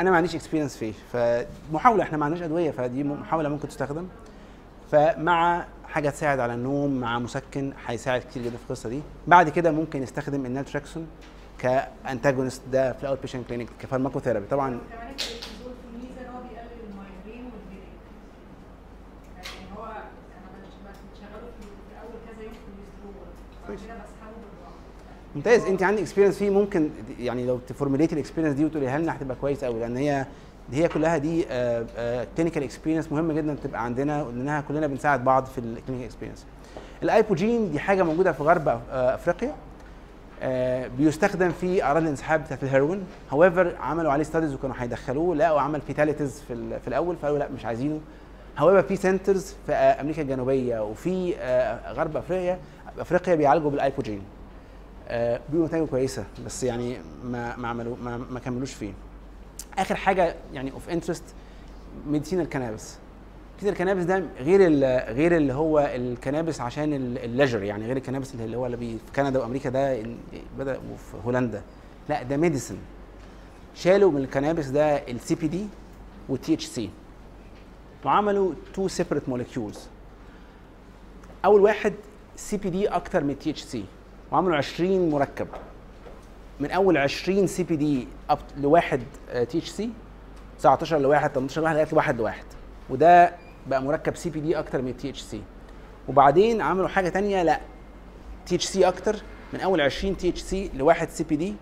أنا 0.00 0.10
ما 0.10 0.16
عنديش 0.16 0.34
experience 0.34 0.76
فيه. 0.76 0.92
فمحاولة 1.12 2.02
إحنا 2.02 2.18
ما 2.18 2.24
عندناش 2.24 2.42
أدوية 2.44 2.70
فدي 2.70 3.04
محاولة 3.04 3.48
ممكن 3.48 3.68
تستخدم. 3.68 4.06
فمع 4.92 5.66
حاجة 5.94 6.10
تساعد 6.10 6.40
على 6.40 6.54
النوم 6.54 7.00
مع 7.00 7.18
مسكن 7.18 7.72
هيساعد 7.86 8.20
كتير 8.20 8.42
جدا 8.42 8.56
في 8.56 8.62
القصة 8.64 8.88
دي. 8.88 9.00
بعد 9.26 9.48
كده 9.48 9.70
ممكن 9.72 10.00
نستخدم 10.00 10.46
ال 10.46 10.51
naltrexone 10.51 11.06
ك 11.58 11.68
antagonist 11.68 12.62
ده 12.72 12.92
في 12.92 13.02
ال 13.02 13.18
outpatient 13.22 13.48
clinic 13.48 13.68
ك 13.80 13.84
pharmacotherapy. 13.84 14.46
طبعا 14.46 14.80
ممتاز. 25.36 25.64
انت 25.64 25.82
عندك 25.82 26.00
experience 26.00 26.38
فيه 26.38 26.50
ممكن 26.50 26.90
يعني 27.20 27.46
لو 27.46 27.58
ت 27.58 27.64
formulate 27.64 28.14
ي 28.14 28.17
ال 28.17 28.21
experience 28.21 28.54
دي 28.54 28.64
وتقوليها 28.64 28.98
لنا 28.98 29.16
هتبقى 29.16 29.36
كويس 29.40 29.64
قوي 29.64 29.80
لأن 29.80 29.96
هي 29.96 30.26
هي 30.72 30.88
كلها 30.88 31.18
دي 31.18 31.42
clinical 32.36 32.62
experience 32.62 33.12
مهمه 33.12 33.34
جدا 33.34 33.56
تبقى 33.64 33.84
عندنا 33.84 34.22
لأنها 34.22 34.60
كلنا 34.60 34.86
بنساعد 34.86 35.24
بعض 35.24 35.44
في 35.44 35.58
ال 35.58 35.63
clinical 35.63 36.04
experience 36.04 36.46
ال 37.02 37.10
ibogaine 37.10 37.70
دي 37.72 37.78
حاجة 37.78 38.02
موجودة 38.02 38.32
في 38.32 38.42
غرب 38.42 38.68
آه، 38.68 38.80
أفريقيا 39.14 39.54
آه، 40.42 40.86
بيستخدم 40.98 41.50
في 41.50 41.82
أعراض 41.82 42.02
الانسحاب 42.02 42.44
بتاعت 42.44 42.62
الهيروين. 42.62 43.02
however 43.32 43.76
عملوا 43.80 44.12
عليه 44.12 44.24
studies 44.24 44.54
وكانوا 44.54 44.76
هيدخلوه 44.78 45.36
لقوا 45.36 45.60
عمل 45.60 45.80
fatalities 45.80 46.40
في, 46.48 46.80
في 46.80 46.88
الأول 46.88 47.16
فقالوا 47.16 47.38
لا 47.38 47.48
مش 47.48 47.64
عايزينه. 47.64 48.00
however 48.56 48.88
في 48.88 48.96
centers 48.96 49.54
في 49.66 49.72
آه، 49.72 50.00
أمريكا 50.00 50.22
الجنوبية 50.22 50.80
وفي 50.84 51.34
غرب 51.92 52.16
أفريقيا 52.16 52.58
أفريقيا 52.98 53.34
بيعالجوا 53.34 53.70
بال 53.70 53.80
ibogaine 53.80 54.22
بيقولوا 55.48 55.66
نتائجه 55.66 55.84
كويسة 55.84 56.24
بس 56.46 56.62
يعني 56.64 56.96
ما 57.24 57.56
ما 57.56 57.68
عملوا 57.68 57.96
ما, 58.04 58.16
ما 58.30 58.40
كملوش 58.40 58.74
فيه. 58.74 58.92
آخر 59.78 59.94
حاجة 59.94 60.34
يعني 60.52 60.72
of 60.72 60.88
interest 60.88 61.24
medicinal 62.06 62.40
cannabis 62.40 62.96
medicinal 63.52 63.72
cannabis 63.72 64.04
ده 64.04 64.22
غير 64.38 64.60
غير 65.14 65.36
اللي 65.36 65.52
هو 65.52 65.78
ال 65.94 66.01
cannabis 66.01 66.60
عشان 66.60 66.92
ال 67.16 67.22
leisure 67.22 67.62
يعني 67.62 67.86
غير 67.86 67.96
ال 67.96 68.00
cannabis 68.00 68.34
اللي 68.34 68.56
هو 68.56 68.66
اللي 68.66 68.76
في 68.76 68.96
كندا 69.16 69.38
وأمريكا 69.40 69.70
ده 69.70 70.02
بدأ 70.58 70.78
وفي 70.92 71.16
هولندا. 71.26 71.62
لا 72.08 72.22
ده 72.22 72.36
medicine 72.36 72.76
شالوا 73.74 74.10
من 74.10 74.20
ال 74.20 74.25
cannabis 74.25 74.66
ده 74.66 74.96
ال 74.96 75.34
CBD 75.34 75.66
وال 76.28 76.54
THC 76.54 76.90
وعملوا 78.04 78.52
two 78.74 78.88
separate 78.88 79.28
molecules 79.28 79.80
أول 81.44 81.60
واحد 81.60 81.94
CBD 82.36 82.88
أكتر 82.88 83.24
من 83.24 83.30
ال 83.30 83.50
THC 83.50 83.84
وعملوا 84.32 84.56
20 84.56 85.10
مركب. 85.10 85.48
من 86.60 86.70
أول 86.70 86.96
20 86.96 87.46
سي 87.46 87.62
بي 87.62 87.76
دي 87.76 88.08
اب 88.30 88.38
لواحد 88.56 89.02
تي 89.48 89.58
اتش 89.58 89.68
سي 89.68 89.90
19 90.58 90.98
لواحد 90.98 91.30
18 91.30 91.60
لواحد 91.60 91.74
لغاية 91.76 91.88
واحد 91.94 92.18
لواحد. 92.18 92.44
وده 92.90 93.34
بقى 93.66 93.82
مركب 93.82 94.16
CBD 94.16 94.58
أكتر 94.58 94.82
من 94.82 94.88
ال 94.88 95.10
THC 95.10 95.42
وبعدين 96.08 96.60
عملوا 96.60 96.88
حاجة 96.88 97.08
تانية 97.08 97.42
لأ 97.42 97.60
THC 98.46 98.88
أكتر. 98.88 99.16
من 99.52 99.60
أول 99.60 99.80
20 99.80 100.16
تي 100.16 100.28
اتش 100.28 100.40
سي 100.40 100.70
لواحد 100.74 101.08
سي 101.08 101.24
بي 101.24 101.36
دي 101.36 101.54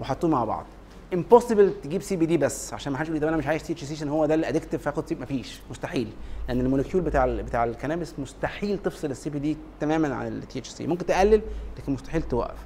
وحطوه 0.00 0.30
مع 0.30 0.44
بعض. 0.44 0.66
impossible 1.14 1.72
تجيب 1.82 2.02
CBD 2.02 2.36
بس 2.36 2.74
عشان 2.74 2.92
ما 2.92 2.98
حدش 2.98 3.08
يقول 3.08 3.24
أنا 3.24 3.36
مش 3.36 3.46
عايز 3.46 3.62
THC 3.62 3.94
عشان 3.94 4.08
هو 4.08 4.26
ده 4.26 4.34
ال 4.34 4.39
addictive 4.39 4.82
فاخد 4.82 5.08
سي 5.08 5.14
مفيش. 5.14 5.60
مستحيل. 5.70 6.08
لأن 6.48 6.60
ال 6.60 6.65
molecule 6.65 7.02
بتاع 7.02 7.24
ال 7.24 7.42
بتاع 7.42 7.64
ال 7.64 7.70
cannabis 7.70 8.14
مستحيل 8.18 8.78
تفصل 8.78 9.10
ال 9.10 9.30
CBD 9.30 9.56
تماما 9.80 10.14
عن 10.14 10.26
ال 10.26 10.58
THC 10.58 10.86
ممكن 10.86 11.06
تقلل 11.06 11.42
لكن 11.78 11.92
مستحيل 11.92 12.22
توقف. 12.22 12.58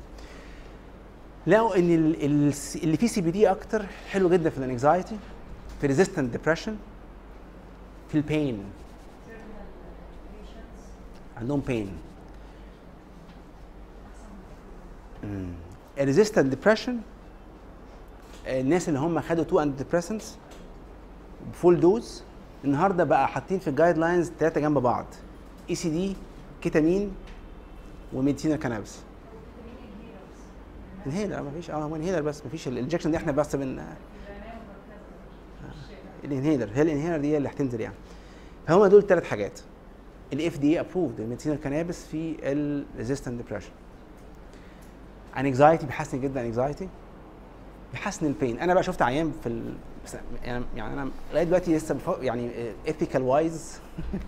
لقوا 1.46 1.76
إن 1.78 1.94
ال- 1.94 2.24
ال- 2.24 2.52
اللي 2.82 2.96
فيه 2.96 3.06
CBD 3.06 3.50
أكتر 3.50 3.86
حلو 4.10 4.28
جدا 4.30 4.50
في 4.50 4.58
ال 4.58 4.65
anxiety 4.65 5.16
في 5.80 5.86
resistant 5.86 6.32
depression 6.32 6.76
في 8.08 8.14
ال 8.14 8.24
pain 8.24 8.64
عندهم 11.36 11.60
بين 11.60 11.92
ال 15.98 16.03
resistant 16.03 16.46
depression 16.46 16.98
الناس 18.46 18.88
اللي 18.88 18.98
هم 19.00 19.20
خدوا 19.20 19.44
two 19.44 19.60
antidepressants 19.60 20.36
full 21.52 21.80
dose 21.80 22.22
النهارده 22.64 23.04
بقى 23.04 23.28
حاطين 23.28 23.58
في 23.58 23.68
ال 23.70 23.98
guidelines 23.98 24.32
ثلاثة 24.40 24.60
جنب 24.60 24.78
بعض 24.78 25.06
ECT 25.70 26.16
ketamine 26.62 27.12
و 28.12 28.16
medicinal 28.16 28.56
cannabis 28.56 28.98
inhaler 31.06 31.42
ما 31.42 31.50
فيش 31.50 31.70
آه 31.70 31.74
هو 31.74 31.96
inhaler 31.96 32.20
بس 32.20 32.44
ما 32.44 32.50
فيش 32.50 32.68
ال 32.68 32.72
injection 32.72 33.10
دي 33.10 33.16
إحنا 33.16 33.32
بس 33.32 33.56
بن 33.56 33.82
ال 36.24 36.30
inhaler 36.30 36.70
هي 36.74 36.82
ال 36.82 36.86
inhaler 36.86 37.16
دي 37.16 37.36
اللي 37.36 37.48
هتنزل 37.48 37.80
يعني. 37.80 37.94
فهم 38.66 38.86
دول 38.86 39.06
ثلاث 39.06 39.24
حاجات. 39.24 39.60
ال 40.32 40.58
FDA 40.58 40.80
approved 40.80 41.20
ال 41.20 41.24
medicinal 41.24 41.60
cannabis 41.60 42.04
في 42.04 42.36
ال 42.42 42.52
resistant 42.52 43.42
depression 43.42 43.70
anxiety 45.36 45.86
بيحسن 45.86 46.20
جدا 46.20 46.46
anxiety 46.46 46.88
بيحسن 47.92 48.26
ال 48.26 48.33
pain 48.33 48.58
أنا 48.58 48.74
بقى 48.74 48.82
شفت 48.82 49.02
عيان 49.02 49.32
في 49.42 49.46
ال... 49.48 49.74
يعني 50.44 50.64
يعني 50.76 50.94
أنا 50.94 51.10
لغاية 51.32 51.44
دلوقتي 51.44 51.76
لسه 51.76 51.94
بف... 51.94 52.22
يعني 52.22 52.50
ethical 52.86 53.22
wise 53.22 53.80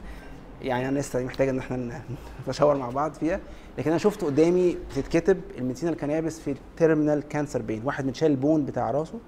يعني 0.62 0.88
أنا 0.88 0.98
لسه 0.98 1.24
محتاج 1.24 1.48
إن 1.48 1.58
إحنا 1.58 2.02
نتشاور 2.48 2.76
مع 2.76 2.90
بعض 2.90 3.12
فيها. 3.12 3.40
لكن 3.78 3.90
أنا 3.90 3.98
شفت 3.98 4.24
قدامي 4.24 4.76
بتتكتب 4.90 5.40
ال 5.58 5.62
medicinal 5.62 5.94
cannabis 5.96 6.40
في 6.40 6.50
ال 6.50 6.58
terminal 6.58 7.22
cancer 7.28 7.62
pain 7.62 7.82
واحد 7.84 8.06
متشال 8.06 8.30
ال 8.30 8.37
bone 8.37 8.64
بتاع 8.64 8.90
راسه 8.90 9.18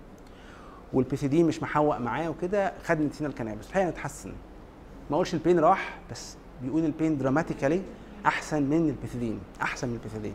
والبي 0.92 1.16
سي 1.16 1.28
دي 1.28 1.42
مش 1.42 1.62
محوق 1.62 1.98
معاه 1.98 2.30
وكده 2.30 2.72
خد 2.84 3.00
medicinal 3.00 3.34
cannabis 3.34 3.68
الحقيقة 3.68 3.88
اتحسن. 3.88 4.32
ما 5.10 5.14
أقولش 5.16 5.34
ال 5.34 5.39
pain 5.39 5.58
راح 5.60 5.98
بس 6.10 6.36
بيقول 6.62 6.84
ال 6.84 6.91
pain 6.91 7.18
dramatically 7.18 7.82
أحسن 8.26 8.62
من 8.62 8.88
البيثيدين 8.88 9.38
أحسن 9.62 9.88
من 9.88 9.94
البيثيدين 9.94 10.34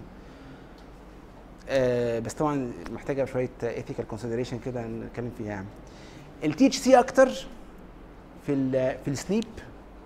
آه 1.69 2.19
بس 2.19 2.33
طبعا 2.33 2.71
محتاجة 2.93 3.25
شوية 3.25 3.49
ethical 3.63 4.07
consideration 4.07 4.59
كده 4.59 4.87
نتكلم 4.87 5.31
فيها 5.37 5.47
يعني. 5.47 5.67
ال 6.43 6.67
THC 6.67 6.99
أكتر 6.99 7.29
في 8.45 8.71
في 9.05 9.07
ال 9.07 9.13
sleep 9.13 9.43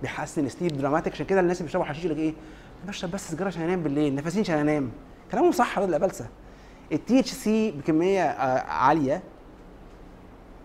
بيحسن 0.01 0.45
ال 0.45 0.51
sleep 0.51 0.77
dramatic 0.77 1.13
عشان 1.13 1.25
كده 1.25 1.39
الناس 1.39 1.57
اللي 1.57 1.65
بيشربوا 1.67 1.85
حشيش 1.85 2.05
يقول 2.05 2.17
لك 2.17 2.23
إيه؟ 2.23 2.33
بشرب 2.87 3.11
بس 3.11 3.29
سيجارة 3.29 3.47
عشان 3.47 3.61
أنام 3.61 3.83
بالليل 3.83 4.15
نفسين 4.15 4.41
عشان 4.41 4.57
أنام. 4.57 4.91
كلامهم 5.31 5.51
صح 5.51 5.77
ولا 5.77 5.97
بلسة؟ 5.97 6.27
ال 6.91 7.19
THC 7.19 7.71
بكمية 7.71 8.23
آه 8.23 8.61
عالية 8.71 9.23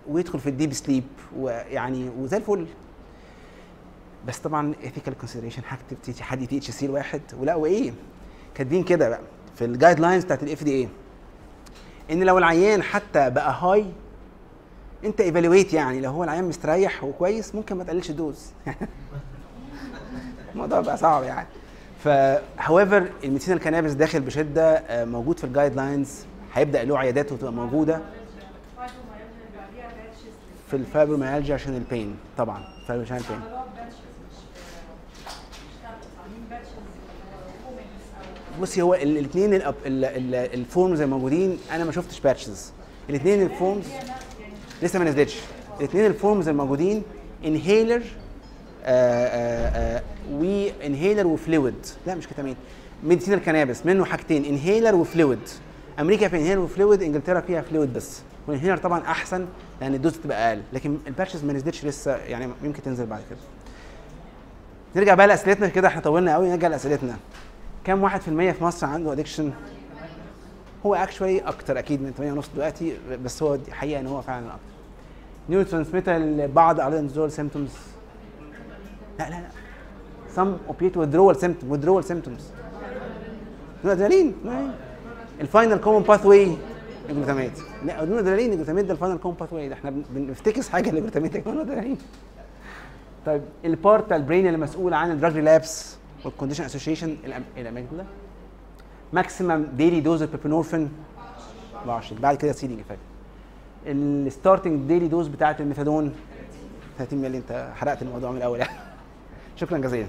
ويدخل 0.08 0.38
في 0.40 0.48
ال 0.48 0.53
deep 0.53 0.72
sleep 0.72 1.04
ويعني 1.36 2.08
وزي 2.18 2.36
الفل. 2.36 2.66
بس 4.26 4.38
طبعا 4.38 4.74
ethical 4.82 5.18
consideration 5.18 5.62
هكتب 5.68 6.22
حد 6.22 6.46
THC 6.46 6.86
لواحد 6.86 7.20
ولقوا 7.38 7.66
إيه 7.66 7.92
كاتبين 8.54 8.84
كده 8.84 9.08
بقى 9.08 9.20
في 9.56 9.64
ال 9.64 10.00
guidelines 10.00 10.24
بتاعت 10.24 10.42
ال 10.42 10.64
FDA 10.64 10.88
إن 12.10 12.22
لو 12.22 12.38
العيان 12.38 12.82
حتى 12.82 13.30
بقى 13.30 13.54
high 13.60 13.86
أنت 15.04 15.20
evaluate 15.20 15.74
يعني. 15.74 16.00
لو 16.00 16.10
هو 16.10 16.24
العيان 16.24 16.44
مستريح 16.44 17.04
وكويس 17.04 17.54
ممكن 17.54 17.76
ما 17.76 17.84
تقللش 17.84 18.10
dose 18.10 18.52
الموضوع 20.52 20.80
بقى 20.80 20.96
صعب 20.96 21.22
يعني. 21.22 21.46
ف 22.04 22.08
however 22.58 23.02
ال 23.24 23.28
medicinal 23.28 23.60
cannabis 23.60 23.92
داخل 23.92 24.20
بشدة 24.20 24.72
آه، 24.76 25.04
موجود 25.04 25.38
في 25.38 25.44
ال 25.44 25.76
guidelines 25.76 26.10
هيبدأ 26.54 26.84
له 26.84 26.98
عياداته 26.98 27.36
تبقى 27.36 27.52
موجودة. 27.52 28.00
في 30.70 30.76
الفايبروميالجيا 30.76 31.54
عشان 31.54 31.76
ال 31.76 31.84
pain 31.84 32.16
طبعا 32.38 32.64
عشان 32.88 32.96
ال 33.16 33.21
pain 33.21 33.40
بصي 38.60 38.82
هو 38.82 38.94
الاثنين 38.94 39.62
ال 39.86 40.05
forms 40.05 41.00
الموجودين 41.00 41.58
أنا 41.72 41.84
ما 41.84 41.92
شفتش 41.92 42.20
patches 42.20 42.72
الاثنين 43.10 43.42
ال 43.42 43.49
forms 43.49 43.84
لسه 44.82 44.98
ما 44.98 45.04
نزلتش. 45.04 45.36
الاثنين 45.80 46.06
ال 46.06 46.13
forms 46.13 46.48
الموجودين 46.48 47.02
inhaler 47.44 48.02
و 50.30 50.42
inhaler 50.42 51.26
و 51.26 51.36
fluid 51.36 51.86
لا 52.06 52.14
مش 52.14 52.28
ketamine. 52.28 52.56
medicinal 53.04 53.40
cannabis 53.40 53.86
منه 53.86 54.04
حاجتين 54.04 54.44
inhaler 54.44 54.94
و 54.94 55.01
fluid 55.01 55.38
أمريكا 56.00 56.28
في 56.28 56.36
inhaler 56.36 56.60
و 56.60 56.67
fluid 56.67 57.02
إنجلترا 57.02 57.40
فيها 57.40 57.62
fluid 57.62 57.92
بس. 57.92 58.20
وال 58.46 58.53
inhaler 58.53 58.76
طبعا 58.76 59.00
أحسن 59.00 59.46
لأن 59.80 59.94
ال 59.94 59.99
dose 59.99 60.16
بتبقى 60.16 60.48
أقل. 60.48 60.62
لكن 60.72 60.98
ال 61.06 61.11
patches 61.11 61.44
ما 61.44 61.52
نزلتش 61.52 61.84
لسه 61.84 62.16
يعني 62.16 62.52
يمكن 62.62 62.82
تنزل 62.82 63.06
بعد 63.06 63.20
كده. 63.30 63.38
نرجع 64.96 65.14
بقى 65.14 65.26
لأسئلتنا 65.26 65.68
كده 65.68 65.88
إحنا 65.88 66.00
طولنا 66.00 66.34
قوي 66.34 66.48
نرجع 66.48 66.68
لأسئلتنا. 66.68 67.16
كم 67.84 68.02
واحد 68.02 68.20
في 68.20 68.28
المية 68.28 68.52
في 68.52 68.64
مصر 68.64 68.86
عنده 68.86 69.12
addiction 69.12 69.50
هو 70.86 70.94
actually 70.94 71.40
أكتر 71.40 71.78
أكيد 71.78 72.02
من 72.02 72.12
8 72.16 72.32
ونص 72.32 72.48
دلوقتي 72.54 72.96
بس 73.24 73.42
هو 73.42 73.58
حقيقة 73.70 74.00
إن 74.00 74.06
هو 74.06 74.22
فعلا 74.22 74.46
أكتر. 74.46 74.60
neurotransmitter 75.48 76.46
بعض 76.46 76.80
اعراض 76.80 76.94
النزول 76.98 77.32
symptoms 77.32 77.70
لا 79.20 79.30
لا 79.30 79.40
لا. 79.40 79.48
Some 80.36 80.72
opiate 80.72 80.96
withdrawal 80.96 81.40
symptom 81.42 81.66
withdrawal 81.74 82.04
symptoms. 82.12 82.42
الادرينالين 83.84 84.34
ال 85.40 85.46
final 85.46 85.76
common 85.76 86.02
pathway 86.02 86.56
ال 87.08 87.12
glutamate 87.12 87.50
لا 87.84 88.02
ال 88.02 88.06
noradrenaline 88.06 88.50
ال 88.50 88.54
glutamate 88.54 88.84
ده 88.84 88.92
ال 88.92 88.96
final 88.96 89.18
common 89.18 89.52
pathway 89.52 89.68
ده 89.68 89.74
إحنا 89.74 89.90
بن- 89.90 90.04
بنفتكس 90.10 90.68
حاجة 90.68 90.90
ال 90.90 90.95
glutamate 90.95 91.36
ده 91.36 91.50
النودرالين 91.50 91.98
طيب 93.26 93.42
ال 93.64 93.74
part 93.74 94.12
ال 94.12 94.18
brain 94.18 94.46
اللي 94.46 94.58
مسؤول 94.58 94.94
عن 94.94 95.10
ال 95.10 95.15
drug 95.15 95.34
relapse 95.34 95.96
وال 96.24 96.30
conditioned 96.30 96.64
association 96.64 97.16
الاماكن 97.56 97.96
ده. 97.96 98.04
maximum 99.12 99.64
daily 99.76 100.00
dose 100.00 100.22
ال 100.22 100.27
buprenorphine 100.27 100.90
24 101.82 102.20
بعد 102.20 102.36
كده 102.36 102.52
ceiling 102.52 102.80
effect 102.80 102.98
ال 103.86 103.97
starting 103.97 104.88
daily 104.88 105.08
dose 105.08 105.28
بتاعت 105.28 105.60
الميثادون. 105.60 106.14
30 106.98 107.18
مللي. 107.22 107.38
انت 107.38 107.68
حرقت 107.76 108.02
الموضوع 108.02 108.30
من 108.30 108.36
الأول 108.36 108.58
يعني. 108.58 108.72
شكرا 109.60 109.78
جزيلا 109.78 110.06